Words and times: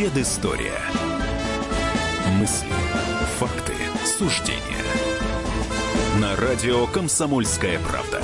Предыстория. 0.00 0.80
Мысли, 2.38 2.72
факты, 3.38 3.74
суждения. 4.06 4.82
На 6.18 6.34
радио 6.36 6.86
«Комсомольская 6.86 7.78
правда». 7.80 8.22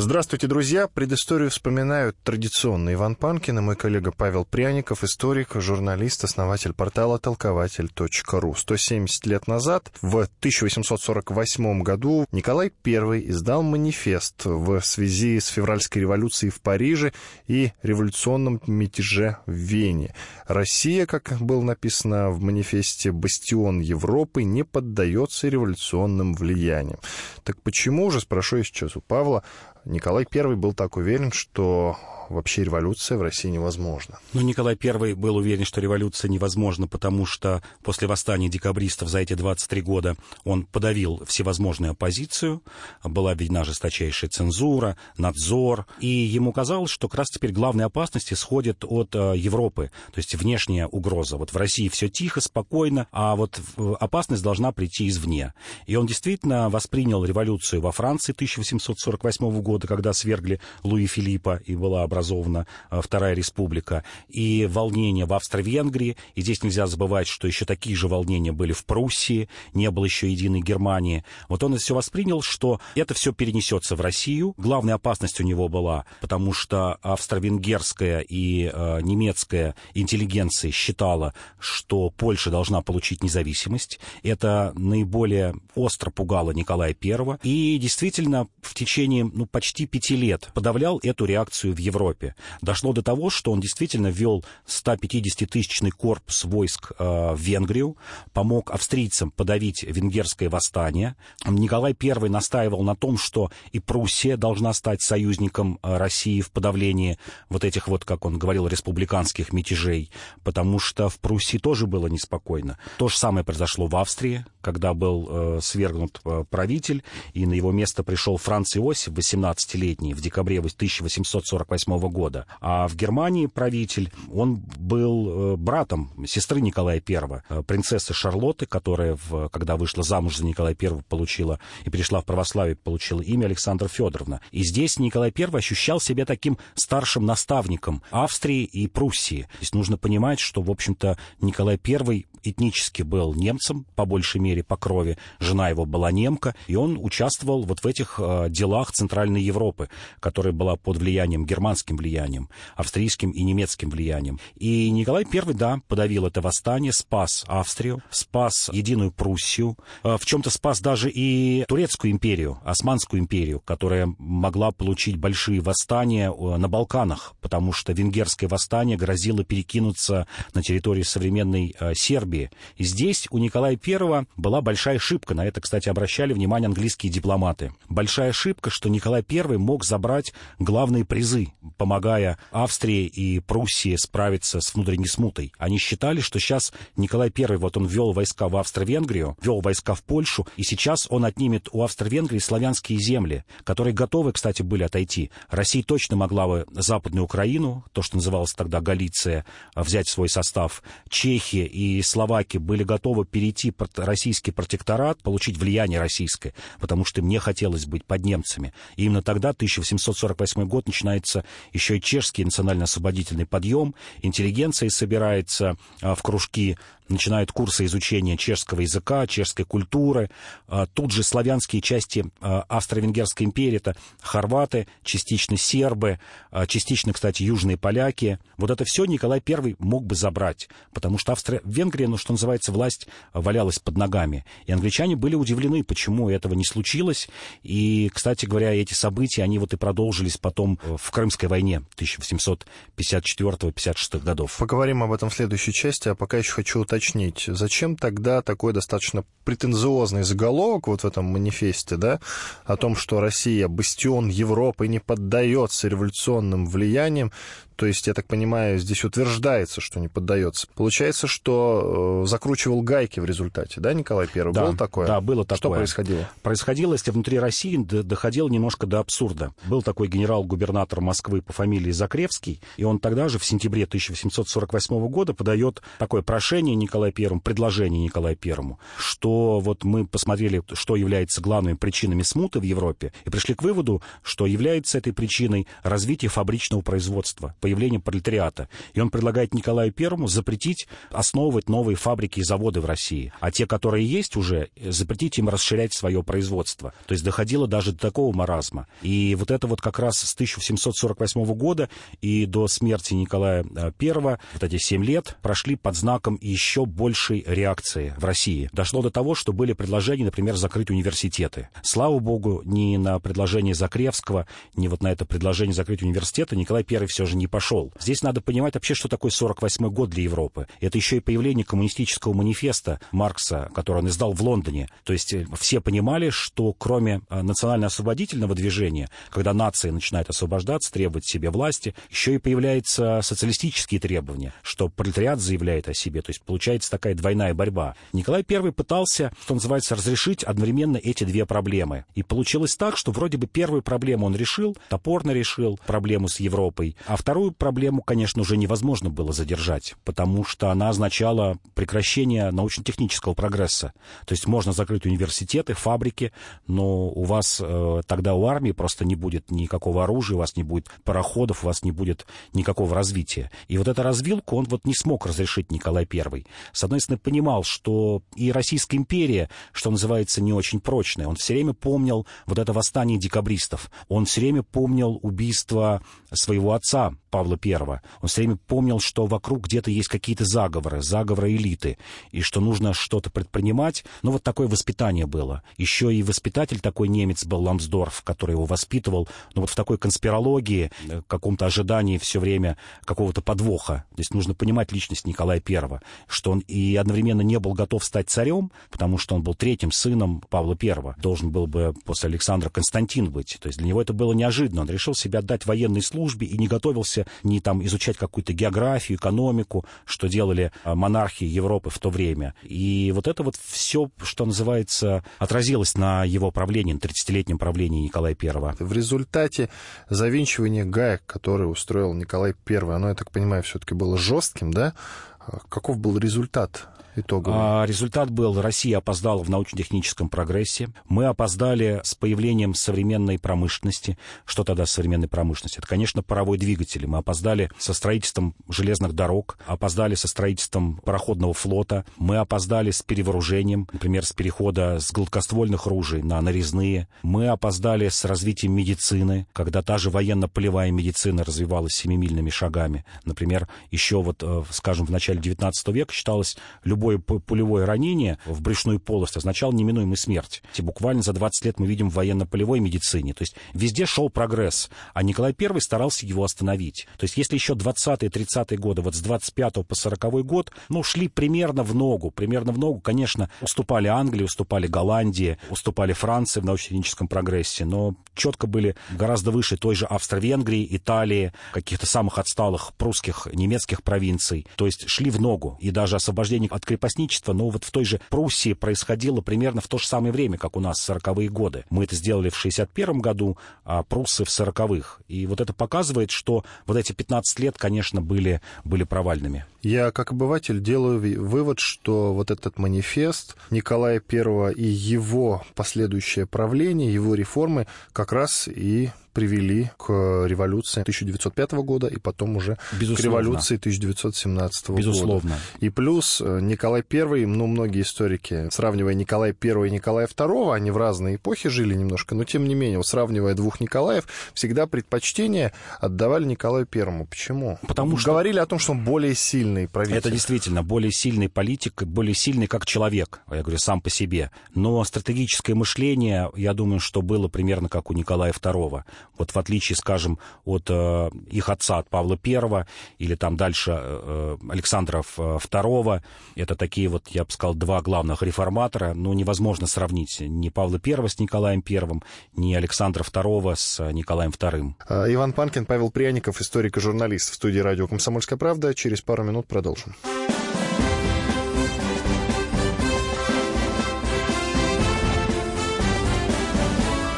Здравствуйте, 0.00 0.46
друзья. 0.46 0.86
Предысторию 0.86 1.50
вспоминают 1.50 2.16
традиционно 2.22 2.92
Иван 2.92 3.16
Панкин 3.16 3.58
и 3.58 3.60
мой 3.60 3.74
коллега 3.74 4.12
Павел 4.12 4.44
Пряников, 4.44 5.02
историк, 5.02 5.54
журналист, 5.56 6.22
основатель 6.22 6.72
портала 6.72 7.18
толкователь.ру. 7.18 8.54
170 8.54 9.26
лет 9.26 9.48
назад, 9.48 9.90
в 10.00 10.18
1848 10.18 11.82
году, 11.82 12.26
Николай 12.30 12.70
I 12.86 13.28
издал 13.28 13.64
манифест 13.64 14.44
в 14.44 14.80
связи 14.82 15.40
с 15.40 15.48
февральской 15.48 16.02
революцией 16.02 16.52
в 16.52 16.60
Париже 16.60 17.12
и 17.48 17.72
революционном 17.82 18.62
мятеже 18.68 19.38
в 19.46 19.52
Вене. 19.52 20.14
Россия, 20.46 21.06
как 21.06 21.38
было 21.40 21.62
написано 21.62 22.30
в 22.30 22.40
манифесте 22.40 23.10
«Бастион 23.10 23.80
Европы», 23.80 24.44
не 24.44 24.62
поддается 24.62 25.48
революционным 25.48 26.34
влияниям. 26.34 27.00
Так 27.42 27.60
почему 27.62 28.12
же, 28.12 28.20
спрошу 28.20 28.58
я 28.58 28.62
сейчас 28.62 28.96
у 28.96 29.00
Павла, 29.00 29.42
Николай 29.88 30.26
I 30.30 30.54
был 30.54 30.74
так 30.74 30.98
уверен, 30.98 31.32
что 31.32 31.96
вообще 32.30 32.64
революция 32.64 33.18
в 33.18 33.22
России 33.22 33.48
невозможна. 33.48 34.18
Ну, 34.32 34.40
Николай 34.40 34.78
I 34.82 35.14
был 35.14 35.36
уверен, 35.36 35.64
что 35.64 35.80
революция 35.80 36.28
невозможна, 36.28 36.86
потому 36.86 37.26
что 37.26 37.62
после 37.82 38.06
восстания 38.06 38.48
декабристов 38.48 39.08
за 39.08 39.20
эти 39.20 39.34
23 39.34 39.82
года 39.82 40.16
он 40.44 40.64
подавил 40.64 41.24
всевозможную 41.26 41.92
оппозицию, 41.92 42.62
была 43.04 43.34
введена 43.34 43.64
жесточайшая 43.64 44.30
цензура, 44.30 44.96
надзор, 45.16 45.86
и 46.00 46.06
ему 46.06 46.52
казалось, 46.52 46.90
что 46.90 47.08
как 47.08 47.18
раз 47.18 47.28
теперь 47.28 47.52
главные 47.52 47.86
опасности 47.86 48.34
сходят 48.34 48.84
от 48.84 49.14
э, 49.14 49.34
Европы, 49.36 49.90
то 50.12 50.18
есть 50.18 50.34
внешняя 50.34 50.86
угроза. 50.86 51.36
Вот 51.36 51.52
в 51.52 51.56
России 51.56 51.88
все 51.88 52.08
тихо, 52.08 52.40
спокойно, 52.40 53.08
а 53.10 53.36
вот 53.36 53.60
опасность 54.00 54.42
должна 54.42 54.72
прийти 54.72 55.08
извне. 55.08 55.54
И 55.86 55.96
он 55.96 56.06
действительно 56.06 56.68
воспринял 56.68 57.24
революцию 57.24 57.80
во 57.80 57.92
Франции 57.92 58.32
1848 58.32 59.60
года, 59.62 59.86
когда 59.86 60.12
свергли 60.12 60.60
Луи 60.82 61.06
Филиппа 61.06 61.60
и 61.64 61.74
была 61.74 62.02
образована 62.02 62.17
образована 62.18 62.66
э, 62.90 63.00
Вторая 63.02 63.34
Республика, 63.34 64.04
и 64.28 64.68
волнения 64.70 65.24
в 65.24 65.32
Австро-Венгрии, 65.32 66.16
и 66.34 66.42
здесь 66.42 66.62
нельзя 66.62 66.86
забывать, 66.86 67.28
что 67.28 67.46
еще 67.46 67.64
такие 67.64 67.96
же 67.96 68.08
волнения 68.08 68.52
были 68.52 68.72
в 68.72 68.84
Пруссии, 68.84 69.48
не 69.72 69.90
было 69.90 70.04
еще 70.04 70.30
единой 70.30 70.60
Германии. 70.60 71.24
Вот 71.48 71.62
он 71.62 71.74
это 71.74 71.82
все 71.82 71.94
воспринял, 71.94 72.42
что 72.42 72.80
это 72.94 73.14
все 73.14 73.32
перенесется 73.32 73.96
в 73.96 74.00
Россию. 74.00 74.54
Главная 74.56 74.94
опасность 74.94 75.40
у 75.40 75.44
него 75.44 75.68
была, 75.68 76.04
потому 76.20 76.52
что 76.52 76.98
австро-венгерская 77.02 78.20
и 78.20 78.70
э, 78.72 79.00
немецкая 79.02 79.74
интеллигенция 79.94 80.70
считала, 80.70 81.34
что 81.58 82.10
Польша 82.10 82.50
должна 82.50 82.82
получить 82.82 83.22
независимость. 83.22 84.00
Это 84.22 84.72
наиболее 84.74 85.54
остро 85.74 86.10
пугало 86.10 86.50
Николая 86.50 86.94
I. 87.00 87.38
И 87.42 87.78
действительно, 87.78 88.48
в 88.60 88.74
течение 88.74 89.24
ну, 89.24 89.46
почти 89.46 89.86
пяти 89.86 90.16
лет 90.16 90.50
подавлял 90.54 90.98
эту 91.02 91.24
реакцию 91.24 91.74
в 91.74 91.78
Европе. 91.78 92.07
Европе. 92.08 92.34
Дошло 92.62 92.92
до 92.92 93.02
того, 93.02 93.30
что 93.30 93.52
он 93.52 93.60
действительно 93.60 94.08
ввел 94.08 94.44
150-тысячный 94.66 95.90
корпус 95.90 96.44
войск 96.44 96.92
э, 96.98 97.34
в 97.34 97.38
Венгрию, 97.38 97.96
помог 98.32 98.70
австрийцам 98.70 99.30
подавить 99.30 99.82
венгерское 99.82 100.48
восстание. 100.48 101.16
Николай 101.46 101.96
I 102.00 102.28
настаивал 102.28 102.82
на 102.82 102.96
том, 102.96 103.18
что 103.18 103.50
и 103.72 103.78
Пруссия 103.78 104.36
должна 104.36 104.72
стать 104.72 105.02
союзником 105.02 105.78
э, 105.82 105.96
России 105.96 106.40
в 106.40 106.50
подавлении 106.50 107.18
вот 107.48 107.64
этих 107.64 107.88
вот, 107.88 108.04
как 108.04 108.24
он 108.24 108.38
говорил, 108.38 108.66
республиканских 108.66 109.52
мятежей, 109.52 110.10
потому 110.44 110.78
что 110.78 111.08
в 111.08 111.18
Пруссии 111.18 111.58
тоже 111.58 111.86
было 111.86 112.06
неспокойно. 112.06 112.78
То 112.98 113.08
же 113.08 113.16
самое 113.16 113.44
произошло 113.44 113.86
в 113.86 113.96
Австрии, 113.96 114.44
когда 114.68 114.92
был 114.92 115.26
э, 115.30 115.60
свергнут 115.62 116.20
э, 116.26 116.44
правитель, 116.50 117.02
и 117.32 117.46
на 117.46 117.54
его 117.54 117.72
место 117.72 118.02
пришел 118.04 118.36
Франц 118.36 118.76
Иосиф, 118.76 119.14
18-летний, 119.14 120.12
в 120.12 120.20
декабре 120.20 120.58
1848 120.58 121.98
года. 122.10 122.44
А 122.60 122.86
в 122.86 122.94
Германии 122.94 123.46
правитель, 123.46 124.12
он 124.30 124.56
был 124.56 125.54
э, 125.54 125.56
братом 125.56 126.12
сестры 126.26 126.60
Николая 126.60 127.00
I, 127.08 127.62
принцессы 127.62 128.12
Шарлотты, 128.12 128.66
которая, 128.66 129.16
в, 129.16 129.48
когда 129.48 129.78
вышла 129.78 130.02
замуж 130.02 130.36
за 130.36 130.44
Николая 130.44 130.76
I, 130.78 131.02
получила 131.08 131.58
и 131.86 131.88
перешла 131.90 132.20
в 132.20 132.26
православие, 132.26 132.76
получила 132.76 133.22
имя 133.22 133.46
Александра 133.46 133.88
Федоровна. 133.88 134.42
И 134.50 134.62
здесь 134.64 134.98
Николай 134.98 135.32
I 135.34 135.44
ощущал 135.44 135.98
себя 135.98 136.26
таким 136.26 136.58
старшим 136.74 137.24
наставником 137.24 138.02
Австрии 138.10 138.64
и 138.64 138.86
Пруссии. 138.86 139.48
Здесь 139.60 139.72
нужно 139.72 139.96
понимать, 139.96 140.40
что, 140.40 140.60
в 140.60 140.70
общем-то, 140.70 141.16
Николай 141.40 141.80
I 141.82 142.26
этнически 142.42 143.02
был 143.02 143.34
немцем, 143.34 143.86
по 143.94 144.04
большей 144.04 144.40
мере, 144.40 144.62
по 144.62 144.76
крови. 144.76 145.18
Жена 145.38 145.68
его 145.68 145.84
была 145.84 146.10
немка, 146.10 146.54
и 146.66 146.76
он 146.76 146.98
участвовал 147.00 147.62
вот 147.62 147.80
в 147.80 147.86
этих 147.86 148.18
э, 148.18 148.46
делах 148.50 148.92
Центральной 148.92 149.42
Европы, 149.42 149.88
которая 150.20 150.52
была 150.52 150.76
под 150.76 150.98
влиянием, 150.98 151.46
германским 151.46 151.96
влиянием, 151.96 152.48
австрийским 152.76 153.30
и 153.30 153.42
немецким 153.42 153.90
влиянием. 153.90 154.38
И 154.56 154.90
Николай 154.90 155.24
I, 155.24 155.54
да, 155.54 155.80
подавил 155.88 156.26
это 156.26 156.40
восстание, 156.40 156.92
спас 156.92 157.44
Австрию, 157.46 158.02
спас 158.10 158.70
Единую 158.72 159.12
Пруссию, 159.12 159.76
э, 160.02 160.16
в 160.16 160.24
чем-то 160.24 160.50
спас 160.50 160.80
даже 160.80 161.10
и 161.10 161.64
Турецкую 161.68 162.12
империю, 162.12 162.58
Османскую 162.64 163.20
империю, 163.20 163.60
которая 163.60 164.14
могла 164.18 164.70
получить 164.70 165.16
большие 165.16 165.60
восстания 165.60 166.30
э, 166.30 166.56
на 166.56 166.68
Балканах, 166.68 167.34
потому 167.40 167.72
что 167.72 167.92
венгерское 167.92 168.48
восстание 168.48 168.96
грозило 168.96 169.44
перекинуться 169.44 170.26
на 170.54 170.62
территорию 170.62 171.04
современной 171.04 171.74
Сербии, 171.94 172.27
Сербии. 172.28 172.50
Здесь 172.78 173.26
у 173.30 173.38
Николая 173.38 173.78
I 173.84 174.26
была 174.36 174.60
большая 174.60 174.96
ошибка, 174.96 175.34
на 175.34 175.46
это, 175.46 175.60
кстати, 175.60 175.88
обращали 175.88 176.32
внимание 176.32 176.66
английские 176.66 177.10
дипломаты. 177.10 177.72
Большая 177.88 178.30
ошибка, 178.30 178.70
что 178.70 178.88
Николай 178.88 179.24
I 179.28 179.56
мог 179.56 179.84
забрать 179.84 180.34
главные 180.58 181.04
призы, 181.04 181.48
помогая 181.76 182.38
Австрии 182.50 183.06
и 183.06 183.40
Пруссии 183.40 183.96
справиться 183.96 184.60
с 184.60 184.74
внутренней 184.74 185.06
смутой. 185.06 185.52
Они 185.58 185.78
считали, 185.78 186.20
что 186.20 186.38
сейчас 186.38 186.72
Николай 186.96 187.32
I, 187.34 187.56
вот 187.56 187.76
он 187.76 187.86
ввел 187.86 188.12
войска 188.12 188.48
в 188.48 188.56
Австро-Венгрию, 188.56 189.36
ввел 189.40 189.60
войска 189.60 189.94
в 189.94 190.02
Польшу, 190.02 190.46
и 190.56 190.62
сейчас 190.62 191.06
он 191.08 191.24
отнимет 191.24 191.68
у 191.72 191.82
Австро-Венгрии 191.82 192.38
славянские 192.38 192.98
земли, 193.00 193.44
которые 193.64 193.94
готовы, 193.94 194.32
кстати, 194.32 194.62
были 194.62 194.82
отойти. 194.82 195.30
Россия 195.48 195.82
точно 195.82 196.16
могла 196.16 196.46
бы 196.46 196.66
Западную 196.72 197.24
Украину, 197.24 197.84
то, 197.92 198.02
что 198.02 198.16
называлось 198.16 198.52
тогда 198.52 198.80
Галиция, 198.80 199.46
взять 199.74 200.08
в 200.08 200.10
свой 200.10 200.28
состав, 200.28 200.82
Чехия 201.08 201.66
и 201.66 202.02
Словакия 202.02 202.17
словаки 202.18 202.58
были 202.58 202.82
готовы 202.82 203.24
перейти 203.24 203.70
под 203.70 203.96
российский 203.96 204.50
протекторат, 204.50 205.22
получить 205.22 205.56
влияние 205.56 206.00
российское, 206.00 206.52
потому 206.80 207.04
что 207.04 207.20
им 207.20 207.28
не 207.28 207.38
хотелось 207.38 207.86
быть 207.86 208.04
под 208.04 208.24
немцами. 208.24 208.72
И 208.96 209.04
именно 209.04 209.22
тогда, 209.22 209.50
1848 209.50 210.66
год, 210.66 210.88
начинается 210.88 211.44
еще 211.72 211.98
и 211.98 212.00
чешский 212.00 212.44
национально-освободительный 212.44 213.46
подъем, 213.46 213.94
интеллигенция 214.20 214.90
собирается 214.90 215.76
а, 216.02 216.16
в 216.16 216.22
кружки 216.22 216.76
начинают 217.10 217.52
курсы 217.52 217.84
изучения 217.86 218.36
чешского 218.36 218.82
языка, 218.82 219.26
чешской 219.26 219.64
культуры. 219.64 220.30
А, 220.66 220.86
тут 220.86 221.10
же 221.10 221.22
славянские 221.22 221.82
части 221.82 222.26
а, 222.40 222.64
Австро-Венгерской 222.68 223.46
империи, 223.46 223.76
это 223.76 223.96
хорваты, 224.20 224.86
частично 225.02 225.56
сербы, 225.56 226.18
а, 226.50 226.66
частично, 226.66 227.12
кстати, 227.12 227.42
южные 227.42 227.76
поляки. 227.76 228.38
Вот 228.56 228.70
это 228.70 228.84
все 228.84 229.04
Николай 229.04 229.42
I 229.46 229.76
мог 229.78 230.04
бы 230.04 230.14
забрать, 230.14 230.68
потому 230.92 231.18
что 231.18 231.32
Австро-Венгрия, 231.32 232.08
ну, 232.08 232.16
что 232.16 232.32
называется, 232.32 232.72
власть 232.72 233.06
валялась 233.32 233.78
под 233.78 233.96
ногами. 233.96 234.44
И 234.66 234.72
англичане 234.72 235.16
были 235.16 235.34
удивлены, 235.34 235.84
почему 235.84 236.30
этого 236.30 236.54
не 236.54 236.64
случилось. 236.64 237.28
И, 237.62 238.10
кстати 238.12 238.46
говоря, 238.46 238.74
эти 238.74 238.94
события, 238.94 239.42
они 239.42 239.58
вот 239.58 239.72
и 239.72 239.76
продолжились 239.76 240.36
потом 240.36 240.78
в 240.82 241.10
Крымской 241.10 241.48
войне 241.48 241.82
1854-56 241.96 244.20
годов. 244.20 244.56
Поговорим 244.58 245.02
об 245.02 245.12
этом 245.12 245.30
в 245.30 245.34
следующей 245.34 245.72
части, 245.72 246.08
а 246.08 246.14
пока 246.14 246.38
еще 246.38 246.52
хочу 246.52 246.80
уточнить 246.80 246.97
уточнить, 246.98 247.44
зачем 247.46 247.96
тогда 247.96 248.42
такой 248.42 248.72
достаточно 248.72 249.24
претенциозный 249.44 250.24
заголовок 250.24 250.88
вот 250.88 251.02
в 251.02 251.06
этом 251.06 251.26
манифесте, 251.26 251.96
да, 251.96 252.20
о 252.64 252.76
том, 252.76 252.96
что 252.96 253.20
Россия 253.20 253.68
бастион 253.68 254.28
Европы 254.28 254.88
не 254.88 254.98
поддается 254.98 255.88
революционным 255.88 256.66
влияниям, 256.66 257.32
то 257.78 257.86
есть, 257.86 258.08
я 258.08 258.12
так 258.12 258.26
понимаю, 258.26 258.80
здесь 258.80 259.04
утверждается, 259.04 259.80
что 259.80 260.00
не 260.00 260.08
поддается. 260.08 260.66
Получается, 260.74 261.28
что 261.28 262.22
э, 262.24 262.26
закручивал 262.26 262.82
гайки 262.82 263.20
в 263.20 263.24
результате, 263.24 263.80
да, 263.80 263.92
Николай 263.92 264.26
Первый? 264.26 264.52
Да, 264.52 264.64
было 264.64 264.76
такое? 264.76 265.06
Да, 265.06 265.20
было 265.20 265.44
такое. 265.44 265.58
Что 265.58 265.70
происходило? 265.70 266.28
Происходило, 266.42 266.94
если 266.94 267.12
внутри 267.12 267.38
России 267.38 267.76
доходило 267.76 268.48
немножко 268.48 268.88
до 268.88 268.98
абсурда. 268.98 269.52
Был 269.68 269.82
такой 269.82 270.08
генерал-губернатор 270.08 271.00
Москвы 271.00 271.40
по 271.40 271.52
фамилии 271.52 271.92
Закревский, 271.92 272.60
и 272.78 272.82
он 272.82 272.98
тогда 272.98 273.28
же, 273.28 273.38
в 273.38 273.44
сентябре 273.44 273.84
1848 273.84 275.08
года, 275.08 275.32
подает 275.32 275.80
такое 276.00 276.22
прошение 276.22 276.74
Николаю 276.74 277.12
Первому, 277.12 277.40
предложение 277.40 278.02
Николаю 278.02 278.36
Первому, 278.36 278.80
что 278.98 279.60
вот 279.60 279.84
мы 279.84 280.04
посмотрели, 280.04 280.64
что 280.72 280.96
является 280.96 281.40
главными 281.40 281.76
причинами 281.76 282.22
смуты 282.22 282.58
в 282.58 282.64
Европе, 282.64 283.12
и 283.24 283.30
пришли 283.30 283.54
к 283.54 283.62
выводу, 283.62 284.02
что 284.24 284.46
является 284.46 284.98
этой 284.98 285.12
причиной 285.12 285.68
развитие 285.84 286.28
фабричного 286.28 286.80
производства 286.80 287.54
появление 287.68 288.00
пролетариата. 288.00 288.70
И 288.94 289.00
он 289.00 289.10
предлагает 289.10 289.52
Николаю 289.52 289.92
Первому 289.92 290.26
запретить 290.26 290.88
основывать 291.10 291.68
новые 291.68 291.96
фабрики 291.96 292.40
и 292.40 292.42
заводы 292.42 292.80
в 292.80 292.86
России. 292.86 293.30
А 293.40 293.50
те, 293.50 293.66
которые 293.66 294.06
есть 294.06 294.36
уже, 294.36 294.70
запретить 294.82 295.36
им 295.38 295.50
расширять 295.50 295.92
свое 295.92 296.22
производство. 296.22 296.94
То 297.06 297.12
есть 297.12 297.24
доходило 297.24 297.66
даже 297.66 297.92
до 297.92 297.98
такого 297.98 298.34
маразма. 298.34 298.86
И 299.02 299.36
вот 299.38 299.50
это 299.50 299.66
вот 299.66 299.82
как 299.82 299.98
раз 299.98 300.16
с 300.18 300.32
1748 300.32 301.44
года 301.54 301.90
и 302.22 302.46
до 302.46 302.68
смерти 302.68 303.12
Николая 303.12 303.66
I, 303.76 304.12
вот 304.14 304.62
эти 304.62 304.78
семь 304.78 305.04
лет, 305.04 305.36
прошли 305.42 305.76
под 305.76 305.94
знаком 305.94 306.38
еще 306.40 306.86
большей 306.86 307.44
реакции 307.46 308.14
в 308.16 308.24
России. 308.24 308.70
Дошло 308.72 309.02
до 309.02 309.10
того, 309.10 309.34
что 309.34 309.52
были 309.52 309.74
предложения, 309.74 310.24
например, 310.24 310.56
закрыть 310.56 310.88
университеты. 310.88 311.68
Слава 311.82 312.18
богу, 312.18 312.62
ни 312.64 312.96
на 312.96 313.18
предложение 313.18 313.74
Закревского, 313.74 314.46
ни 314.74 314.88
вот 314.88 315.02
на 315.02 315.12
это 315.12 315.26
предложение 315.26 315.74
закрыть 315.74 316.02
университеты 316.02 316.56
Николай 316.56 316.86
I 316.90 317.06
все 317.06 317.26
же 317.26 317.36
не 317.36 317.46
пошел. 317.46 317.57
Здесь 317.98 318.22
надо 318.22 318.40
понимать 318.40 318.74
вообще, 318.74 318.94
что 318.94 319.08
такое 319.08 319.30
48 319.30 319.88
год 319.90 320.10
для 320.10 320.24
Европы. 320.24 320.66
Это 320.80 320.98
еще 320.98 321.16
и 321.16 321.20
появление 321.20 321.64
коммунистического 321.64 322.32
манифеста 322.32 323.00
Маркса, 323.12 323.70
который 323.74 323.98
он 323.98 324.08
издал 324.08 324.32
в 324.32 324.42
Лондоне. 324.42 324.88
То 325.04 325.12
есть 325.12 325.32
э, 325.32 325.46
все 325.58 325.80
понимали, 325.80 326.30
что 326.30 326.72
кроме 326.72 327.20
э, 327.28 327.42
национально-освободительного 327.42 328.54
движения, 328.54 329.08
когда 329.30 329.52
нация 329.52 329.92
начинает 329.92 330.30
освобождаться, 330.30 330.92
требовать 330.92 331.26
себе 331.26 331.50
власти, 331.50 331.94
еще 332.10 332.34
и 332.34 332.38
появляются 332.38 333.20
социалистические 333.22 334.00
требования, 334.00 334.52
что 334.62 334.88
пролетариат 334.88 335.40
заявляет 335.40 335.88
о 335.88 335.94
себе. 335.94 336.22
То 336.22 336.30
есть 336.30 336.42
получается 336.42 336.90
такая 336.90 337.14
двойная 337.14 337.54
борьба. 337.54 337.94
Николай 338.12 338.44
I 338.48 338.72
пытался, 338.72 339.32
что 339.42 339.54
называется, 339.54 339.94
разрешить 339.94 340.44
одновременно 340.44 340.96
эти 340.96 341.24
две 341.24 341.46
проблемы. 341.46 342.04
И 342.14 342.22
получилось 342.22 342.76
так, 342.76 342.96
что 342.96 343.12
вроде 343.12 343.38
бы 343.38 343.46
первую 343.46 343.82
проблему 343.82 344.26
он 344.26 344.36
решил, 344.36 344.76
топорно 344.88 345.32
решил 345.32 345.78
проблему 345.86 346.28
с 346.28 346.40
Европой, 346.40 346.96
а 347.06 347.16
вторую 347.16 347.47
проблему, 347.56 348.02
конечно, 348.02 348.42
уже 348.42 348.56
невозможно 348.56 349.10
было 349.10 349.32
задержать, 349.32 349.94
потому 350.04 350.44
что 350.44 350.70
она 350.70 350.90
означала 350.90 351.58
прекращение 351.74 352.50
научно-технического 352.50 353.34
прогресса. 353.34 353.92
То 354.26 354.32
есть 354.32 354.46
можно 354.46 354.72
закрыть 354.72 355.06
университеты, 355.06 355.74
фабрики, 355.74 356.32
но 356.66 357.08
у 357.08 357.24
вас 357.24 357.60
э, 357.62 358.02
тогда 358.06 358.34
у 358.34 358.46
армии 358.46 358.72
просто 358.72 359.04
не 359.04 359.14
будет 359.14 359.50
никакого 359.50 360.04
оружия, 360.04 360.36
у 360.36 360.38
вас 360.40 360.56
не 360.56 360.62
будет 360.62 360.88
пароходов, 361.04 361.64
у 361.64 361.66
вас 361.66 361.82
не 361.82 361.92
будет 361.92 362.26
никакого 362.52 362.94
развития. 362.94 363.50
И 363.68 363.78
вот 363.78 363.88
эту 363.88 364.02
развилку 364.02 364.56
он 364.56 364.64
вот 364.66 364.84
не 364.84 364.94
смог 364.94 365.26
разрешить 365.26 365.70
Николай 365.70 366.06
I. 366.10 366.44
С 366.72 366.84
одной 366.84 367.00
стороны, 367.00 367.18
понимал, 367.18 367.62
что 367.62 368.22
и 368.36 368.52
Российская 368.52 368.96
империя, 368.96 369.48
что 369.72 369.90
называется, 369.90 370.42
не 370.42 370.52
очень 370.52 370.80
прочная. 370.80 371.26
Он 371.26 371.36
все 371.36 371.54
время 371.54 371.74
помнил 371.74 372.26
вот 372.46 372.58
это 372.58 372.72
восстание 372.72 373.18
декабристов. 373.18 373.90
Он 374.08 374.24
все 374.24 374.40
время 374.40 374.62
помнил 374.62 375.18
убийство 375.22 376.02
своего 376.32 376.72
отца, 376.72 377.12
Павла 377.38 377.56
I. 377.64 378.00
Он 378.20 378.28
все 378.28 378.40
время 378.40 378.56
помнил, 378.66 378.98
что 378.98 379.26
вокруг 379.26 379.66
где-то 379.66 379.92
есть 379.92 380.08
какие-то 380.08 380.44
заговоры, 380.44 381.02
заговоры 381.02 381.54
элиты, 381.54 381.96
и 382.32 382.40
что 382.40 382.60
нужно 382.60 382.94
что-то 382.94 383.30
предпринимать. 383.30 384.04
Ну, 384.22 384.32
вот 384.32 384.42
такое 384.42 384.66
воспитание 384.66 385.24
было. 385.24 385.62
Еще 385.76 386.12
и 386.12 386.24
воспитатель 386.24 386.80
такой 386.80 387.06
немец 387.06 387.44
был 387.44 387.62
Ламсдорф, 387.62 388.22
который 388.22 388.52
его 388.52 388.64
воспитывал, 388.64 389.28
ну, 389.54 389.60
вот 389.60 389.70
в 389.70 389.76
такой 389.76 389.98
конспирологии, 389.98 390.90
э, 391.08 391.22
каком-то 391.28 391.66
ожидании 391.66 392.18
все 392.18 392.40
время 392.40 392.76
какого-то 393.04 393.40
подвоха. 393.40 394.04
Здесь 394.14 394.30
нужно 394.30 394.54
понимать 394.54 394.90
личность 394.90 395.24
Николая 395.24 395.62
I, 395.64 396.00
что 396.26 396.50
он 396.50 396.58
и 396.66 396.96
одновременно 396.96 397.42
не 397.42 397.60
был 397.60 397.74
готов 397.74 398.02
стать 398.02 398.30
царем, 398.30 398.72
потому 398.90 399.16
что 399.16 399.36
он 399.36 399.42
был 399.42 399.54
третьим 399.54 399.92
сыном 399.92 400.42
Павла 400.50 400.76
I. 400.82 401.14
Должен 401.18 401.52
был 401.52 401.68
бы 401.68 401.94
после 402.04 402.30
Александра 402.30 402.68
Константин 402.68 403.30
быть. 403.30 403.58
То 403.60 403.68
есть 403.68 403.78
для 403.78 403.86
него 403.86 404.02
это 404.02 404.12
было 404.12 404.32
неожиданно. 404.32 404.80
Он 404.80 404.90
решил 404.90 405.14
себя 405.14 405.38
отдать 405.38 405.66
военной 405.66 406.02
службе 406.02 406.48
и 406.48 406.58
не 406.58 406.66
готовился 406.66 407.17
пытался 407.18 407.26
не 407.42 407.60
там 407.60 407.84
изучать 407.84 408.16
какую-то 408.16 408.52
географию, 408.52 409.18
экономику, 409.18 409.84
что 410.04 410.28
делали 410.28 410.72
а, 410.84 410.94
монархии 410.94 411.46
Европы 411.46 411.90
в 411.90 411.98
то 411.98 412.10
время. 412.10 412.54
И 412.62 413.12
вот 413.14 413.26
это 413.26 413.42
вот 413.42 413.56
все, 413.56 414.10
что 414.22 414.44
называется, 414.44 415.24
отразилось 415.38 415.96
на 415.96 416.24
его 416.24 416.50
правлении, 416.50 416.92
на 416.92 416.98
30-летнем 416.98 417.58
правлении 417.58 418.04
Николая 418.04 418.36
I. 418.40 418.74
В 418.78 418.92
результате 418.92 419.68
завинчивания 420.08 420.84
гаек, 420.84 421.22
которое 421.26 421.66
устроил 421.66 422.12
Николай 422.14 422.54
I, 422.68 422.76
оно, 422.76 423.08
я 423.08 423.14
так 423.14 423.30
понимаю, 423.30 423.62
все-таки 423.62 423.94
было 423.94 424.18
жестким, 424.18 424.72
да? 424.72 424.94
А 425.40 425.58
каков 425.68 425.98
был 425.98 426.18
результат 426.18 426.88
итоговый? 427.20 427.58
А, 427.58 427.84
результат 427.84 428.30
был, 428.30 428.60
Россия 428.60 428.98
опоздала 428.98 429.42
в 429.42 429.50
научно-техническом 429.50 430.28
прогрессе. 430.28 430.88
Мы 431.08 431.26
опоздали 431.26 432.00
с 432.04 432.14
появлением 432.14 432.74
современной 432.74 433.38
промышленности. 433.38 434.18
Что 434.44 434.64
тогда 434.64 434.86
современной 434.86 435.28
промышленности? 435.28 435.78
Это, 435.78 435.86
конечно, 435.86 436.22
паровой 436.22 436.58
двигатель. 436.58 437.06
Мы 437.06 437.18
опоздали 437.18 437.70
со 437.78 437.94
строительством 437.94 438.54
железных 438.68 439.12
дорог, 439.12 439.58
опоздали 439.66 440.14
со 440.14 440.28
строительством 440.28 441.00
пароходного 441.04 441.54
флота. 441.54 442.04
Мы 442.16 442.38
опоздали 442.38 442.90
с 442.90 443.02
перевооружением, 443.02 443.88
например, 443.92 444.24
с 444.24 444.32
перехода 444.32 444.98
с 445.00 445.12
гладкоствольных 445.12 445.86
ружей 445.86 446.22
на 446.22 446.40
нарезные. 446.40 447.08
Мы 447.22 447.48
опоздали 447.48 448.08
с 448.08 448.24
развитием 448.24 448.72
медицины, 448.72 449.46
когда 449.52 449.82
та 449.82 449.98
же 449.98 450.10
военно-полевая 450.10 450.90
медицина 450.90 451.44
развивалась 451.44 451.94
семимильными 451.94 452.50
шагами. 452.50 453.04
Например, 453.24 453.68
еще 453.90 454.22
вот, 454.22 454.42
э, 454.42 454.62
скажем, 454.70 455.06
в 455.06 455.10
начале 455.10 455.40
XIX 455.40 455.72
века 455.92 456.12
считалось 456.12 456.56
любой 456.84 457.07
любое 457.12 457.40
пулевое 457.40 457.84
ранение 457.84 458.38
в 458.46 458.60
брюшную 458.60 459.00
полость 459.00 459.36
означало 459.36 459.72
неминуемую 459.72 460.16
смерть. 460.16 460.62
И 460.76 460.82
буквально 460.82 461.22
за 461.22 461.32
20 461.32 461.64
лет 461.64 461.80
мы 461.80 461.86
видим 461.86 462.10
в 462.10 462.14
военно-полевой 462.14 462.80
медицине. 462.80 463.34
То 463.34 463.42
есть 463.42 463.54
везде 463.74 464.06
шел 464.06 464.30
прогресс, 464.30 464.90
а 465.14 465.22
Николай 465.22 465.54
I 465.58 465.80
старался 465.80 466.26
его 466.26 466.44
остановить. 466.44 467.06
То 467.16 467.24
есть 467.24 467.36
если 467.36 467.54
еще 467.54 467.74
20-е, 467.74 468.28
30-е 468.28 468.78
годы, 468.78 469.02
вот 469.02 469.14
с 469.14 469.20
25 469.20 469.86
по 469.86 469.94
40 469.94 470.44
год, 470.44 470.72
ну, 470.88 471.02
шли 471.02 471.28
примерно 471.28 471.82
в 471.82 471.94
ногу, 471.94 472.30
примерно 472.30 472.72
в 472.72 472.78
ногу, 472.78 473.00
конечно, 473.00 473.50
уступали 473.60 474.08
Англии, 474.08 474.44
уступали 474.44 474.86
Голландии, 474.86 475.58
уступали 475.70 476.12
Франции 476.12 476.60
в 476.60 476.64
научно-техническом 476.64 477.28
прогрессе, 477.28 477.84
но 477.84 478.14
четко 478.34 478.66
были 478.66 478.96
гораздо 479.10 479.50
выше 479.50 479.76
той 479.76 479.94
же 479.94 480.06
Австро-Венгрии, 480.06 480.86
Италии, 480.90 481.52
каких-то 481.72 482.06
самых 482.06 482.38
отсталых 482.38 482.92
прусских, 482.96 483.48
немецких 483.52 484.02
провинций. 484.02 484.66
То 484.76 484.86
есть 484.86 485.08
шли 485.08 485.30
в 485.30 485.40
ногу. 485.40 485.76
И 485.80 485.90
даже 485.90 486.16
освобождение 486.16 486.68
от 486.70 486.84
крепостничества, 486.98 487.52
но 487.52 487.70
вот 487.70 487.84
в 487.84 487.90
той 487.90 488.04
же 488.04 488.20
Пруссии 488.30 488.72
происходило 488.72 489.40
примерно 489.40 489.80
в 489.80 489.88
то 489.88 489.98
же 489.98 490.06
самое 490.06 490.32
время, 490.32 490.58
как 490.58 490.76
у 490.76 490.80
нас 490.80 490.98
в 490.98 491.10
40-е 491.10 491.48
годы. 491.48 491.84
Мы 491.90 492.04
это 492.04 492.16
сделали 492.16 492.50
в 492.50 492.56
61 492.56 493.20
году, 493.20 493.56
а 493.84 494.02
пруссы 494.02 494.44
в 494.44 494.48
40-х. 494.48 495.18
И 495.28 495.46
вот 495.46 495.60
это 495.60 495.72
показывает, 495.72 496.30
что 496.30 496.64
вот 496.86 496.96
эти 496.96 497.12
15 497.12 497.58
лет, 497.60 497.78
конечно, 497.78 498.20
были, 498.20 498.60
были 498.84 499.04
провальными. 499.04 499.64
Я, 499.82 500.10
как 500.10 500.32
обыватель, 500.32 500.80
делаю 500.80 501.18
вывод, 501.42 501.78
что 501.78 502.34
вот 502.34 502.50
этот 502.50 502.78
манифест 502.78 503.56
Николая 503.70 504.20
I 504.30 504.72
и 504.72 504.84
его 504.84 505.62
последующее 505.74 506.46
правление, 506.46 507.12
его 507.12 507.34
реформы 507.34 507.86
как 508.12 508.32
раз 508.32 508.68
и 508.68 509.10
привели 509.38 509.90
к 509.96 510.10
революции 510.46 511.02
1905 511.02 511.72
года 511.72 512.08
и 512.08 512.16
потом 512.18 512.56
уже 512.56 512.76
Безусловно. 512.92 513.16
к 513.16 513.24
революции 513.24 513.76
1917 513.76 514.90
Безусловно. 514.90 515.50
года. 515.50 515.54
И 515.78 515.90
плюс 515.90 516.40
э, 516.44 516.58
Николай 516.60 517.04
I, 517.08 517.46
ну, 517.46 517.68
многие 517.68 518.02
историки, 518.02 518.68
сравнивая 518.72 519.14
Николая 519.14 519.54
I 519.62 519.88
и 519.88 519.90
Николая 519.90 520.26
II, 520.26 520.74
они 520.74 520.90
в 520.90 520.96
разные 520.96 521.36
эпохи 521.36 521.68
жили 521.68 521.94
немножко, 521.94 522.34
но 522.34 522.42
тем 522.42 522.66
не 522.66 522.74
менее, 522.74 522.96
вот, 522.98 523.06
сравнивая 523.06 523.54
двух 523.54 523.80
Николаев, 523.80 524.26
всегда 524.54 524.88
предпочтение 524.88 525.72
отдавали 526.00 526.44
Николаю 526.44 526.84
Первому. 526.86 527.24
Почему? 527.26 527.78
Потому 527.86 528.16
что... 528.16 528.32
Говорили 528.32 528.58
о 528.58 528.66
том, 528.66 528.80
что 528.80 528.92
он 528.92 529.04
более 529.04 529.36
сильный 529.36 529.86
правитель. 529.86 530.18
Это 530.18 530.30
действительно 530.32 530.82
более 530.82 531.12
сильный 531.12 531.48
политик, 531.48 532.02
более 532.02 532.34
сильный 532.34 532.66
как 532.66 532.86
человек, 532.86 533.40
я 533.50 533.62
говорю, 533.62 533.78
сам 533.78 534.00
по 534.00 534.10
себе. 534.10 534.50
Но 534.74 535.04
стратегическое 535.04 535.74
мышление, 535.74 536.50
я 536.56 536.74
думаю, 536.74 536.98
что 536.98 537.22
было 537.22 537.46
примерно 537.46 537.88
как 537.88 538.10
у 538.10 538.14
Николая 538.14 538.52
II. 538.52 539.04
Вот 539.36 539.52
в 539.52 539.56
отличие, 539.58 539.96
скажем, 539.96 540.38
от 540.64 540.88
э, 540.88 541.30
их 541.50 541.68
отца, 541.68 541.98
от 541.98 542.08
Павла 542.08 542.38
I, 542.44 542.86
или 543.18 543.34
там 543.34 543.56
дальше 543.56 543.92
э, 543.92 544.56
э 544.62 544.70
Александра 544.70 545.22
II, 545.36 546.22
это 546.56 546.74
такие 546.74 547.08
вот, 547.08 547.28
я 547.28 547.44
бы 547.44 547.50
сказал, 547.50 547.74
два 547.74 548.00
главных 548.02 548.42
реформатора, 548.42 549.14
ну, 549.14 549.32
невозможно 549.32 549.86
сравнить 549.86 550.40
ни 550.40 550.68
Павла 550.68 551.00
I 551.04 551.28
с 551.28 551.38
Николаем 551.38 551.82
I, 551.88 552.20
ни 552.56 552.74
Александра 552.74 553.22
II 553.22 553.76
с 553.76 554.12
Николаем 554.12 554.50
II. 554.50 554.92
А, 555.06 555.32
Иван 555.32 555.52
Панкин, 555.52 555.86
Павел 555.86 556.10
Пряников, 556.10 556.60
историк 556.60 556.96
и 556.96 557.00
журналист 557.00 557.50
в 557.50 557.54
студии 557.54 557.78
радио 557.78 558.06
«Комсомольская 558.06 558.58
правда». 558.58 558.94
Через 558.94 559.22
пару 559.22 559.44
минут 559.44 559.66
продолжим. 559.66 560.14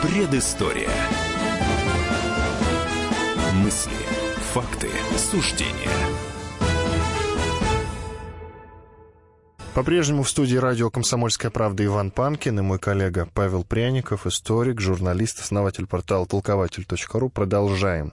Предыстория. 0.03 0.91
Мысли, 3.55 3.91
факты, 4.53 4.89
суждения. 5.17 5.91
По-прежнему 9.75 10.23
в 10.23 10.31
студии 10.31 10.57
радио 10.57 10.89
«Комсомольская 10.89 11.51
правда» 11.51 11.85
Иван 11.85 12.13
Панкин 12.13 12.61
и 12.61 12.63
мой 12.63 12.79
коллега 12.79 13.29
Павел 13.35 13.65
Пряников, 13.65 14.27
историк, 14.27 14.81
журналист, 14.81 15.41
основатель 15.41 15.87
портала 15.87 16.27
толкователь.ру. 16.27 17.29
Продолжаем. 17.31 18.13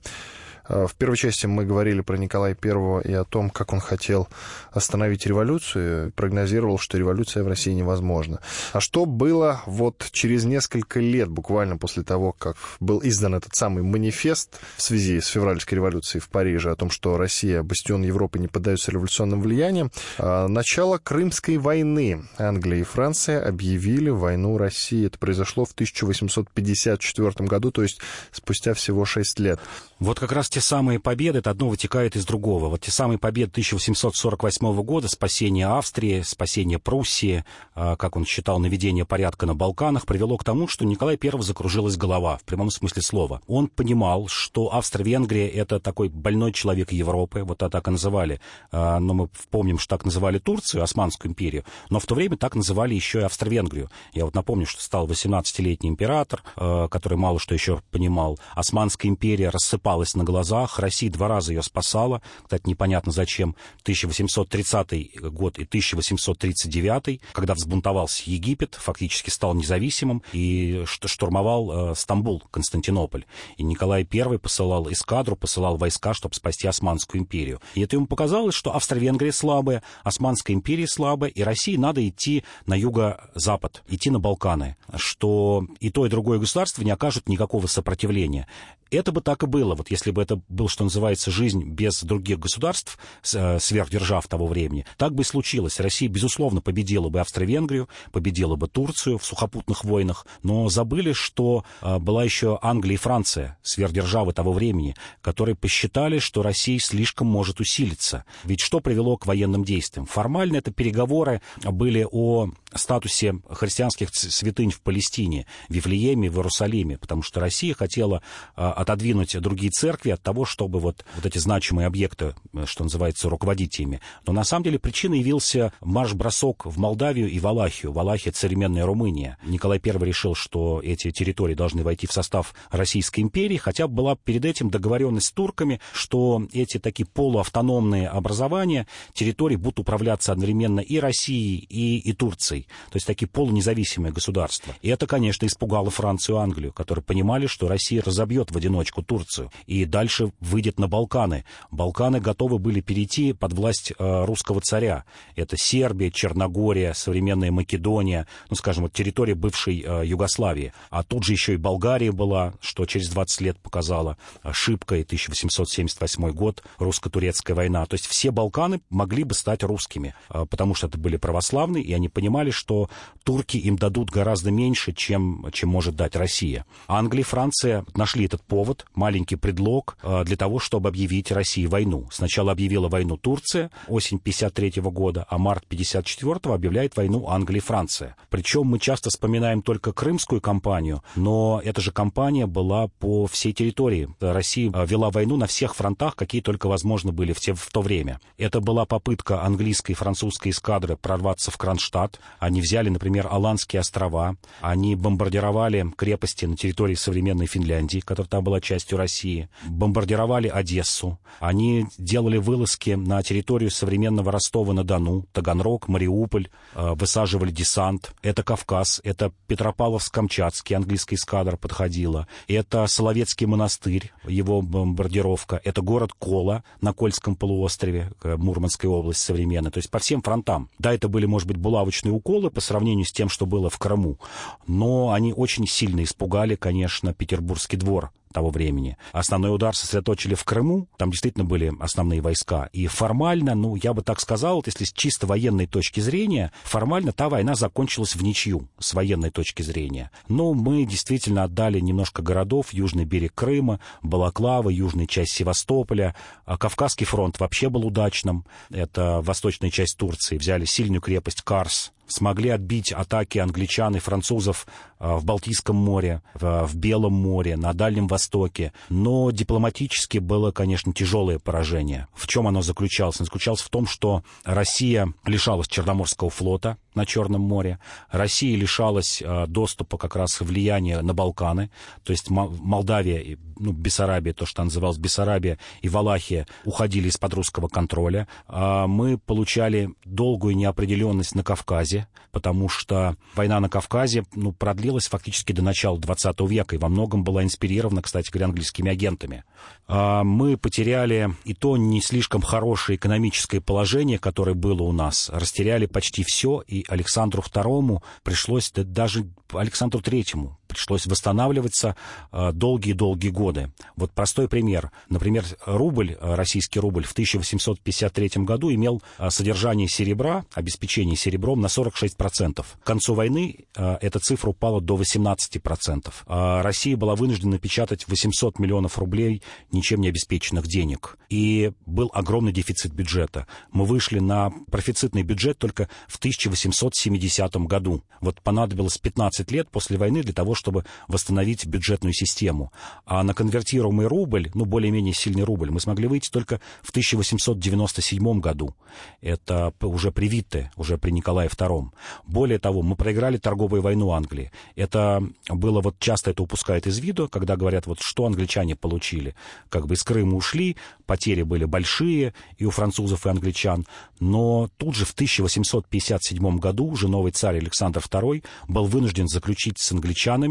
В 0.67 0.91
первой 0.97 1.17
части 1.17 1.45
мы 1.45 1.65
говорили 1.65 2.01
про 2.01 2.17
Николая 2.17 2.57
I 2.61 3.01
и 3.03 3.13
о 3.13 3.23
том, 3.23 3.49
как 3.49 3.73
он 3.73 3.79
хотел 3.79 4.27
остановить 4.71 5.25
революцию, 5.25 6.11
прогнозировал, 6.11 6.77
что 6.77 6.97
революция 6.97 7.43
в 7.43 7.47
России 7.47 7.71
невозможна. 7.71 8.39
А 8.73 8.79
что 8.81 9.05
было 9.05 9.61
вот 9.65 10.07
через 10.11 10.43
несколько 10.43 10.99
лет, 10.99 11.29
буквально 11.29 11.77
после 11.77 12.03
того, 12.03 12.33
как 12.33 12.57
был 12.79 13.01
издан 13.03 13.35
этот 13.35 13.55
самый 13.55 13.83
манифест 13.83 14.59
в 14.75 14.81
связи 14.81 15.21
с 15.21 15.27
февральской 15.27 15.77
революцией 15.77 16.21
в 16.21 16.29
Париже 16.29 16.71
о 16.71 16.75
том, 16.75 16.89
что 16.89 17.17
Россия, 17.17 17.63
бастион 17.63 18.03
Европы, 18.03 18.39
не 18.39 18.47
поддается 18.47 18.91
революционным 18.91 19.41
влияниям, 19.41 19.91
а, 20.17 20.47
начало 20.47 20.97
Крымской 20.97 21.57
войны. 21.57 22.25
Англия 22.37 22.79
и 22.79 22.83
Франция 22.83 23.45
объявили 23.45 24.09
войну 24.09 24.57
России. 24.57 25.07
Это 25.07 25.17
произошло 25.17 25.65
в 25.65 25.71
1854 25.71 27.47
году, 27.47 27.71
то 27.71 27.83
есть 27.83 27.99
спустя 28.31 28.73
всего 28.73 29.05
6 29.05 29.39
лет. 29.39 29.59
Вот 29.99 30.19
как 30.19 30.31
раз 30.31 30.47
те 30.47 30.61
самые 30.61 30.99
победы, 30.99 31.39
это 31.39 31.49
одно 31.49 31.69
вытекает 31.69 32.15
из 32.15 32.23
другого. 32.23 32.69
Вот 32.69 32.81
те 32.81 32.91
самые 32.91 33.17
победы 33.17 33.49
1848 33.49 34.83
года, 34.83 35.07
спасение 35.07 35.65
Австрии, 35.65 36.21
спасение 36.21 36.77
Пруссии, 36.77 37.43
а, 37.73 37.95
как 37.95 38.15
он 38.15 38.23
считал, 38.23 38.59
наведение 38.59 39.05
порядка 39.05 39.47
на 39.47 39.55
Балканах, 39.55 40.05
привело 40.05 40.37
к 40.37 40.43
тому, 40.43 40.67
что 40.67 40.85
Николай 40.85 41.17
I 41.19 41.41
закружилась 41.41 41.97
голова, 41.97 42.37
в 42.37 42.43
прямом 42.43 42.69
смысле 42.69 43.01
слова. 43.01 43.41
Он 43.47 43.69
понимал, 43.69 44.27
что 44.27 44.71
Австро-Венгрия— 44.71 45.47
это 45.49 45.79
такой 45.79 46.09
больной 46.09 46.51
человек 46.51 46.91
Европы, 46.91 47.41
вот 47.43 47.57
так 47.57 47.87
и 47.87 47.91
называли. 47.91 48.39
А, 48.71 48.99
но 48.99 49.15
мы 49.15 49.29
помним, 49.49 49.79
что 49.79 49.97
так 49.97 50.05
называли 50.05 50.37
Турцию, 50.37 50.83
Османскую 50.83 51.31
империю, 51.31 51.63
но 51.89 51.99
в 51.99 52.05
то 52.05 52.13
время 52.13 52.37
так 52.37 52.53
называли 52.53 52.93
еще 52.93 53.21
и 53.21 53.23
Австро-Венгрию. 53.23 53.89
Я 54.13 54.25
вот 54.25 54.35
напомню, 54.35 54.67
что 54.67 54.83
стал 54.83 55.07
18-летний 55.07 55.89
император, 55.89 56.43
а, 56.55 56.87
который 56.87 57.17
мало 57.17 57.39
что 57.39 57.55
еще 57.55 57.81
понимал. 57.89 58.37
Османская 58.53 59.09
империя 59.09 59.49
рассыпалась 59.49 59.86
на 60.15 60.23
глазах, 60.23 60.79
Россия 60.79 61.09
два 61.09 61.27
раза 61.27 61.53
ее 61.53 61.63
спасала, 61.63 62.21
кстати, 62.43 62.67
непонятно 62.67 63.11
зачем, 63.11 63.55
1830 63.83 65.21
год 65.31 65.57
и 65.59 65.63
1839, 65.63 67.21
когда 67.31 67.53
взбунтовался 67.53 68.23
Египет, 68.25 68.75
фактически 68.75 69.29
стал 69.29 69.53
независимым 69.53 70.23
и 70.33 70.83
штурмовал 70.85 71.91
э, 71.91 71.95
Стамбул, 71.95 72.43
Константинополь. 72.51 73.25
И 73.55 73.63
Николай 73.63 74.07
I 74.11 74.37
посылал 74.37 74.91
эскадру, 74.91 75.35
посылал 75.35 75.77
войска, 75.77 76.13
чтобы 76.13 76.35
спасти 76.35 76.67
Османскую 76.67 77.21
империю. 77.21 77.61
И 77.73 77.81
это 77.81 77.95
ему 77.95 78.07
показалось, 78.07 78.55
что 78.55 78.75
Австро-Венгрия 78.75 79.31
слабая, 79.31 79.83
Османская 80.03 80.55
империя 80.55 80.87
слабая, 80.87 81.29
и 81.29 81.43
России 81.43 81.77
надо 81.77 82.05
идти 82.07 82.43
на 82.65 82.75
юго-запад, 82.75 83.83
идти 83.87 84.09
на 84.09 84.19
Балканы, 84.19 84.75
что 84.95 85.65
и 85.79 85.89
то, 85.89 86.05
и 86.05 86.09
другое 86.09 86.39
государство 86.39 86.83
не 86.83 86.91
окажут 86.91 87.29
никакого 87.29 87.67
сопротивления 87.67 88.47
это 88.91 89.11
бы 89.11 89.21
так 89.21 89.43
и 89.43 89.47
было, 89.47 89.75
вот 89.77 89.91
если 89.91 90.11
бы 90.11 90.21
это 90.21 90.41
был, 90.49 90.67
что 90.67 90.83
называется, 90.83 91.31
жизнь 91.31 91.63
без 91.63 92.03
других 92.03 92.39
государств, 92.39 92.97
э, 93.33 93.59
сверхдержав 93.59 94.27
того 94.27 94.47
времени, 94.47 94.85
так 94.97 95.13
бы 95.13 95.23
и 95.23 95.25
случилось. 95.25 95.79
Россия, 95.79 96.09
безусловно, 96.09 96.61
победила 96.61 97.09
бы 97.09 97.19
Австро-Венгрию, 97.19 97.87
победила 98.11 98.55
бы 98.55 98.67
Турцию 98.67 99.17
в 99.17 99.25
сухопутных 99.25 99.83
войнах, 99.83 100.25
но 100.43 100.69
забыли, 100.69 101.13
что 101.13 101.63
э, 101.81 101.99
была 101.99 102.23
еще 102.23 102.59
Англия 102.61 102.95
и 102.95 102.97
Франция, 102.97 103.57
сверхдержавы 103.61 104.33
того 104.33 104.51
времени, 104.51 104.95
которые 105.21 105.55
посчитали, 105.55 106.19
что 106.19 106.41
Россия 106.41 106.79
слишком 106.79 107.27
может 107.27 107.59
усилиться. 107.59 108.25
Ведь 108.43 108.59
что 108.59 108.79
привело 108.79 109.17
к 109.17 109.25
военным 109.25 109.63
действиям? 109.63 110.05
Формально 110.05 110.57
это 110.57 110.71
переговоры 110.71 111.41
были 111.63 112.05
о 112.09 112.49
статусе 112.73 113.35
христианских 113.49 114.09
святынь 114.13 114.71
в 114.71 114.81
Палестине, 114.81 115.45
в 115.69 115.73
Вифлееме, 115.73 116.29
в 116.29 116.37
Иерусалиме, 116.37 116.97
потому 116.97 117.21
что 117.21 117.39
Россия 117.39 117.73
хотела 117.73 118.21
э, 118.55 118.61
отодвинуть 118.61 119.39
другие 119.39 119.66
церкви 119.69 120.11
от 120.11 120.21
того, 120.21 120.45
чтобы 120.45 120.79
вот, 120.79 121.05
вот 121.15 121.25
эти 121.25 121.37
значимые 121.37 121.87
объекты, 121.87 122.35
э, 122.53 122.65
что 122.65 122.83
называется, 122.83 123.29
руководить 123.29 123.79
ими. 123.79 124.01
Но 124.25 124.33
на 124.33 124.43
самом 124.43 124.63
деле 124.63 124.79
причиной 124.79 125.19
явился 125.19 125.73
марш-бросок 125.81 126.65
в 126.65 126.77
Молдавию 126.77 127.29
и 127.29 127.39
Валахию. 127.39 127.91
Валахия— 127.91 128.31
современная 128.35 128.85
Румыния. 128.85 129.37
Николай 129.45 129.81
I 129.83 129.91
решил, 130.05 130.35
что 130.35 130.81
эти 130.83 131.11
территории 131.11 131.53
должны 131.53 131.83
войти 131.83 132.07
в 132.07 132.11
состав 132.11 132.53
Российской 132.71 133.21
империи, 133.21 133.57
хотя 133.57 133.87
была 133.87 134.15
перед 134.15 134.45
этим 134.45 134.69
договоренность 134.69 135.27
с 135.27 135.31
турками, 135.31 135.79
что 135.93 136.45
эти 136.53 136.77
такие 136.77 137.05
полуавтономные 137.05 138.09
образования, 138.09 138.87
территории 139.13 139.55
будут 139.55 139.79
управляться 139.79 140.31
одновременно 140.31 140.79
и 140.79 140.99
Россией, 140.99 141.57
и, 141.69 141.97
и 141.97 142.13
Турцией. 142.13 142.67
То 142.91 142.97
есть 142.97 143.07
такие 143.07 143.27
полунезависимые 143.27 144.11
государства. 144.11 144.75
И 144.81 144.89
это, 144.89 145.07
конечно, 145.07 145.45
испугало 145.45 145.89
Францию 145.89 146.37
и 146.37 146.39
Англию, 146.39 146.73
которые 146.73 147.03
понимали, 147.03 147.47
что 147.47 147.67
Россия 147.67 148.01
разобьет 148.01 148.51
в 148.51 148.57
одиночку 148.57 149.01
Турцию 149.01 149.51
и 149.65 149.85
дальше 149.85 150.31
выйдет 150.39 150.79
на 150.79 150.87
Балканы. 150.87 151.45
Балканы 151.71 152.19
готовы 152.19 152.59
были 152.59 152.81
перейти 152.81 153.33
под 153.33 153.53
власть 153.53 153.91
э, 153.97 154.25
русского 154.25 154.61
царя. 154.61 155.05
Это 155.35 155.57
Сербия, 155.57 156.11
Черногория, 156.11 156.93
современная 156.93 157.51
Македония, 157.51 158.27
ну, 158.49 158.55
скажем, 158.55 158.83
вот 158.83 158.93
территория 158.93 159.35
бывшей 159.35 159.83
э, 159.85 160.05
Югославии. 160.05 160.73
А 160.89 161.03
тут 161.03 161.23
же 161.23 161.33
еще 161.33 161.53
и 161.53 161.57
Болгария 161.57 162.11
была, 162.11 162.53
что 162.61 162.85
через 162.85 163.09
20 163.09 163.41
лет 163.41 163.59
показала 163.59 164.17
ошибка, 164.41 164.95
и 164.95 165.01
1878 165.01 166.29
год, 166.31 166.63
русско-турецкая 166.79 167.55
война. 167.55 167.85
То 167.85 167.95
есть 167.95 168.07
все 168.07 168.31
Балканы 168.31 168.81
могли 168.89 169.23
бы 169.23 169.33
стать 169.33 169.63
русскими, 169.63 170.13
э, 170.29 170.45
потому 170.49 170.75
что 170.75 170.87
это 170.87 170.97
были 170.97 171.17
православные, 171.17 171.83
и 171.83 171.93
они 171.93 172.09
понимали, 172.09 172.51
что 172.51 172.89
турки 173.23 173.57
им 173.57 173.77
дадут 173.77 174.09
гораздо 174.09 174.51
меньше, 174.51 174.93
чем, 174.93 175.47
чем 175.51 175.69
может 175.69 175.95
дать 175.95 176.15
Россия. 176.15 176.65
Англия 176.87 177.21
и 177.21 177.25
Франция 177.25 177.85
нашли 177.95 178.25
этот 178.25 178.43
повод, 178.43 178.85
маленький 178.93 179.35
предлог 179.47 179.97
э, 180.03 180.25
для 180.25 180.35
того, 180.35 180.59
чтобы 180.59 180.89
объявить 180.89 181.31
России 181.31 181.67
войну. 181.67 182.09
Сначала 182.11 182.51
объявила 182.51 182.89
войну 182.89 183.15
Турция, 183.15 183.71
осень 183.87 184.19
53 184.19 184.81
года, 184.81 185.25
а 185.29 185.37
март 185.37 185.65
54 185.67 186.53
объявляет 186.53 186.97
войну 186.97 187.29
Англия 187.29 187.59
и 187.59 187.63
Франция. 187.63 188.17
Причем 188.29 188.65
мы 188.65 188.77
часто 188.77 189.09
вспоминаем 189.09 189.61
только 189.61 189.93
крымскую 189.93 190.41
кампанию, 190.41 191.01
но 191.15 191.61
эта 191.63 191.79
же 191.79 191.91
кампания 191.91 192.45
была 192.45 192.89
по 192.99 193.25
всей 193.27 193.53
территории. 193.53 194.09
Россия 194.19 194.69
э, 194.69 194.85
вела 194.85 195.11
войну 195.11 195.37
на 195.37 195.47
всех 195.47 195.75
фронтах, 195.75 196.17
какие 196.17 196.41
только 196.41 196.67
возможно 196.67 197.13
были 197.13 197.31
в, 197.31 197.39
те, 197.39 197.53
в 197.53 197.69
то 197.71 197.81
время. 197.81 198.19
Это 198.37 198.59
была 198.59 198.85
попытка 198.85 199.43
английской 199.43 199.93
и 199.93 199.95
французской 199.95 200.49
эскадры 200.49 200.97
прорваться 200.97 201.51
в 201.51 201.57
Кронштадт. 201.57 202.19
Они 202.39 202.59
взяли, 202.59 202.89
например, 202.89 203.29
Аландские 203.31 203.79
острова. 203.79 204.35
Они 204.59 204.95
бомбардировали 204.95 205.85
крепости 205.95 206.43
на 206.43 206.57
территории 206.57 206.95
современной 206.95 207.45
Финляндии, 207.45 208.01
которая 208.01 208.27
там 208.27 208.43
была 208.43 208.59
частью 208.59 208.97
России, 208.97 209.36
бомбардировали 209.67 210.47
Одессу. 210.47 211.19
Они 211.39 211.85
делали 211.97 212.37
вылазки 212.37 212.91
на 212.91 213.21
территорию 213.21 213.71
современного 213.71 214.31
Ростова-на-Дону, 214.31 215.25
Таганрог, 215.31 215.87
Мариуполь, 215.87 216.49
э, 216.73 216.93
высаживали 216.95 217.51
десант. 217.51 218.11
Это 218.21 218.43
Кавказ, 218.43 219.01
это 219.03 219.31
Петропавловск-Камчатский, 219.47 220.75
английская 220.75 221.15
эскадра 221.15 221.57
подходила. 221.57 222.27
Это 222.47 222.87
Соловецкий 222.87 223.45
монастырь, 223.45 224.11
его 224.27 224.61
бомбардировка. 224.61 225.61
Это 225.63 225.81
город 225.81 226.13
Кола 226.17 226.63
на 226.81 226.93
Кольском 226.93 227.35
полуострове, 227.35 228.11
э, 228.23 228.35
Мурманской 228.37 228.89
области 228.89 229.25
современной. 229.25 229.71
То 229.71 229.79
есть 229.79 229.89
по 229.89 229.99
всем 229.99 230.21
фронтам. 230.21 230.69
Да, 230.79 230.93
это 230.93 231.07
были, 231.07 231.25
может 231.25 231.47
быть, 231.47 231.57
булавочные 231.57 232.13
уколы 232.13 232.49
по 232.49 232.61
сравнению 232.61 233.05
с 233.05 233.11
тем, 233.11 233.29
что 233.29 233.45
было 233.45 233.69
в 233.69 233.77
Крыму. 233.77 234.17
Но 234.65 235.11
они 235.11 235.33
очень 235.33 235.67
сильно 235.67 236.03
испугали, 236.03 236.55
конечно, 236.55 237.13
Петербургский 237.13 237.77
двор 237.77 238.11
того 238.37 238.51
времени. 238.51 238.97
Основной 239.13 239.53
удар 239.53 239.75
сосредоточили 239.75 240.35
в 240.35 240.43
Крыму, 240.43 240.87
там 240.97 241.09
действительно 241.09 241.43
были 241.43 241.73
основные 241.79 242.21
войска. 242.21 242.69
И 242.71 242.85
формально, 242.85 243.55
ну, 243.55 243.75
я 243.75 243.93
бы 243.93 244.03
так 244.03 244.19
сказал, 244.19 244.57
вот 244.57 244.67
если 244.67 244.83
с 244.83 244.93
чисто 244.93 245.25
военной 245.25 245.65
точки 245.65 246.01
зрения, 246.01 246.51
формально 246.63 247.13
та 247.13 247.29
война 247.29 247.55
закончилась 247.55 248.15
в 248.15 248.21
ничью, 248.21 248.69
с 248.77 248.93
военной 248.93 249.31
точки 249.31 249.63
зрения. 249.63 250.11
Но 250.27 250.53
мы 250.53 250.85
действительно 250.85 251.45
отдали 251.45 251.79
немножко 251.79 252.21
городов, 252.21 252.73
южный 252.73 253.05
берег 253.05 253.33
Крыма, 253.33 253.79
Балаклава, 254.03 254.69
южная 254.69 255.07
часть 255.07 255.31
Севастополя. 255.31 256.15
А 256.45 256.59
Кавказский 256.59 257.07
фронт 257.07 257.39
вообще 257.39 257.69
был 257.69 257.87
удачным. 257.87 258.45
Это 258.69 259.21
восточная 259.23 259.71
часть 259.71 259.97
Турции. 259.97 260.37
Взяли 260.37 260.65
сильную 260.65 261.01
крепость 261.01 261.41
Карс, 261.41 261.91
смогли 262.07 262.49
отбить 262.49 262.91
атаки 262.91 263.37
англичан 263.39 263.95
и 263.95 263.99
французов 263.99 264.67
в 264.99 265.25
Балтийском 265.25 265.75
море, 265.75 266.21
в 266.33 266.75
Белом 266.75 267.13
море, 267.13 267.55
на 267.57 267.73
Дальнем 267.73 268.07
Востоке. 268.07 268.73
Но 268.89 269.31
дипломатически 269.31 270.17
было, 270.17 270.51
конечно, 270.51 270.93
тяжелое 270.93 271.39
поражение. 271.39 272.07
В 272.13 272.27
чем 272.27 272.47
оно 272.47 272.61
заключалось? 272.61 273.19
Оно 273.19 273.25
заключалось 273.25 273.61
в 273.61 273.69
том, 273.69 273.87
что 273.87 274.23
Россия 274.43 275.13
лишалась 275.25 275.67
Черноморского 275.67 276.29
флота 276.29 276.77
на 276.97 277.05
Черном 277.05 277.41
море, 277.41 277.79
Россия 278.09 278.57
лишалась 278.57 279.21
а, 279.23 279.45
доступа 279.45 279.97
как 279.97 280.15
раз 280.15 280.41
влияния 280.41 281.01
на 281.01 281.13
Балканы, 281.13 281.69
то 282.03 282.11
есть 282.11 282.29
Молдавия, 282.29 283.37
ну, 283.59 283.71
Бессарабия, 283.71 284.33
то, 284.33 284.45
что 284.45 284.63
называлось 284.63 284.97
Бессарабия 284.97 285.59
и 285.81 285.89
Валахия, 285.89 286.47
уходили 286.65 287.07
из-под 287.09 287.33
русского 287.35 287.67
контроля. 287.67 288.27
А 288.47 288.87
мы 288.87 289.17
получали 289.17 289.89
долгую 290.05 290.55
неопределенность 290.55 291.35
на 291.35 291.43
Кавказе, 291.43 292.07
потому 292.31 292.67
что 292.67 293.15
война 293.35 293.59
на 293.59 293.69
Кавказе 293.69 294.25
ну, 294.33 294.51
продлилась 294.51 294.86
длилась 294.87 295.07
фактически 295.09 295.51
до 295.51 295.61
начала 295.61 295.99
20 295.99 296.39
века 296.49 296.75
и 296.75 296.79
во 296.79 296.87
многом 296.87 297.25
была 297.25 297.43
инспирирована, 297.43 298.01
кстати 298.01 298.31
говоря, 298.31 298.45
английскими 298.45 298.89
агентами. 298.89 299.43
А, 299.85 300.23
мы 300.23 300.55
потеряли 300.55 301.35
и 301.43 301.53
то 301.53 301.75
не 301.75 301.99
слишком 301.99 302.41
хорошее 302.41 302.95
экономическое 302.95 303.59
положение, 303.59 304.17
которое 304.17 304.53
было 304.53 304.83
у 304.83 304.93
нас. 304.93 305.29
Растеряли 305.29 305.87
почти 305.87 306.23
все, 306.25 306.63
и 306.65 306.85
Александру 306.87 307.41
II 307.41 308.01
пришлось, 308.23 308.71
да 308.71 308.83
даже 308.83 309.25
Александру 309.51 309.99
III 309.99 310.51
пришлось 310.67 311.05
восстанавливаться 311.05 311.95
а, 312.31 312.51
долгие-долгие 312.51 313.29
годы. 313.29 313.71
Вот 313.95 314.11
простой 314.11 314.47
пример. 314.47 314.91
Например, 315.09 315.43
рубль, 315.65 316.17
а, 316.19 316.35
российский 316.35 316.79
рубль 316.79 317.05
в 317.05 317.11
1853 317.11 318.43
году 318.43 318.71
имел 318.73 319.01
содержание 319.29 319.87
серебра, 319.87 320.45
обеспечение 320.53 321.15
серебром 321.15 321.61
на 321.61 321.67
46%. 321.67 322.65
К 322.81 322.85
концу 322.85 323.13
войны 323.13 323.65
эта 323.75 324.19
цифра 324.19 324.49
упала 324.49 324.81
до 324.81 324.95
18%. 324.95 326.11
Россия 326.27 326.97
была 326.97 327.15
вынуждена 327.15 327.57
печатать 327.57 328.07
800 328.07 328.59
миллионов 328.59 328.97
рублей 328.97 329.41
ничем 329.71 330.01
не 330.01 330.09
обеспеченных 330.09 330.67
денег. 330.67 331.17
И 331.29 331.71
был 331.85 332.11
огромный 332.13 332.51
дефицит 332.51 332.93
бюджета. 332.93 333.47
Мы 333.71 333.85
вышли 333.85 334.19
на 334.19 334.51
профицитный 334.71 335.23
бюджет 335.23 335.57
только 335.57 335.89
в 336.07 336.17
1870 336.17 337.55
году. 337.67 338.03
Вот 338.21 338.41
понадобилось 338.41 338.97
15 338.97 339.51
лет 339.51 339.69
после 339.69 339.97
войны 339.97 340.23
для 340.23 340.33
того, 340.33 340.55
чтобы 340.55 340.66
восстановить 341.07 341.65
бюджетную 341.65 342.13
систему. 342.13 342.71
А 343.05 343.23
на 343.23 343.33
конвертируемый 343.33 344.07
рубль, 344.07 344.49
ну, 344.53 344.65
более-менее 344.65 345.13
сильный 345.13 345.43
рубль, 345.43 345.71
мы 345.71 345.79
смогли 345.79 346.07
выйти 346.07 346.29
только 346.29 346.59
в 346.81 346.89
1897 346.89 348.39
году. 348.39 348.75
Это 349.21 349.73
уже 349.81 350.11
при 350.11 350.27
Витте, 350.27 350.71
уже 350.75 350.97
при 350.97 351.11
Николае 351.11 351.49
II. 351.49 351.89
Более 352.25 352.59
того, 352.59 352.81
мы 352.81 352.95
проиграли 352.95 353.37
торговую 353.37 353.81
войну 353.81 354.11
Англии. 354.11 354.51
Это 354.75 355.23
было 355.49 355.81
вот 355.81 355.99
часто 355.99 356.31
это 356.31 356.43
упускают 356.43 356.87
из 356.87 356.99
виду, 356.99 357.27
когда 357.29 357.55
говорят, 357.55 357.87
вот 357.87 357.99
что 358.01 358.25
англичане 358.25 358.75
получили 358.75 359.35
как 359.69 359.87
бы 359.87 359.95
из 359.95 360.03
Крыма 360.03 360.35
ушли, 360.35 360.77
потери 361.05 361.43
были 361.43 361.65
большие 361.65 362.33
и 362.57 362.65
у 362.65 362.71
французов, 362.71 363.25
и 363.25 363.29
англичан. 363.29 363.85
Но 364.19 364.69
тут 364.77 364.95
же 364.95 365.05
в 365.05 365.11
1857 365.11 366.57
году 366.57 366.85
уже 366.85 367.07
новый 367.07 367.31
царь 367.31 367.57
Александр 367.57 367.99
II 367.99 368.43
был 368.67 368.85
вынужден 368.85 369.27
заключить 369.27 369.79
с 369.79 369.91
англичанами 369.91 370.46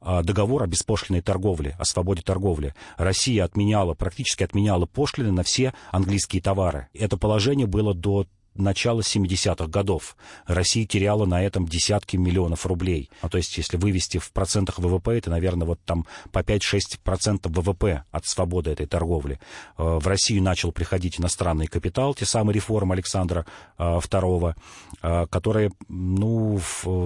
а, 0.00 0.22
договор 0.22 0.62
о 0.62 0.66
беспошлиной 0.66 1.22
торговле, 1.22 1.76
о 1.78 1.84
свободе 1.84 2.22
торговли. 2.22 2.74
Россия 2.96 3.44
отменяла, 3.44 3.94
практически 3.94 4.42
отменяла 4.42 4.86
пошлины 4.86 5.32
на 5.32 5.42
все 5.42 5.74
английские 5.90 6.42
товары. 6.42 6.88
Это 6.94 7.16
положение 7.16 7.66
было 7.66 7.94
до 7.94 8.26
начала 8.58 9.00
70-х 9.00 9.66
годов. 9.66 10.16
Россия 10.46 10.86
теряла 10.86 11.26
на 11.26 11.42
этом 11.42 11.66
десятки 11.66 12.16
миллионов 12.16 12.66
рублей. 12.66 13.10
А 13.20 13.28
то 13.28 13.38
есть, 13.38 13.56
если 13.56 13.76
вывести 13.76 14.18
в 14.18 14.32
процентах 14.32 14.78
ВВП, 14.78 15.18
это, 15.18 15.30
наверное, 15.30 15.66
вот 15.66 15.80
там 15.84 16.06
по 16.32 16.40
5-6% 16.40 17.48
ВВП 17.48 18.04
от 18.10 18.26
свободы 18.26 18.70
этой 18.70 18.86
торговли. 18.86 19.40
Э, 19.78 19.98
в 20.00 20.06
Россию 20.06 20.42
начал 20.42 20.72
приходить 20.72 21.20
иностранный 21.20 21.66
капитал, 21.66 22.14
те 22.14 22.24
самые 22.24 22.54
реформы 22.54 22.94
Александра 22.94 23.46
II, 23.78 24.50
э, 24.50 24.54
э, 25.02 25.26
которые, 25.28 25.72
ну, 25.88 26.60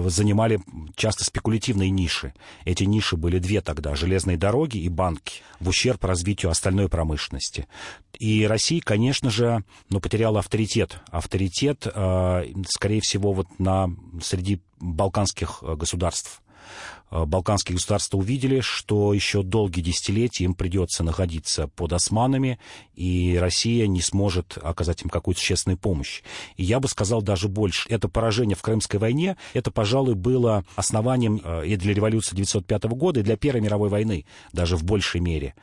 занимали 0.07 0.59
часто 0.95 1.23
спекулятивные 1.23 1.89
ниши. 1.89 2.33
Эти 2.65 2.83
ниши 2.83 3.17
были 3.17 3.39
две 3.39 3.61
тогда, 3.61 3.95
железные 3.95 4.37
дороги 4.37 4.77
и 4.77 4.89
банки, 4.89 5.41
в 5.59 5.69
ущерб 5.69 6.03
развитию 6.03 6.51
остальной 6.51 6.89
промышленности. 6.89 7.67
И 8.19 8.45
Россия, 8.45 8.81
конечно 8.83 9.29
же, 9.29 9.63
ну, 9.89 9.99
потеряла 9.99 10.39
авторитет. 10.39 10.99
Авторитет, 11.09 11.40
э, 11.85 12.45
скорее 12.67 13.01
всего, 13.01 13.33
вот 13.33 13.47
на, 13.59 13.89
среди 14.21 14.61
балканских 14.79 15.59
э, 15.61 15.75
государств. 15.75 16.41
Э, 17.11 17.25
балканские 17.25 17.75
государства 17.75 18.17
увидели, 18.17 18.61
что 18.61 19.13
еще 19.13 19.43
долгие 19.43 19.81
десятилетия 19.81 20.45
им 20.45 20.53
придется 20.53 21.03
находиться 21.03 21.67
под 21.67 21.93
османами, 21.93 22.57
и 22.95 23.37
Россия 23.39 23.87
не 23.87 24.01
сможет 24.01 24.57
оказать 24.61 25.03
им 25.03 25.09
какую-то 25.09 25.41
честную 25.41 25.77
помощь. 25.77 26.21
И 26.55 26.63
я 26.63 26.79
бы 26.79 26.87
сказал 26.87 27.21
даже 27.21 27.49
больше. 27.49 27.89
Это 27.89 28.07
поражение 28.07 28.55
в 28.55 28.61
Крымской 28.61 28.99
войне, 28.99 29.35
это, 29.53 29.71
пожалуй, 29.71 30.15
было 30.15 30.63
основанием 30.75 31.41
э, 31.43 31.67
и 31.67 31.75
для 31.75 31.93
революции 31.93 32.31
1905 32.31 32.83
года, 32.85 33.19
и 33.19 33.23
для 33.23 33.35
Первой 33.35 33.61
мировой 33.61 33.89
войны, 33.89 34.25
даже 34.53 34.77
в 34.77 34.83
большей 34.83 35.19
мере. 35.19 35.53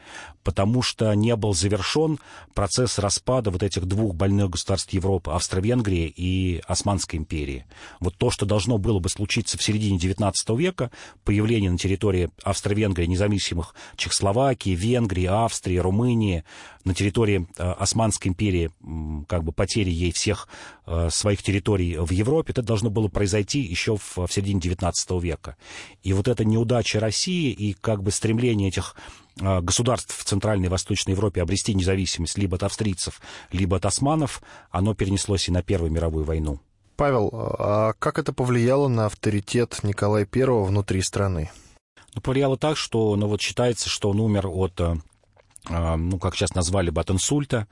Потому 0.45 0.83
что 0.83 1.13
не 1.15 1.35
был 1.37 1.55
завершен 1.55 2.19
процесс 2.55 2.99
распада 2.99 3.51
вот 3.51 3.63
этих 3.63 3.87
двух 3.87 4.15
больных 4.15 4.51
государств 4.51 4.93
Европы, 4.93 5.31
Австро-Венгрии 5.31 6.13
и 6.15 6.63
Османской 6.67 7.19
империи. 7.19 7.65
Вот 8.01 8.17
то, 8.17 8.31
что 8.31 8.45
должно 8.45 8.79
было 8.79 8.99
бы 8.99 9.09
случиться 9.09 9.57
в 9.57 9.63
середине 9.63 9.99
XIX 9.99 10.33
века, 10.57 10.91
по 11.25 11.31
появление 11.39 11.71
на 11.71 11.79
территории 11.79 12.31
Австро-Венгрии 12.43 13.07
независимых 13.07 13.77
Чехословакии, 13.97 14.71
Венгрии, 14.71 15.27
Австрии, 15.27 15.77
Румынии, 15.77 16.43
на 16.85 16.95
территории 16.95 17.47
э, 17.57 17.63
Османской 17.63 18.31
империи, 18.31 18.73
как 19.29 19.45
бы 19.45 19.53
потери 19.53 19.91
ей 19.91 20.11
всех 20.11 20.49
э, 20.87 21.11
своих 21.13 21.41
территорий 21.45 21.97
в 21.97 22.11
Европе, 22.11 22.51
это 22.51 22.63
должно 22.63 22.91
было 22.91 23.07
произойти 23.07 23.61
еще 23.61 23.97
в, 23.97 24.27
в 24.27 24.33
середине 24.33 24.59
XIX 24.59 24.93
века. 25.21 25.57
И 26.03 26.13
вот 26.13 26.27
эта 26.27 26.45
неудача 26.45 26.99
России 26.99 27.53
и 27.53 27.73
как 27.73 28.03
бы 28.03 28.11
стремление 28.11 28.71
этих 28.71 28.97
э, 29.41 29.61
государств 29.61 30.19
в 30.19 30.25
Центральной 30.25 30.67
и 30.67 30.71
Восточной 30.71 31.13
Европе 31.13 31.41
обрести 31.41 31.73
независимость 31.73 32.37
либо 32.37 32.57
от 32.57 32.65
австрийцев, 32.65 33.21
либо 33.53 33.77
от 33.77 33.87
османов, 33.87 34.43
оно 34.73 34.93
перенеслось 34.95 35.47
и 35.47 35.53
на 35.53 35.63
Первую 35.63 35.93
мировую 35.93 36.25
войну. 36.25 36.59
Павел, 36.99 37.31
а 37.33 37.93
как 38.01 38.19
это 38.19 38.33
повлияло 38.33 38.89
на 38.89 39.07
авторитет 39.07 39.79
Николая 39.85 40.27
I 40.35 40.45
внутри 40.45 41.01
страны? 41.01 41.53
Ну, 42.17 42.21
повлияло 42.21 42.59
так, 42.59 42.77
что, 42.77 43.15
ну, 43.15 43.29
вот 43.29 43.41
считается, 43.41 43.89
что 43.89 44.11
он 44.11 44.19
умер 44.19 44.49
от 44.49 44.81
э, 44.81 44.97
ну, 45.69 46.19
как 46.19 46.35
сейчас 46.35 46.55
назвали 46.55 46.91
бы, 46.91 47.01
от 47.01 47.11
инсульта. 47.11 47.67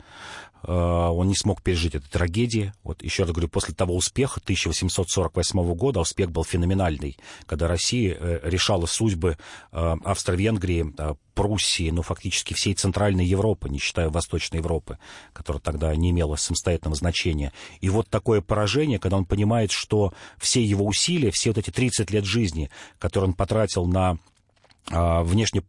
Э, 0.62 0.72
он 0.72 1.28
не 1.28 1.34
смог 1.34 1.62
пережить 1.62 1.94
этой 1.94 2.08
трагедии. 2.08 2.72
Вот 2.82 3.02
еще 3.02 3.22
раз 3.22 3.32
говорю, 3.32 3.48
после 3.48 3.74
того 3.74 3.96
успеха 3.96 4.40
1848 4.42 5.74
года, 5.74 6.00
успех 6.00 6.30
был 6.30 6.44
феноменальный, 6.44 7.18
когда 7.46 7.68
Россия 7.68 8.40
решала 8.42 8.86
судьбы 8.86 9.38
Австро-Венгрии, 9.70 10.94
Пруссии, 11.36 11.90
ну, 11.90 12.00
фактически 12.00 12.54
всей 12.54 12.72
Центральной 12.72 13.26
Европы, 13.26 13.68
не 13.68 13.78
считая 13.78 14.08
Восточной 14.08 14.56
Европы, 14.56 14.98
которая 15.34 15.60
тогда 15.60 15.94
не 15.94 16.10
имела 16.10 16.36
самостоятельного 16.36 16.96
значения. 16.96 17.52
И 17.82 17.90
вот 17.90 18.08
такое 18.08 18.40
поражение, 18.40 18.98
когда 18.98 19.18
он 19.18 19.26
понимает, 19.26 19.70
что 19.70 20.14
все 20.38 20.64
его 20.64 20.86
усилия, 20.86 21.30
все 21.30 21.50
вот 21.50 21.58
эти 21.58 21.70
30 21.70 22.10
лет 22.10 22.24
жизни, 22.24 22.70
которые 22.98 23.28
он 23.28 23.34
потратил 23.34 23.84
на 23.84 24.12
а, 24.12 24.16
внешне, 24.90 25.62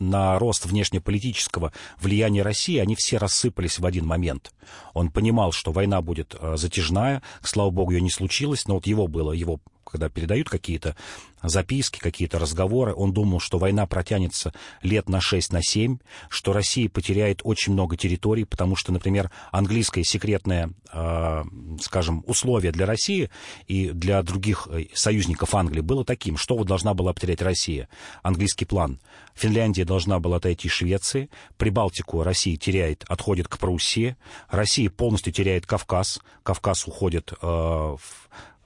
на 0.00 0.38
рост 0.38 0.66
внешнеполитического 0.66 1.72
влияния 2.00 2.42
России, 2.42 2.78
они 2.78 2.96
все 2.96 3.18
рассыпались 3.18 3.78
в 3.78 3.86
один 3.86 4.06
момент. 4.06 4.52
Он 4.94 5.10
понимал, 5.10 5.52
что 5.52 5.72
война 5.72 6.02
будет 6.02 6.34
а, 6.38 6.56
затяжная, 6.56 7.22
слава 7.42 7.70
богу, 7.70 7.92
ее 7.92 8.00
не 8.00 8.10
случилось, 8.10 8.66
но 8.66 8.74
вот 8.74 8.86
его 8.86 9.06
было, 9.06 9.32
его 9.32 9.60
когда 9.94 10.08
передают 10.08 10.48
какие-то 10.48 10.96
записки, 11.40 12.00
какие-то 12.00 12.40
разговоры, 12.40 12.92
он 12.92 13.12
думал, 13.12 13.38
что 13.38 13.58
война 13.58 13.86
протянется 13.86 14.52
лет 14.82 15.08
на 15.08 15.20
6, 15.20 15.52
на 15.52 15.62
7, 15.62 15.98
что 16.28 16.52
Россия 16.52 16.88
потеряет 16.88 17.42
очень 17.44 17.74
много 17.74 17.96
территорий, 17.96 18.44
потому 18.44 18.74
что, 18.74 18.92
например, 18.92 19.30
английское 19.52 20.02
секретное, 20.02 20.70
э, 20.92 21.44
скажем, 21.80 22.24
условие 22.26 22.72
для 22.72 22.86
России 22.86 23.30
и 23.68 23.90
для 23.90 24.20
других 24.24 24.66
э, 24.68 24.86
союзников 24.94 25.54
Англии 25.54 25.80
было 25.80 26.04
таким, 26.04 26.36
что 26.36 26.56
вот 26.56 26.66
должна 26.66 26.92
была 26.92 27.12
потерять 27.12 27.40
Россия. 27.40 27.88
Английский 28.24 28.64
план. 28.64 28.98
Финляндия 29.36 29.84
должна 29.84 30.18
была 30.18 30.38
отойти 30.38 30.68
Швеции, 30.68 31.30
Прибалтику 31.56 32.24
Россия 32.24 32.56
теряет, 32.56 33.04
отходит 33.06 33.46
к 33.46 33.58
Пруссии, 33.58 34.16
Россия 34.48 34.90
полностью 34.90 35.32
теряет 35.32 35.66
Кавказ, 35.66 36.20
Кавказ 36.42 36.88
уходит 36.88 37.32
э, 37.32 37.46
в 37.46 37.98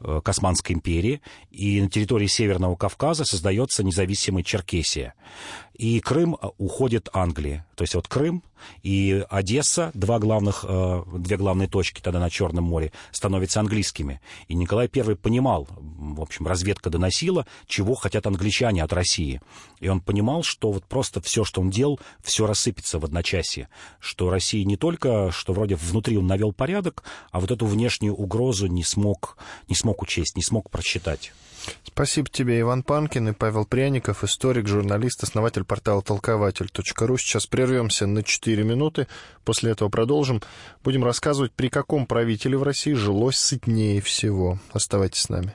к 0.01 0.29
Османской 0.29 0.75
империи, 0.75 1.21
и 1.51 1.81
на 1.81 1.89
территории 1.89 2.27
Северного 2.27 2.77
Кавказа 2.77 3.25
создается 3.25 3.83
независимая 3.83 4.43
Черкесия. 4.43 5.15
И 5.79 6.01
Крым 6.01 6.35
э, 6.35 6.49
уходит 6.59 7.09
Англии. 7.13 7.65
То 7.77 7.85
есть 7.85 7.95
вот 7.95 8.09
Крым 8.09 8.43
и 8.83 9.25
Одесса, 9.31 9.93
два 9.95 10.19
главных, 10.19 10.65
э, 10.69 11.03
две 11.15 11.37
главные 11.37 11.69
точки 11.69 12.01
тогда 12.01 12.19
на 12.19 12.29
Черном 12.29 12.65
море, 12.65 12.93
становятся 13.13 13.61
английскими. 13.61 14.21
И 14.49 14.55
Николай 14.55 14.91
I 14.93 15.15
понимал, 15.15 15.69
в 15.71 16.21
общем, 16.21 16.49
разведка 16.49 16.91
доносила, 16.91 17.47
чего 17.67 17.95
хотят 17.95 18.27
англичане 18.27 18.83
от 18.83 18.93
России. 18.93 19.41
И 19.79 19.87
он 19.87 20.01
понимал, 20.01 20.43
что 20.43 20.73
вот 20.73 20.85
просто 20.85 21.21
все, 21.21 21.45
что 21.45 21.61
он 21.61 21.71
делал, 21.71 22.01
все 22.25 22.47
рассыпется 22.47 22.99
в 22.99 23.05
одночасье. 23.05 23.69
Что 24.01 24.31
Россия 24.31 24.65
не 24.65 24.77
только, 24.77 25.31
что 25.31 25.53
вроде 25.53 25.77
внутри 25.77 26.19
он 26.19 26.27
навел 26.27 26.53
порядок, 26.53 27.05
а 27.31 27.39
вот 27.39 27.53
эту 27.53 27.67
внешнюю 27.67 28.17
угрозу 28.17 28.67
не 28.67 28.83
смог, 28.83 29.39
не 29.69 29.77
смог 29.77 30.03
учесть, 30.03 30.35
не 30.35 30.43
смог 30.43 30.71
просчитать. 30.71 31.33
Спасибо 31.99 32.29
тебе, 32.31 32.61
Иван 32.61 32.85
Панкин 32.85 33.31
и 33.31 33.33
Павел 33.33 33.65
Пряников, 33.65 34.23
историк, 34.23 34.69
журналист, 34.69 35.25
основатель 35.25 35.65
портала 35.65 36.01
толкователь.ру. 36.01 37.19
Сейчас 37.19 37.47
прервемся 37.47 38.07
на 38.07 38.23
4 38.23 38.63
минуты, 38.63 39.09
после 39.45 39.73
этого 39.73 39.89
продолжим. 39.89 40.41
Будем 40.85 41.03
рассказывать, 41.03 41.53
при 41.53 41.69
каком 41.69 42.07
правителе 42.07 42.57
в 42.57 42.63
России 42.63 42.93
жилось 42.93 43.37
сытнее 43.37 44.01
всего. 44.01 44.59
Оставайтесь 44.73 45.23
с 45.23 45.29
нами. 45.29 45.55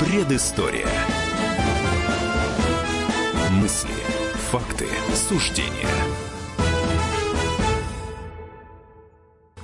Предыстория. 0.00 0.88
Мысли, 3.52 3.94
факты, 4.50 4.88
суждения– 5.14 5.88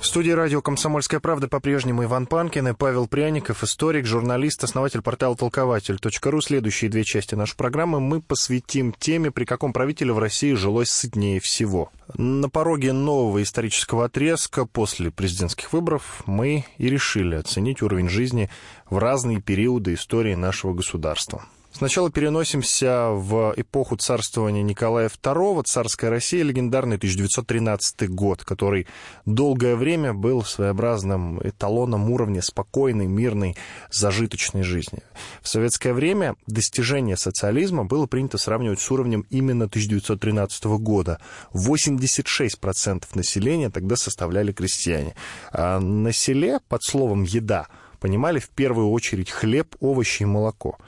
В 0.00 0.06
студии 0.06 0.30
радио 0.30 0.62
«Комсомольская 0.62 1.18
правда» 1.18 1.48
по-прежнему 1.48 2.04
Иван 2.04 2.26
Панкин 2.26 2.68
и 2.68 2.72
Павел 2.72 3.08
Пряников, 3.08 3.64
историк, 3.64 4.06
журналист, 4.06 4.62
основатель 4.62 5.02
портала 5.02 5.37
толкователь.ру. 5.37 6.40
Следующие 6.40 6.88
две 6.88 7.02
части 7.02 7.34
нашей 7.34 7.56
программы 7.56 7.98
мы 7.98 8.22
посвятим 8.22 8.92
теме, 8.92 9.32
при 9.32 9.44
каком 9.44 9.72
правителе 9.72 10.12
в 10.12 10.20
России 10.20 10.54
жилось 10.54 10.90
сытнее 10.90 11.40
всего. 11.40 11.90
На 12.16 12.48
пороге 12.48 12.92
нового 12.92 13.42
исторического 13.42 14.04
отрезка 14.04 14.66
после 14.66 15.11
президентских 15.11 15.72
выборов 15.72 16.22
мы 16.26 16.64
и 16.78 16.88
решили 16.88 17.34
оценить 17.34 17.82
уровень 17.82 18.08
жизни 18.08 18.50
в 18.88 18.98
разные 18.98 19.40
периоды 19.40 19.94
истории 19.94 20.34
нашего 20.37 20.74
государства. 20.74 21.44
Сначала 21.79 22.11
переносимся 22.11 23.11
в 23.11 23.55
эпоху 23.57 23.95
царствования 23.95 24.64
Николая 24.64 25.09
II, 25.09 25.62
царская 25.64 26.11
Россия, 26.11 26.43
легендарный 26.43 26.97
1913 26.97 28.11
год, 28.11 28.43
который 28.43 28.88
долгое 29.27 29.77
время 29.77 30.12
был 30.12 30.43
своеобразным 30.43 31.38
эталоном 31.38 32.11
уровня 32.11 32.43
спокойной, 32.43 33.07
мирной, 33.07 33.57
зажиточной 33.93 34.64
жизни. 34.64 35.05
В 35.41 35.49
советское 35.49 35.93
время 35.93 36.35
достижение 36.49 37.17
социализма 37.17 37.85
было 37.85 38.07
принято 38.07 38.38
сравнивать 38.38 38.81
с 38.81 38.91
уровнем 38.91 39.25
именно 39.31 39.67
1913 39.67 40.64
года. 40.81 41.21
86% 41.55 43.05
населения 43.14 43.71
тогда 43.71 43.95
составляли 43.95 44.51
крестьяне. 44.51 45.14
А 45.53 45.79
на 45.79 46.11
селе 46.11 46.59
под 46.69 46.83
словом 46.83 47.23
«еда» 47.23 47.69
понимали 48.01 48.38
в 48.38 48.49
первую 48.51 48.91
очередь 48.91 49.31
хлеб, 49.31 49.77
овощи 49.81 50.23
и 50.23 50.27
молоко. 50.27 50.79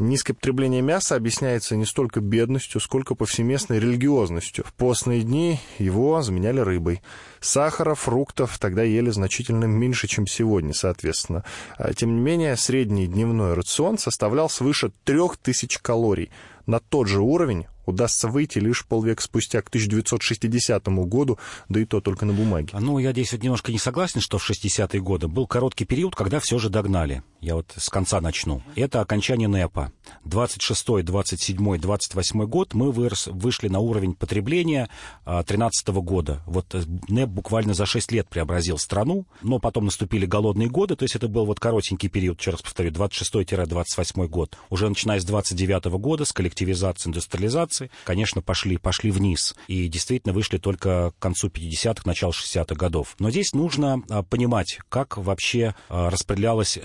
Низкое 0.00 0.32
потребление 0.32 0.80
мяса 0.80 1.14
объясняется 1.14 1.76
не 1.76 1.84
столько 1.84 2.20
бедностью, 2.20 2.80
сколько 2.80 3.14
повсеместной 3.14 3.78
религиозностью. 3.78 4.64
В 4.64 4.72
постные 4.72 5.20
дни 5.20 5.60
его 5.78 6.22
заменяли 6.22 6.60
рыбой. 6.60 7.02
Сахара, 7.40 7.94
фруктов 7.94 8.58
тогда 8.58 8.82
ели 8.82 9.10
значительно 9.10 9.66
меньше, 9.66 10.08
чем 10.08 10.26
сегодня, 10.26 10.72
соответственно. 10.72 11.44
А, 11.76 11.92
тем 11.92 12.16
не 12.16 12.20
менее, 12.22 12.56
средний 12.56 13.08
дневной 13.08 13.52
рацион 13.52 13.98
составлял 13.98 14.48
свыше 14.48 14.90
3000 15.04 15.80
калорий. 15.82 16.30
На 16.64 16.80
тот 16.80 17.06
же 17.06 17.20
уровень 17.20 17.66
удастся 17.84 18.28
выйти 18.28 18.58
лишь 18.58 18.86
полвека 18.86 19.22
спустя, 19.22 19.60
к 19.60 19.68
1960 19.68 20.88
году, 20.88 21.38
да 21.68 21.78
и 21.78 21.84
то 21.84 22.00
только 22.00 22.24
на 22.24 22.32
бумаге. 22.32 22.70
Ну, 22.80 22.98
я 22.98 23.12
здесь 23.12 23.32
вот 23.32 23.42
немножко 23.42 23.70
не 23.70 23.78
согласен, 23.78 24.22
что 24.22 24.38
в 24.38 24.48
60-е 24.48 25.02
годы 25.02 25.28
был 25.28 25.46
короткий 25.46 25.84
период, 25.84 26.16
когда 26.16 26.40
все 26.40 26.58
же 26.58 26.70
догнали. 26.70 27.22
Я 27.40 27.54
вот 27.54 27.72
с 27.74 27.88
конца 27.88 28.20
начну. 28.20 28.62
Это 28.76 29.00
окончание 29.00 29.48
НЭПа. 29.48 29.92
26 30.24 31.04
27 31.04 31.78
28 31.78 32.44
год 32.44 32.74
мы 32.74 32.92
вырос, 32.92 33.28
вышли 33.28 33.68
на 33.68 33.78
уровень 33.78 34.14
потребления 34.14 34.90
2013 35.24 35.88
а, 35.88 35.92
года. 35.92 36.42
Вот 36.46 36.74
э, 36.74 36.82
НЭП 37.08 37.30
буквально 37.30 37.72
за 37.72 37.86
6 37.86 38.12
лет 38.12 38.28
преобразил 38.28 38.76
страну, 38.76 39.26
но 39.42 39.58
потом 39.58 39.86
наступили 39.86 40.26
голодные 40.26 40.68
годы, 40.68 40.96
то 40.96 41.04
есть 41.04 41.16
это 41.16 41.28
был 41.28 41.46
вот 41.46 41.60
коротенький 41.60 42.10
период, 42.10 42.38
еще 42.40 42.50
раз 42.50 42.60
повторю, 42.60 42.90
26-28 42.90 44.26
год. 44.28 44.58
Уже 44.68 44.88
начиная 44.88 45.18
с 45.18 45.24
29 45.24 45.84
года, 45.98 46.26
с 46.26 46.32
коллективизации, 46.32 47.08
индустриализации, 47.08 47.90
конечно, 48.04 48.42
пошли, 48.42 48.76
пошли 48.76 49.10
вниз. 49.10 49.54
И 49.66 49.88
действительно 49.88 50.34
вышли 50.34 50.58
только 50.58 51.12
к 51.18 51.22
концу 51.22 51.48
50-х, 51.48 52.02
началу 52.04 52.32
60-х 52.32 52.74
годов. 52.74 53.14
Но 53.18 53.30
здесь 53.30 53.54
нужно 53.54 54.02
а, 54.10 54.22
понимать, 54.22 54.78
как 54.90 55.16
вообще 55.16 55.74
а, 55.88 56.10
распределялась 56.10 56.78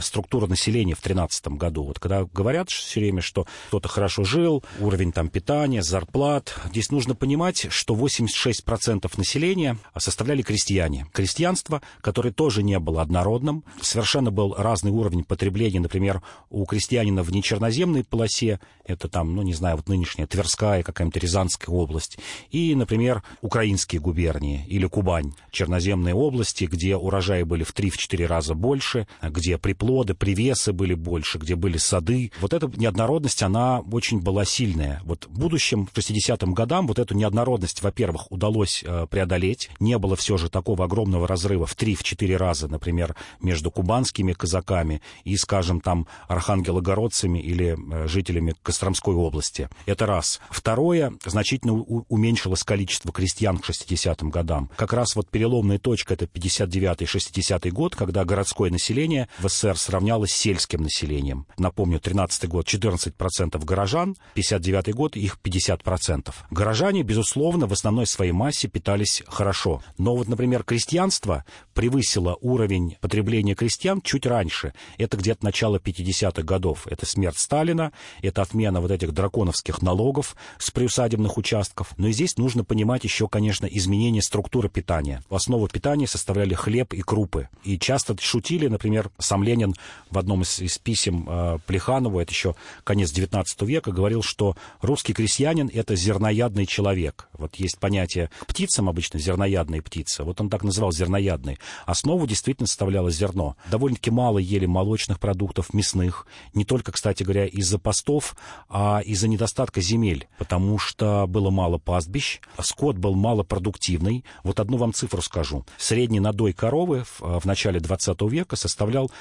структура 0.45 0.49
населения 0.49 0.93
в 0.93 1.01
2013 1.01 1.47
году. 1.59 1.83
Вот 1.83 1.99
когда 1.99 2.23
говорят 2.23 2.69
все 2.69 2.99
время, 2.99 3.21
что 3.21 3.45
кто-то 3.67 3.87
хорошо 3.87 4.23
жил, 4.23 4.63
уровень 4.79 5.11
там 5.11 5.29
питания, 5.29 5.81
зарплат, 5.81 6.55
здесь 6.71 6.91
нужно 6.91 7.15
понимать, 7.15 7.67
что 7.69 7.95
86% 7.95 9.11
населения 9.17 9.77
составляли 9.97 10.41
крестьяне. 10.41 11.07
Крестьянство, 11.13 11.81
которое 12.01 12.31
тоже 12.31 12.63
не 12.63 12.79
было 12.79 13.01
однородным, 13.01 13.63
совершенно 13.81 14.31
был 14.31 14.55
разный 14.57 14.91
уровень 14.91 15.23
потребления, 15.23 15.79
например, 15.79 16.21
у 16.49 16.65
крестьянина 16.65 17.23
в 17.23 17.31
нечерноземной 17.31 18.03
полосе, 18.03 18.59
это 18.85 19.07
там, 19.07 19.35
ну, 19.35 19.41
не 19.41 19.53
знаю, 19.53 19.77
вот 19.77 19.89
нынешняя 19.89 20.27
Тверская 20.27 20.83
какая-нибудь 20.83 21.23
Рязанская 21.23 21.75
область, 21.75 22.17
и, 22.51 22.75
например, 22.75 23.23
украинские 23.41 24.01
губернии 24.01 24.65
или 24.67 24.87
Кубань, 24.87 25.33
черноземные 25.51 26.13
области, 26.13 26.65
где 26.65 26.95
урожаи 26.95 27.43
были 27.43 27.63
в 27.63 27.73
3-4 27.73 28.25
раза 28.27 28.53
больше, 28.53 29.07
где 29.21 29.57
приплоды, 29.57 30.13
привесы 30.35 30.73
были 30.73 30.93
больше, 30.93 31.37
где 31.37 31.55
были 31.55 31.77
сады. 31.77 32.31
Вот 32.41 32.53
эта 32.53 32.67
неоднородность, 32.75 33.41
она 33.41 33.79
очень 33.79 34.19
была 34.19 34.43
сильная. 34.43 35.01
Вот 35.05 35.27
в 35.27 35.39
будущем, 35.39 35.87
в 35.87 35.97
60-м 35.97 36.53
годам, 36.53 36.87
вот 36.87 36.99
эту 36.99 37.15
неоднородность, 37.15 37.81
во-первых, 37.81 38.31
удалось 38.31 38.83
э, 38.85 39.07
преодолеть. 39.09 39.69
Не 39.79 39.97
было 39.97 40.15
все 40.15 40.37
же 40.37 40.49
такого 40.49 40.85
огромного 40.85 41.25
разрыва 41.27 41.65
в 41.65 41.75
3-4 41.75 42.35
раза, 42.35 42.67
например, 42.67 43.15
между 43.41 43.71
кубанскими 43.71 44.33
казаками 44.33 45.01
и, 45.23 45.37
скажем, 45.37 45.79
там, 45.79 46.07
архангелогородцами 46.27 47.39
или 47.39 47.77
э, 47.77 48.07
жителями 48.07 48.55
Костромской 48.61 49.15
области. 49.15 49.69
Это 49.85 50.05
раз. 50.05 50.41
Второе, 50.49 51.13
значительно 51.25 51.73
уменьшилось 51.73 52.63
количество 52.63 53.13
крестьян 53.13 53.57
к 53.57 53.69
60-м 53.69 54.29
годам. 54.31 54.69
Как 54.75 54.91
раз 54.91 55.15
вот 55.15 55.29
переломная 55.29 55.79
точка— 55.79 56.13
это 56.15 56.25
59-60 56.25 57.69
год, 57.71 57.95
когда 57.95 58.25
городское 58.25 58.69
население 58.69 59.29
в 59.39 59.47
СССР 59.47 59.77
сравнялось 59.77 60.24
с 60.27 60.33
сельским 60.33 60.83
населением. 60.83 61.47
Напомню, 61.57 61.99
13 61.99 62.47
год— 62.47 62.67
14% 62.67 63.63
горожан, 63.63 64.15
59 64.33 64.93
год— 64.93 65.15
их 65.15 65.39
50%. 65.41 66.33
Горожане, 66.51 67.03
безусловно, 67.03 67.67
в 67.67 67.73
основной 67.73 68.07
своей 68.07 68.31
массе 68.31 68.67
питались 68.67 69.23
хорошо. 69.27 69.81
Но 69.97 70.15
вот, 70.15 70.27
например, 70.27 70.63
крестьянство 70.63 71.45
превысило 71.73 72.37
уровень 72.41 72.97
потребления 73.01 73.55
крестьян 73.55 74.01
чуть 74.01 74.25
раньше. 74.25 74.73
Это 74.97 75.17
где-то 75.17 75.43
начало 75.43 75.77
50-х 75.77 76.43
годов. 76.43 76.87
Это 76.87 77.05
смерть 77.05 77.37
Сталина, 77.37 77.91
это 78.21 78.41
отмена 78.41 78.81
вот 78.81 78.91
этих 78.91 79.13
драконовских 79.13 79.81
налогов, 79.81 80.35
с 80.57 80.71
приусадебных 80.71 81.37
участков. 81.37 81.93
Но 81.97 82.07
и 82.07 82.11
здесь 82.11 82.37
нужно 82.37 82.63
понимать 82.63 83.03
еще, 83.03 83.27
конечно, 83.27 83.65
изменение 83.65 84.21
структуры 84.21 84.69
питания. 84.69 85.23
В 85.29 85.35
основу 85.35 85.67
питания 85.67 86.07
составляли 86.07 86.53
хлеб 86.53 86.93
и 86.93 87.01
крупы. 87.01 87.49
И 87.63 87.77
часто 87.77 88.15
шутили, 88.19 88.67
например, 88.67 89.11
сам 89.17 89.43
Ленин 89.43 89.73
в 90.15 90.17
одном 90.17 90.41
из, 90.41 90.59
из 90.59 90.77
писем 90.77 91.27
э, 91.27 91.59
Плеханову, 91.65 92.19
это 92.19 92.31
еще 92.31 92.55
конец 92.83 93.11
XIX 93.11 93.45
века, 93.61 93.91
говорил, 93.91 94.23
что 94.23 94.55
русский 94.81 95.13
крестьянин— 95.13 95.69
это 95.73 95.95
зерноядный 95.95 96.65
человек. 96.65 97.27
Вот 97.33 97.55
есть 97.55 97.77
понятие 97.77 98.29
птицам 98.47 98.89
обычно 98.89 99.19
зерноядные 99.19 99.81
птицы. 99.81 100.23
Вот 100.23 100.39
он 100.41 100.49
так 100.49 100.63
называл 100.63 100.91
зерноядный. 100.91 101.59
Основу 101.85 102.27
действительно 102.27 102.67
составляло 102.67 103.11
зерно. 103.11 103.55
Довольно-таки 103.69 104.11
мало 104.11 104.39
ели 104.39 104.65
молочных 104.65 105.19
продуктов, 105.19 105.73
мясных. 105.73 106.27
Не 106.53 106.65
только, 106.65 106.91
кстати 106.91 107.23
говоря, 107.23 107.45
из-за 107.45 107.79
постов, 107.79 108.35
а 108.69 109.01
из-за 109.05 109.27
недостатка 109.27 109.81
земель 109.81 110.27
потому 110.45 110.77
что 110.77 111.25
было 111.27 111.49
мало 111.49 111.79
пастбищ, 111.79 112.39
скот 112.61 112.97
был 112.97 113.15
малопродуктивный. 113.15 114.23
Вот 114.43 114.59
одну 114.59 114.77
вам 114.77 114.93
цифру 114.93 115.21
скажу. 115.21 115.65
Средний 115.77 116.19
надой 116.19 116.53
коровы 116.53 117.03
в, 117.03 117.23
э, 117.23 117.39
в 117.39 117.45
начале 117.45 117.79
20 117.79 118.29
века 118.29 118.55
составлял 118.55 119.11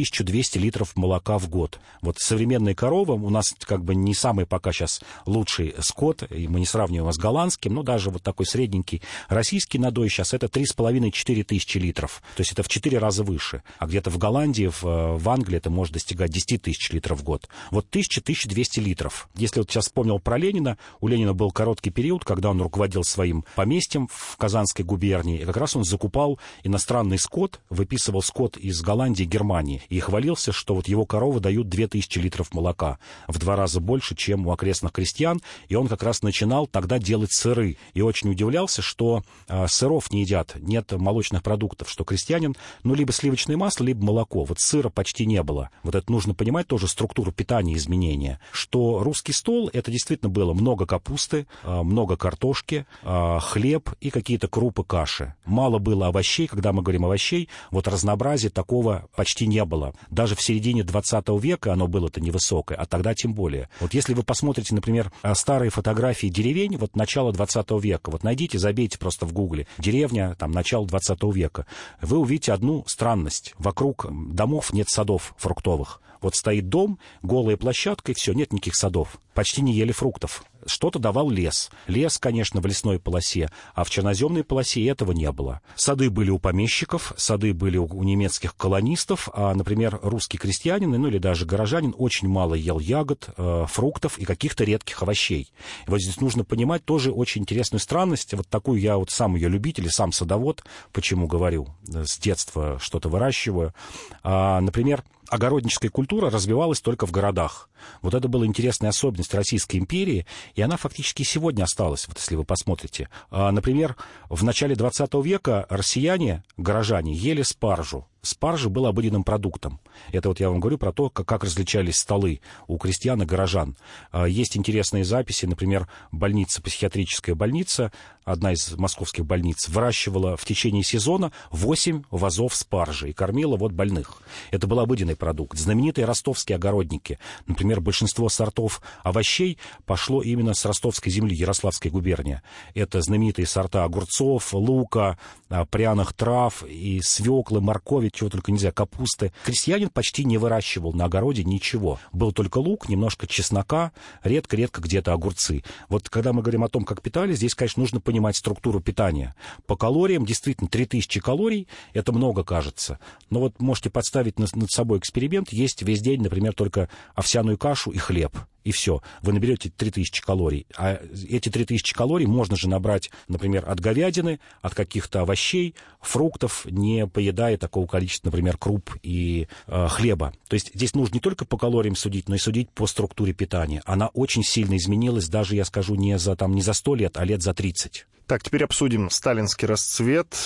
1000-1200 0.00 0.58
литров 0.58 0.96
молока 0.96 1.38
в 1.38 1.48
год. 1.48 1.78
Вот 2.00 2.18
современные 2.18 2.74
коровы 2.74 3.14
у 3.14 3.30
нас 3.30 3.54
как 3.60 3.84
бы 3.84 3.94
не 3.94 4.14
самый 4.14 4.46
пока 4.46 4.72
сейчас 4.72 5.00
лучший 5.26 5.74
скот, 5.80 6.24
и 6.30 6.48
мы 6.48 6.60
не 6.60 6.66
сравниваем 6.66 7.04
его 7.04 7.12
с 7.12 7.18
голландским, 7.18 7.74
но 7.74 7.82
даже 7.82 8.10
вот 8.10 8.22
такой 8.22 8.46
средненький 8.46 9.02
российский 9.28 9.78
надой 9.78 10.08
сейчас 10.08 10.34
это 10.34 10.46
3,5-4 10.46 11.44
тысячи 11.44 11.78
литров. 11.78 12.22
То 12.36 12.40
есть 12.40 12.52
это 12.52 12.62
в 12.62 12.68
4 12.68 12.98
раза 12.98 13.22
выше. 13.22 13.62
А 13.78 13.86
где-то 13.86 14.10
в 14.10 14.18
Голландии, 14.18 14.66
в, 14.66 14.84
э, 14.84 15.16
в 15.16 15.28
Англии 15.28 15.56
это 15.58 15.70
может 15.70 15.94
достигать 15.94 16.30
10 16.30 16.62
тысяч 16.62 16.90
литров 16.90 17.20
в 17.20 17.24
год. 17.24 17.48
Вот 17.70 17.86
1000-1200 17.90 18.80
литров. 18.80 19.28
Если 19.34 19.60
вот 19.60 19.70
сейчас 19.70 19.84
вспомнил 19.84 20.18
про 20.18 20.38
Ленина. 20.38 20.78
У 21.00 21.08
Ленина 21.08 21.34
был 21.34 21.50
короткий 21.50 21.90
период, 21.90 22.24
когда 22.24 22.50
он 22.50 22.60
руководил 22.62 23.04
своим 23.04 23.44
поместьем 23.54 24.08
в 24.10 24.36
Казанской 24.36 24.84
губернии. 24.84 25.40
И 25.40 25.44
как 25.44 25.56
раз 25.56 25.76
он 25.76 25.84
закупал 25.84 26.38
иностранный 26.62 27.18
скот, 27.18 27.60
выписывал 27.68 28.22
скот 28.22 28.56
из 28.56 28.80
Голландии 28.80 29.24
Германии. 29.24 29.82
И 29.90 30.00
хвалился, 30.00 30.52
что 30.52 30.74
вот 30.74 30.88
его 30.88 31.04
коровы 31.04 31.40
дают 31.40 31.68
2000 31.68 32.18
литров 32.18 32.54
молока. 32.54 32.98
В 33.28 33.38
два 33.38 33.56
раза 33.56 33.80
больше, 33.80 34.14
чем 34.14 34.46
у 34.46 34.52
окрестных 34.52 34.92
крестьян. 34.92 35.42
И 35.68 35.74
он 35.74 35.88
как 35.88 36.02
раз 36.02 36.22
начинал 36.22 36.66
тогда 36.66 36.98
делать 36.98 37.32
сыры. 37.32 37.76
И 37.92 38.00
очень 38.00 38.30
удивлялся, 38.30 38.82
что 38.82 39.22
э, 39.48 39.66
сыров 39.66 40.12
не 40.12 40.22
едят, 40.22 40.54
нет 40.56 40.92
молочных 40.92 41.42
продуктов, 41.42 41.90
что 41.90 42.04
крестьянин, 42.04 42.56
ну, 42.84 42.94
либо 42.94 43.12
сливочное 43.12 43.56
масло, 43.56 43.84
либо 43.84 44.04
молоко. 44.04 44.44
Вот 44.44 44.60
сыра 44.60 44.88
почти 44.88 45.26
не 45.26 45.42
было. 45.42 45.70
Вот 45.82 45.94
это 45.94 46.10
нужно 46.10 46.34
понимать 46.34 46.68
тоже 46.68 46.86
структуру 46.86 47.32
питания, 47.32 47.76
изменения. 47.76 48.40
Что 48.52 49.02
русский 49.02 49.32
стол— 49.32 49.68
это 49.72 49.90
действительно 49.90 50.30
было 50.30 50.54
много 50.54 50.86
капусты, 50.86 51.46
а, 51.64 51.82
много 51.82 52.16
картошки, 52.16 52.86
а, 53.02 53.40
хлеб 53.40 53.90
и 54.00 54.10
какие-то 54.10 54.46
крупы, 54.48 54.84
каши. 54.84 55.34
Мало 55.44 55.78
было 55.78 56.08
овощей, 56.08 56.46
когда 56.46 56.72
мы 56.72 56.82
говорим 56.82 57.04
овощей, 57.04 57.48
вот 57.70 57.88
разнообразия 57.88 58.50
такого 58.50 59.08
почти 59.16 59.46
не 59.46 59.64
было. 59.64 59.79
Было. 59.80 59.94
Даже 60.10 60.34
в 60.34 60.42
середине 60.42 60.84
20 60.84 61.28
века 61.40 61.72
оно 61.72 61.86
было-то 61.86 62.20
невысокое, 62.20 62.76
а 62.76 62.86
тогда 62.86 63.14
тем 63.14 63.34
более. 63.34 63.68
Вот 63.80 63.94
если 63.94 64.14
вы 64.14 64.22
посмотрите, 64.22 64.74
например, 64.74 65.12
э, 65.22 65.34
старые 65.34 65.70
фотографии 65.70 66.28
деревень, 66.28 66.76
вот 66.76 66.96
начала 66.96 67.32
20 67.32 67.70
века, 67.80 68.10
вот 68.10 68.22
найдите, 68.22 68.58
забейте 68.58 68.98
просто 68.98 69.26
в 69.26 69.32
гугле, 69.32 69.66
деревня, 69.78 70.36
там, 70.38 70.52
начало 70.52 70.86
20 70.86 71.22
века, 71.32 71.66
вы 72.00 72.18
увидите 72.18 72.52
одну 72.52 72.84
странность. 72.86 73.54
Вокруг 73.58 74.06
домов 74.10 74.72
нет 74.72 74.88
садов 74.88 75.34
фруктовых. 75.38 76.00
Вот 76.20 76.34
стоит 76.34 76.68
дом, 76.68 76.98
голая 77.22 77.56
площадка, 77.56 78.12
и 78.12 78.14
все, 78.14 78.34
нет 78.34 78.52
никаких 78.52 78.76
садов. 78.76 79.18
Почти 79.32 79.62
не 79.62 79.72
ели 79.72 79.92
фруктов. 79.92 80.44
Что-то 80.66 80.98
давал 80.98 81.30
лес. 81.30 81.70
Лес, 81.86 82.18
конечно, 82.18 82.60
в 82.60 82.66
лесной 82.66 82.98
полосе, 82.98 83.50
а 83.74 83.84
в 83.84 83.90
черноземной 83.90 84.44
полосе 84.44 84.86
этого 84.86 85.12
не 85.12 85.30
было. 85.32 85.60
Сады 85.74 86.10
были 86.10 86.30
у 86.30 86.38
помещиков, 86.38 87.12
сады 87.16 87.54
были 87.54 87.78
у 87.78 88.02
немецких 88.02 88.56
колонистов, 88.56 89.28
а, 89.32 89.54
например, 89.54 89.98
русский 90.02 90.38
крестьянин, 90.38 90.90
ну 90.90 91.08
или 91.08 91.18
даже 91.18 91.46
горожанин 91.46 91.94
очень 91.96 92.28
мало 92.28 92.54
ел 92.54 92.78
ягод, 92.78 93.28
э, 93.36 93.66
фруктов 93.68 94.18
и 94.18 94.24
каких-то 94.24 94.64
редких 94.64 95.02
овощей. 95.02 95.52
И 95.86 95.90
вот 95.90 96.00
здесь 96.00 96.20
нужно 96.20 96.44
понимать 96.44 96.84
тоже 96.84 97.12
очень 97.12 97.42
интересную 97.42 97.80
странность. 97.80 98.34
Вот 98.34 98.48
такую 98.48 98.80
я 98.80 98.96
вот 98.96 99.10
сам 99.10 99.34
ее 99.34 99.48
любитель 99.48 99.86
и 99.86 99.90
сам 99.90 100.12
садовод, 100.12 100.64
почему 100.92 101.26
говорю, 101.26 101.68
э, 101.92 102.04
с 102.04 102.18
детства 102.18 102.78
что-то 102.80 103.08
выращиваю. 103.08 103.74
А, 104.22 104.60
например, 104.60 105.04
огородническая 105.30 105.90
культура 105.90 106.28
развивалась 106.30 106.80
только 106.80 107.06
в 107.06 107.12
городах. 107.12 107.70
Вот 108.02 108.14
это 108.14 108.28
была 108.28 108.44
интересная 108.44 108.90
особенность 108.90 109.34
Российской 109.34 109.76
империи, 109.76 110.26
и 110.54 110.62
она 110.62 110.76
фактически 110.76 111.22
сегодня 111.22 111.64
осталась, 111.64 112.06
вот 112.08 112.18
если 112.18 112.34
вы 112.34 112.44
посмотрите. 112.44 113.08
А, 113.30 113.50
например, 113.52 113.96
в 114.28 114.44
начале 114.44 114.74
20 114.74 115.14
века 115.24 115.66
россияне, 115.70 116.42
горожане, 116.56 117.14
ели 117.14 117.42
спаржу. 117.42 118.06
Спаржа 118.22 118.68
был 118.68 118.86
обыденным 118.86 119.24
продуктом. 119.24 119.80
Это 120.12 120.28
вот 120.28 120.40
я 120.40 120.50
вам 120.50 120.60
говорю 120.60 120.78
про 120.78 120.92
то, 120.92 121.08
как, 121.08 121.26
как 121.26 121.44
различались 121.44 121.98
столы 121.98 122.40
у 122.66 122.76
крестьян 122.76 123.22
и 123.22 123.24
горожан. 123.24 123.76
А, 124.12 124.26
есть 124.26 124.56
интересные 124.56 125.04
записи, 125.04 125.46
например, 125.46 125.88
больница, 126.12 126.60
психиатрическая 126.60 127.34
больница, 127.34 127.92
одна 128.24 128.52
из 128.52 128.76
московских 128.76 129.24
больниц, 129.24 129.68
выращивала 129.68 130.36
в 130.36 130.44
течение 130.44 130.82
сезона 130.82 131.32
8 131.50 132.04
вазов 132.10 132.54
спаржи 132.54 133.10
и 133.10 133.12
кормила 133.12 133.56
вот 133.56 133.72
больных. 133.72 134.22
Это 134.50 134.66
был 134.66 134.80
обыденный 134.80 135.16
продукт. 135.16 135.58
Знаменитые 135.58 136.04
ростовские 136.04 136.56
огородники, 136.56 137.18
например, 137.46 137.80
большинство 137.80 138.28
сортов 138.28 138.82
овощей 139.02 139.58
пошло 139.86 140.22
именно 140.22 140.54
с 140.54 140.64
ростовской 140.64 141.10
земли, 141.10 141.34
Ярославской 141.34 141.90
губернии. 141.90 142.42
Это 142.74 143.00
знаменитые 143.00 143.46
сорта 143.46 143.84
огурцов, 143.84 144.52
лука, 144.52 145.18
а, 145.48 145.64
пряных 145.64 146.12
трав 146.12 146.62
и 146.64 147.00
свеклы, 147.02 147.60
моркови, 147.60 148.09
чего 148.12 148.30
только 148.30 148.52
нельзя, 148.52 148.72
капусты. 148.72 149.32
Крестьянин 149.44 149.88
почти 149.88 150.24
не 150.24 150.38
выращивал 150.38 150.92
на 150.92 151.06
огороде 151.06 151.44
ничего. 151.44 151.98
Был 152.12 152.32
только 152.32 152.58
лук, 152.58 152.88
немножко 152.88 153.26
чеснока, 153.26 153.92
редко-редко 154.22 154.80
где-то 154.80 155.12
огурцы. 155.12 155.62
Вот 155.88 156.08
когда 156.08 156.32
мы 156.32 156.42
говорим 156.42 156.64
о 156.64 156.68
том, 156.68 156.84
как 156.84 157.02
питались, 157.02 157.36
здесь, 157.36 157.54
конечно, 157.54 157.80
нужно 157.80 158.00
понимать 158.00 158.36
структуру 158.36 158.80
питания. 158.80 159.34
По 159.66 159.76
калориям 159.76 160.26
действительно 160.26 160.68
3000 160.68 161.20
калорий, 161.20 161.68
это 161.92 162.12
много 162.12 162.44
кажется. 162.44 162.98
Но 163.30 163.40
вот 163.40 163.60
можете 163.60 163.90
подставить 163.90 164.38
над 164.38 164.70
собой 164.70 164.98
эксперимент. 164.98 165.52
Есть 165.52 165.82
весь 165.82 166.00
день, 166.00 166.22
например, 166.22 166.54
только 166.54 166.88
овсяную 167.14 167.58
кашу 167.58 167.90
и 167.90 167.98
хлеб 167.98 168.36
и 168.64 168.72
все. 168.72 169.02
Вы 169.22 169.32
наберете 169.32 169.70
3000 169.70 170.22
калорий. 170.22 170.66
А 170.76 171.00
эти 171.28 171.48
3000 171.48 171.94
калорий 171.94 172.26
можно 172.26 172.56
же 172.56 172.68
набрать, 172.68 173.10
например, 173.28 173.68
от 173.68 173.80
говядины, 173.80 174.40
от 174.62 174.74
каких-то 174.74 175.22
овощей, 175.22 175.74
фруктов, 176.00 176.66
не 176.66 177.06
поедая 177.06 177.56
такого 177.56 177.86
количества, 177.86 178.28
например, 178.28 178.56
круп 178.56 178.96
и 179.02 179.48
э, 179.66 179.88
хлеба. 179.88 180.32
То 180.48 180.54
есть 180.54 180.70
здесь 180.74 180.94
нужно 180.94 181.14
не 181.14 181.20
только 181.20 181.44
по 181.44 181.56
калориям 181.56 181.96
судить, 181.96 182.28
но 182.28 182.34
и 182.34 182.38
судить 182.38 182.70
по 182.70 182.86
структуре 182.86 183.32
питания. 183.32 183.82
Она 183.84 184.08
очень 184.08 184.42
сильно 184.42 184.76
изменилась, 184.76 185.28
даже, 185.28 185.56
я 185.56 185.64
скажу, 185.64 185.94
не 185.94 186.18
за, 186.18 186.36
там, 186.36 186.54
не 186.54 186.62
за 186.62 186.72
100 186.72 186.94
лет, 186.94 187.16
а 187.16 187.24
лет 187.24 187.42
за 187.42 187.54
30. 187.54 188.06
Так, 188.26 188.42
теперь 188.42 188.64
обсудим 188.64 189.10
сталинский 189.10 189.66
расцвет. 189.66 190.36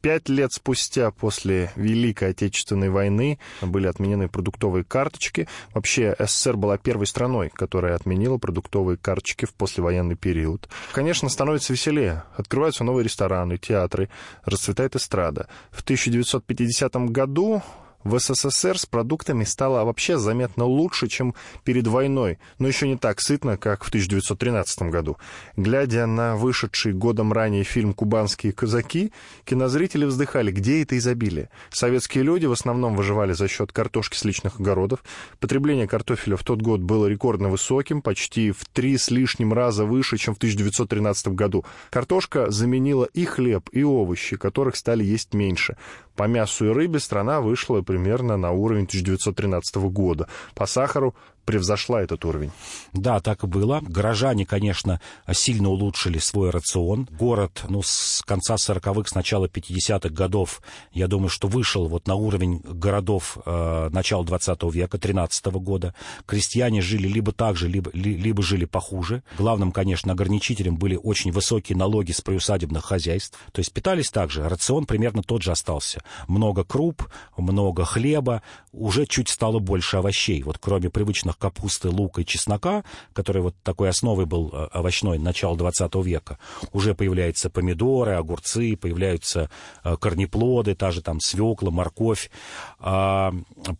Пять 0.00 0.30
лет 0.30 0.50
спустя 0.52 1.10
после 1.10 1.72
Великой 1.76 2.30
Отечественной 2.30 2.88
войны 2.88 3.38
были 3.60 3.86
отменены 3.86 4.28
продуктовые 4.28 4.82
карточки. 4.82 5.46
Вообще 5.74 6.16
СССР 6.18 6.56
была 6.56 6.78
первой 6.78 7.06
страной, 7.06 7.50
которая 7.50 7.96
отменила 7.96 8.38
продуктовые 8.38 8.96
карточки 8.96 9.44
в 9.44 9.52
послевоенный 9.52 10.16
период. 10.16 10.70
Конечно, 10.92 11.28
становится 11.28 11.74
веселее. 11.74 12.24
Открываются 12.34 12.82
новые 12.82 13.04
рестораны, 13.04 13.58
театры, 13.58 14.08
расцветает 14.44 14.96
эстрада. 14.96 15.48
В 15.70 15.82
1950 15.82 16.94
году 17.10 17.62
в 18.04 18.18
СССР 18.18 18.78
с 18.78 18.86
продуктами 18.86 19.44
стало 19.44 19.84
вообще 19.84 20.16
заметно 20.18 20.64
лучше, 20.64 21.08
чем 21.08 21.34
перед 21.64 21.86
войной, 21.86 22.38
но 22.58 22.66
еще 22.66 22.88
не 22.88 22.96
так 22.96 23.20
сытно, 23.20 23.56
как 23.58 23.84
в 23.84 23.88
1913 23.88 24.82
году. 24.84 25.18
Глядя 25.56 26.06
на 26.06 26.34
вышедший 26.36 26.92
годом 26.92 27.32
ранее 27.32 27.62
фильм 27.64 27.92
«Кубанские 27.92 28.52
казаки», 28.52 29.12
кинозрители 29.44 30.06
вздыхали, 30.06 30.50
где 30.50 30.82
это 30.82 30.96
изобилие. 30.96 31.50
Советские 31.70 32.24
люди 32.24 32.46
в 32.46 32.52
основном 32.52 32.96
выживали 32.96 33.32
за 33.32 33.48
счет 33.48 33.72
картошки 33.72 34.16
с 34.16 34.24
личных 34.24 34.60
огородов. 34.60 35.04
Потребление 35.38 35.86
картофеля 35.86 36.36
в 36.36 36.44
тот 36.44 36.62
год 36.62 36.80
было 36.80 37.06
рекордно 37.06 37.48
высоким, 37.48 38.00
почти 38.00 38.50
в 38.50 38.64
три 38.72 38.96
с 38.96 39.10
лишним 39.10 39.52
раза 39.52 39.84
выше, 39.84 40.16
чем 40.16 40.34
в 40.34 40.38
1913 40.38 41.28
году. 41.28 41.66
Картошка 41.90 42.50
заменила 42.50 43.04
и 43.04 43.26
хлеб, 43.26 43.68
и 43.72 43.82
овощи, 43.82 44.36
которых 44.36 44.76
стали 44.76 45.04
есть 45.04 45.34
меньше. 45.34 45.76
По 46.20 46.26
мясу 46.26 46.66
и 46.66 46.68
рыбе 46.68 46.98
страна 47.00 47.40
вышла 47.40 47.80
примерно 47.80 48.36
на 48.36 48.50
уровень 48.50 48.84
1913 48.84 49.76
года. 49.76 50.28
По 50.54 50.66
сахару 50.66 51.14
превзошла 51.44 52.02
этот 52.02 52.24
уровень. 52.24 52.50
Да, 52.92 53.20
так 53.20 53.44
и 53.44 53.46
было. 53.46 53.80
Горожане, 53.82 54.46
конечно, 54.46 55.00
сильно 55.32 55.68
улучшили 55.68 56.18
свой 56.18 56.50
рацион. 56.50 57.08
Город, 57.10 57.64
ну, 57.68 57.82
с 57.82 58.22
конца 58.26 58.56
40-х, 58.56 59.10
с 59.10 59.14
начала 59.14 59.46
50-х 59.46 60.08
годов, 60.10 60.62
я 60.92 61.06
думаю, 61.06 61.28
что 61.28 61.48
вышел 61.48 61.88
вот 61.88 62.06
на 62.06 62.14
уровень 62.14 62.60
городов 62.64 63.38
э, 63.44 63.88
начала 63.90 64.24
20 64.24 64.62
века, 64.72 64.98
13 64.98 65.46
-го 65.46 65.60
года. 65.60 65.94
Крестьяне 66.26 66.80
жили 66.80 67.08
либо 67.08 67.32
так 67.32 67.56
же, 67.56 67.68
либо, 67.68 67.90
ли, 67.92 68.16
либо 68.16 68.42
жили 68.42 68.64
похуже. 68.64 69.22
Главным, 69.38 69.72
конечно, 69.72 70.12
ограничителем 70.12 70.76
были 70.76 70.96
очень 70.96 71.32
высокие 71.32 71.76
налоги 71.76 72.12
с 72.12 72.20
приусадебных 72.20 72.84
хозяйств. 72.84 73.38
То 73.52 73.60
есть 73.60 73.72
питались 73.72 74.10
также. 74.10 74.48
Рацион 74.48 74.86
примерно 74.86 75.22
тот 75.22 75.42
же 75.42 75.52
остался. 75.52 76.02
Много 76.28 76.64
круп, 76.64 77.08
много 77.36 77.84
хлеба, 77.84 78.42
уже 78.72 79.06
чуть 79.06 79.28
стало 79.28 79.58
больше 79.58 79.96
овощей. 79.96 80.42
Вот 80.42 80.58
кроме 80.58 80.90
привычных 81.30 81.38
капусты, 81.38 81.88
лука 81.88 82.22
и 82.22 82.24
чеснока, 82.24 82.84
который 83.12 83.42
вот 83.42 83.54
такой 83.62 83.88
основой 83.88 84.26
был 84.26 84.50
э, 84.52 84.68
овощной 84.72 85.18
начала 85.18 85.56
20 85.56 85.94
века, 86.04 86.38
уже 86.72 86.94
появляются 86.94 87.50
помидоры, 87.50 88.12
огурцы, 88.12 88.76
появляются 88.76 89.50
э, 89.84 89.96
корнеплоды, 89.96 90.74
та 90.74 90.90
же 90.90 91.02
там 91.02 91.20
свекла, 91.20 91.70
морковь, 91.70 92.30
а, 92.78 93.32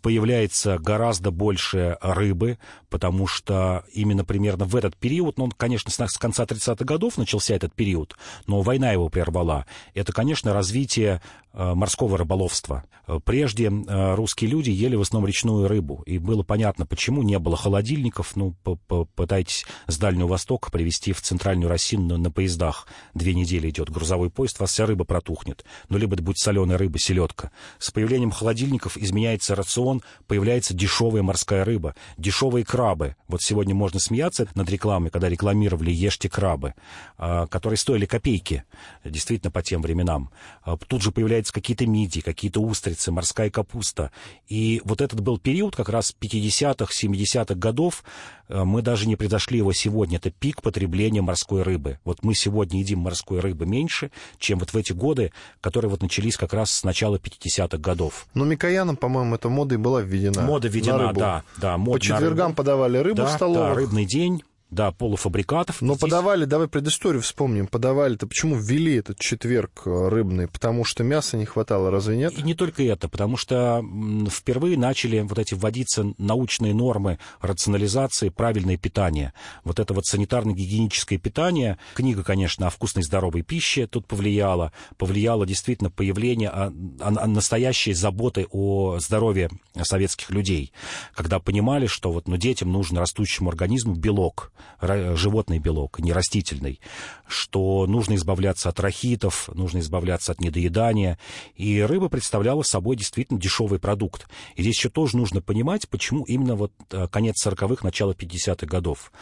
появляется 0.02 0.78
гораздо 0.78 1.30
больше 1.30 1.96
рыбы, 2.00 2.58
потому 2.90 3.26
что 3.26 3.84
именно 3.92 4.24
примерно 4.24 4.64
в 4.64 4.76
этот 4.76 4.96
период, 4.96 5.38
ну, 5.38 5.48
конечно, 5.56 5.90
с 5.90 6.18
конца 6.18 6.44
30-х 6.44 6.84
годов 6.84 7.16
начался 7.16 7.54
этот 7.54 7.72
период, 7.74 8.16
но 8.46 8.60
война 8.60 8.92
его 8.92 9.08
прервала. 9.08 9.66
Это, 9.94 10.12
конечно, 10.12 10.52
развитие 10.52 11.22
э, 11.52 11.74
морского 11.74 12.18
рыболовства. 12.18 12.84
Прежде 13.24 13.68
русские 13.70 14.50
люди 14.50 14.70
ели 14.70 14.94
в 14.94 15.00
основном 15.00 15.26
речную 15.26 15.66
рыбу, 15.66 16.02
и 16.06 16.18
было 16.18 16.42
понятно, 16.42 16.86
почему 16.86 17.22
не 17.22 17.38
было 17.38 17.56
холодильников, 17.56 18.36
ну, 18.36 18.54
попытайтесь 18.62 19.66
с 19.86 19.98
Дальнего 19.98 20.28
Востока 20.28 20.70
привезти 20.70 21.12
в 21.12 21.20
Центральную 21.20 21.68
Россию 21.68 22.02
на, 22.02 22.18
на 22.18 22.30
поездах. 22.30 22.86
Две 23.14 23.34
недели 23.34 23.70
идет 23.70 23.90
грузовой 23.90 24.30
поезд, 24.30 24.56
у 24.58 24.62
вас 24.64 24.72
вся 24.72 24.86
рыба 24.86 25.04
протухнет. 25.04 25.64
Ну, 25.88 25.98
либо 25.98 26.14
это 26.14 26.22
будет 26.22 26.38
соленая 26.38 26.78
рыба, 26.78 26.98
селедка. 26.98 27.50
С 27.78 27.90
появлением 27.90 28.30
холодильников 28.30 28.96
изменяется 28.96 29.54
рацион, 29.54 30.02
появляется 30.26 30.74
дешевая 30.74 31.22
морская 31.22 31.64
рыба, 31.64 31.94
дешевые 32.16 32.64
крабы. 32.64 32.79
Вот 33.28 33.42
сегодня 33.42 33.74
можно 33.74 34.00
смеяться 34.00 34.48
над 34.54 34.68
рекламой, 34.70 35.10
когда 35.10 35.28
рекламировали 35.28 35.90
«Ешьте 35.90 36.28
крабы», 36.28 36.74
а, 37.18 37.46
которые 37.46 37.76
стоили 37.76 38.06
копейки, 38.06 38.64
действительно, 39.04 39.50
по 39.50 39.62
тем 39.62 39.82
временам. 39.82 40.30
А, 40.62 40.76
тут 40.76 41.02
же 41.02 41.12
появляются 41.12 41.52
какие-то 41.52 41.86
мидии, 41.86 42.20
какие-то 42.20 42.60
устрицы, 42.60 43.12
морская 43.12 43.50
капуста. 43.50 44.10
И 44.48 44.80
вот 44.84 45.00
этот 45.00 45.20
был 45.20 45.38
период 45.38 45.76
как 45.76 45.88
раз 45.88 46.14
50-х, 46.20 46.92
70-х 46.92 47.50
60-х 47.50 47.54
годов, 47.54 48.04
мы 48.50 48.82
даже 48.82 49.06
не 49.08 49.16
предошли 49.16 49.58
его 49.58 49.72
сегодня. 49.72 50.18
Это 50.18 50.30
пик 50.30 50.62
потребления 50.62 51.22
морской 51.22 51.62
рыбы. 51.62 51.98
Вот 52.04 52.22
мы 52.22 52.34
сегодня 52.34 52.80
едим 52.80 53.00
морской 53.00 53.40
рыбы 53.40 53.66
меньше, 53.66 54.10
чем 54.38 54.58
вот 54.58 54.72
в 54.72 54.76
эти 54.76 54.92
годы, 54.92 55.32
которые 55.60 55.90
вот 55.90 56.02
начались 56.02 56.36
как 56.36 56.52
раз 56.52 56.70
с 56.70 56.84
начала 56.84 57.16
50-х 57.16 57.78
годов. 57.78 58.26
Но 58.34 58.44
Микояном, 58.44 58.96
по-моему, 58.96 59.36
эта 59.36 59.48
мода 59.48 59.74
и 59.74 59.78
была 59.78 60.02
введена. 60.02 60.42
Мода 60.42 60.68
введена, 60.68 61.12
да. 61.12 61.44
да 61.56 61.78
мод 61.78 62.00
По 62.00 62.00
четвергам 62.00 62.48
рыбу. 62.48 62.56
подавали 62.56 62.98
рыбу 62.98 63.16
да, 63.16 63.26
в 63.26 63.30
столовых. 63.30 63.68
Да, 63.68 63.74
рыбный 63.74 64.04
день. 64.04 64.42
Да, 64.70 64.92
полуфабрикатов. 64.92 65.82
Но 65.82 65.94
Здесь... 65.94 66.02
подавали, 66.02 66.44
давай 66.44 66.68
предысторию 66.68 67.22
вспомним, 67.22 67.66
подавали-то 67.66 68.26
почему 68.26 68.56
ввели 68.56 68.94
этот 68.96 69.18
четверг 69.18 69.82
э, 69.84 70.08
рыбный? 70.08 70.48
Потому 70.48 70.84
что 70.84 71.02
мяса 71.02 71.36
не 71.36 71.44
хватало, 71.44 71.90
разве 71.90 72.16
нет? 72.16 72.38
И 72.38 72.42
не 72.42 72.54
только 72.54 72.82
это, 72.84 73.08
потому 73.08 73.36
что 73.36 73.84
впервые 74.30 74.78
начали 74.78 75.20
вот 75.20 75.38
эти 75.38 75.54
вводиться 75.54 76.14
научные 76.18 76.74
нормы 76.74 77.18
рационализации, 77.40 78.28
правильное 78.28 78.76
питание. 78.76 79.32
Вот 79.64 79.80
это 79.80 79.92
вот 79.92 80.04
санитарно-гигиеническое 80.06 81.18
питание. 81.18 81.78
Книга, 81.94 82.22
конечно, 82.22 82.66
о 82.66 82.70
вкусной 82.70 83.02
здоровой 83.02 83.42
пище 83.42 83.86
тут 83.86 84.06
повлияла. 84.06 84.72
Повлияло 84.96 85.46
действительно 85.46 85.90
появление 85.90 86.48
о, 86.50 86.72
о, 87.00 87.24
о 87.24 87.26
настоящей 87.26 87.92
заботы 87.92 88.46
о 88.50 88.98
здоровье 89.00 89.50
советских 89.82 90.30
людей. 90.30 90.72
Когда 91.14 91.40
понимали, 91.40 91.86
что 91.86 92.12
вот, 92.12 92.28
ну, 92.28 92.36
детям 92.36 92.70
нужен 92.72 92.98
растущему 92.98 93.50
организму 93.50 93.94
белок, 93.94 94.52
животный 94.80 95.58
белок, 95.58 95.98
не 95.98 96.12
растительный, 96.12 96.80
что 97.26 97.86
нужно 97.86 98.14
избавляться 98.14 98.68
от 98.68 98.80
рахитов, 98.80 99.48
нужно 99.54 99.78
избавляться 99.78 100.32
от 100.32 100.40
недоедания. 100.40 101.18
И 101.54 101.80
рыба 101.80 102.08
представляла 102.08 102.62
собой 102.62 102.96
действительно 102.96 103.40
дешевый 103.40 103.78
продукт. 103.78 104.28
И 104.56 104.62
здесь 104.62 104.76
еще 104.76 104.90
тоже 104.90 105.16
нужно 105.16 105.40
понимать, 105.40 105.88
почему 105.88 106.24
именно 106.24 106.54
вот 106.54 106.72
э, 106.90 107.08
конец 107.08 107.46
40-х, 107.46 107.84
начало 107.84 108.12
50-х 108.12 108.66
годов. 108.66 109.12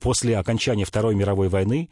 После 0.00 0.36
окончания 0.36 0.84
Второй 0.84 1.14
мировой 1.14 1.48
войны 1.48 1.88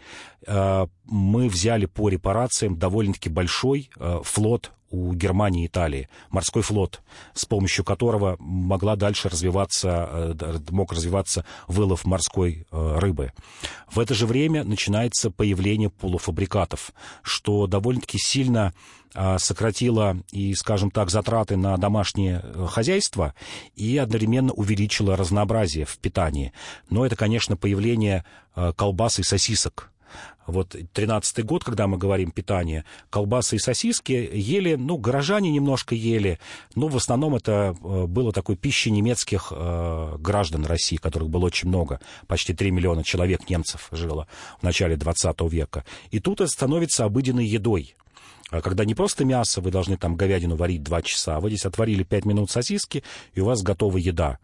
э, 0.46 0.86
мы 1.04 1.48
взяли 1.48 1.86
по 1.86 2.08
репарациям 2.08 2.76
довольно-таки 2.76 3.28
большой 3.28 3.90
э, 3.96 4.20
флот 4.22 4.72
у 4.92 5.14
Германии 5.14 5.64
и 5.64 5.66
Италии, 5.66 6.08
морской 6.30 6.62
флот, 6.62 7.02
с 7.34 7.44
помощью 7.46 7.84
которого 7.84 8.36
могла 8.38 8.94
дальше 8.94 9.28
развиваться, 9.28 10.36
э, 10.40 10.58
мог 10.70 10.92
развиваться 10.92 11.44
вылов 11.66 12.04
морской 12.04 12.66
э, 12.70 12.98
рыбы. 12.98 13.32
В 13.90 13.98
это 13.98 14.14
же 14.14 14.26
время 14.26 14.64
начинается 14.64 15.30
появление 15.30 15.88
полуфабрикатов, 15.88 16.92
что 17.22 17.66
довольно-таки 17.66 18.18
сильно 18.18 18.74
э, 19.14 19.38
сократило 19.38 20.18
и, 20.30 20.54
скажем 20.54 20.90
так, 20.90 21.10
затраты 21.10 21.56
на 21.56 21.76
домашнее 21.78 22.44
хозяйство 22.68 23.34
и 23.74 23.96
одновременно 23.96 24.52
увеличило 24.52 25.16
разнообразие 25.16 25.86
в 25.86 25.96
питании. 25.98 26.52
Но 26.90 27.06
это, 27.06 27.16
конечно, 27.16 27.56
появление 27.56 28.24
колбас 28.76 29.18
и 29.18 29.22
сосисок, 29.22 29.91
вот 30.46 30.74
13-й 30.74 31.42
год, 31.42 31.64
когда 31.64 31.86
мы 31.86 31.98
говорим 31.98 32.30
питание, 32.30 32.84
колбасы 33.10 33.56
и 33.56 33.58
сосиски 33.58 34.12
ели, 34.32 34.74
ну, 34.74 34.96
горожане 34.96 35.50
немножко 35.50 35.94
ели, 35.94 36.38
но 36.74 36.88
в 36.88 36.96
основном 36.96 37.36
это 37.36 37.76
э, 37.80 38.06
было 38.06 38.32
такой 38.32 38.56
пищей 38.56 38.90
немецких 38.90 39.52
э, 39.54 40.16
граждан 40.18 40.66
России, 40.66 40.96
которых 40.96 41.30
было 41.30 41.46
очень 41.46 41.68
много, 41.68 42.00
почти 42.26 42.54
3 42.54 42.70
миллиона 42.70 43.04
человек 43.04 43.48
немцев 43.48 43.88
жило 43.92 44.26
в 44.60 44.62
начале 44.62 44.96
20 44.96 45.40
века. 45.42 45.84
И 46.10 46.18
тут 46.18 46.40
это 46.40 46.50
становится 46.50 47.04
обыденной 47.04 47.46
едой. 47.46 47.94
А 48.52 48.60
когда 48.60 48.84
не 48.84 48.94
просто 48.94 49.24
мясо, 49.24 49.62
вы 49.62 49.70
должны 49.70 49.96
там 49.96 50.14
говядину 50.14 50.56
варить 50.56 50.82
2 50.82 51.02
часа, 51.02 51.36
а 51.36 51.40
вы 51.40 51.48
здесь 51.48 51.64
отварили 51.64 52.02
5 52.02 52.26
минут 52.26 52.50
сосиски, 52.50 53.02
и 53.32 53.40
у 53.40 53.46
вас 53.46 53.62
готова 53.62 53.96
еда. 53.96 54.38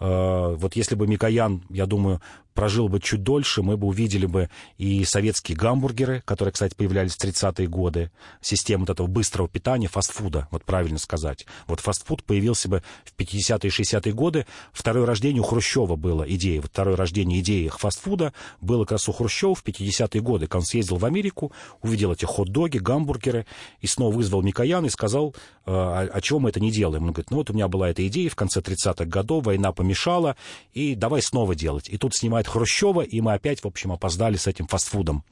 Э, 0.00 0.54
вот 0.54 0.76
если 0.76 0.94
бы 0.94 1.06
Микоян, 1.06 1.62
я 1.70 1.86
думаю, 1.86 2.20
прожил 2.54 2.88
бы 2.88 3.00
чуть 3.00 3.22
дольше, 3.22 3.62
мы 3.62 3.76
бы 3.76 3.86
увидели 3.86 4.26
бы 4.26 4.48
и 4.78 5.04
советские 5.04 5.56
гамбургеры, 5.56 6.22
которые, 6.24 6.52
кстати, 6.52 6.74
появлялись 6.74 7.14
в 7.14 7.22
30-е 7.22 7.68
годы, 7.68 8.10
система 8.40 8.82
вот 8.82 8.90
этого 8.90 9.06
быстрого 9.06 9.48
питания, 9.48 9.88
фастфуда, 9.88 10.48
вот 10.50 10.64
правильно 10.64 10.98
сказать. 10.98 11.46
Вот 11.66 11.80
фастфуд 11.80 12.24
появился 12.24 12.68
бы 12.68 12.82
в 13.04 13.14
50-е 13.16 13.68
и 13.68 13.72
60-е 13.72 14.12
годы. 14.12 14.46
Второе 14.72 15.06
рождение 15.06 15.42
у 15.42 15.44
Хрущева 15.44 15.96
было 15.96 16.22
идея. 16.22 16.60
Вот 16.60 16.70
второе 16.70 16.96
рождение 16.96 17.40
идеи 17.40 17.68
фастфуда 17.68 18.32
было 18.60 18.84
как 18.84 18.92
раз 18.92 19.08
у 19.08 19.12
Хрущева 19.12 19.54
в 19.54 19.64
50-е 19.64 20.20
годы, 20.20 20.48
он 20.54 20.62
съездил 20.62 20.96
в 20.96 21.04
Америку, 21.04 21.52
увидел 21.82 22.12
эти 22.12 22.24
хот-доги, 22.24 22.78
гамбургеры, 22.78 23.46
и 23.80 23.86
снова 23.86 24.14
вызвал 24.14 24.42
Микоян 24.42 24.86
и 24.86 24.88
сказал, 24.88 25.34
а, 25.66 26.08
а 26.12 26.20
чего 26.20 26.38
мы 26.38 26.50
это 26.50 26.60
не 26.60 26.70
делаем? 26.70 27.04
Он 27.04 27.12
говорит, 27.12 27.30
ну 27.30 27.38
вот 27.38 27.50
у 27.50 27.52
меня 27.52 27.68
была 27.68 27.90
эта 27.90 28.06
идея 28.06 28.30
в 28.30 28.36
конце 28.36 28.60
30-х 28.60 29.04
годов, 29.06 29.44
война 29.44 29.72
помешала, 29.72 30.36
и 30.72 30.94
давай 30.94 31.22
снова 31.22 31.54
делать. 31.54 31.88
И 31.88 31.98
тут 31.98 32.14
снимает 32.14 32.43
Хрущева, 32.46 33.02
и 33.02 33.20
мы 33.20 33.34
опять, 33.34 33.62
в 33.62 33.66
общем, 33.66 33.92
опоздали 33.92 34.36
с 34.36 34.46
этим 34.46 34.66
фастфудом. 34.66 35.24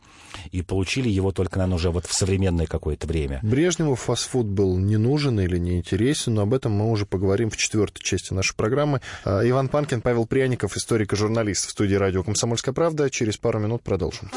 И 0.51 0.62
получили 0.62 1.09
его 1.09 1.31
только, 1.33 1.59
наверное, 1.59 1.77
уже 1.77 1.90
вот 1.90 2.07
в 2.07 2.12
современное 2.12 2.66
какое-то 2.66 3.07
время. 3.07 3.40
Брежневу 3.42 3.94
фастфуд 3.94 4.46
был 4.46 4.79
не 4.79 4.96
нужен 4.96 5.38
или 5.40 5.59
не 5.59 5.79
интересен, 5.79 6.35
но 6.35 6.42
об 6.42 6.55
этом 6.55 6.72
мы 6.72 6.90
уже 6.90 7.05
поговорим 7.05 7.51
в 7.51 7.57
четвертой 7.57 8.03
части 8.03 8.33
нашей 8.33 8.57
программы. 8.57 9.01
А, 9.25 9.46
Иван 9.48 9.68
Панкин, 9.68 10.01
Павел 10.01 10.27
Пряников, 10.27 10.77
историк 10.77 11.12
и 11.12 11.16
журналист 11.16 11.66
в 11.66 11.70
студии 11.70 11.94
радио 11.94 12.22
«Комсомольская 12.22 12.72
правда». 12.72 13.11
Через 13.11 13.37
пару 13.37 13.59
минут 13.59 13.83
продолжим. 13.83 14.31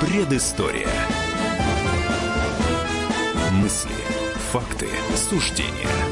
Предыстория. 0.00 0.86
Мысли, 3.50 3.90
факты, 4.52 4.86
суждения. 5.24 6.03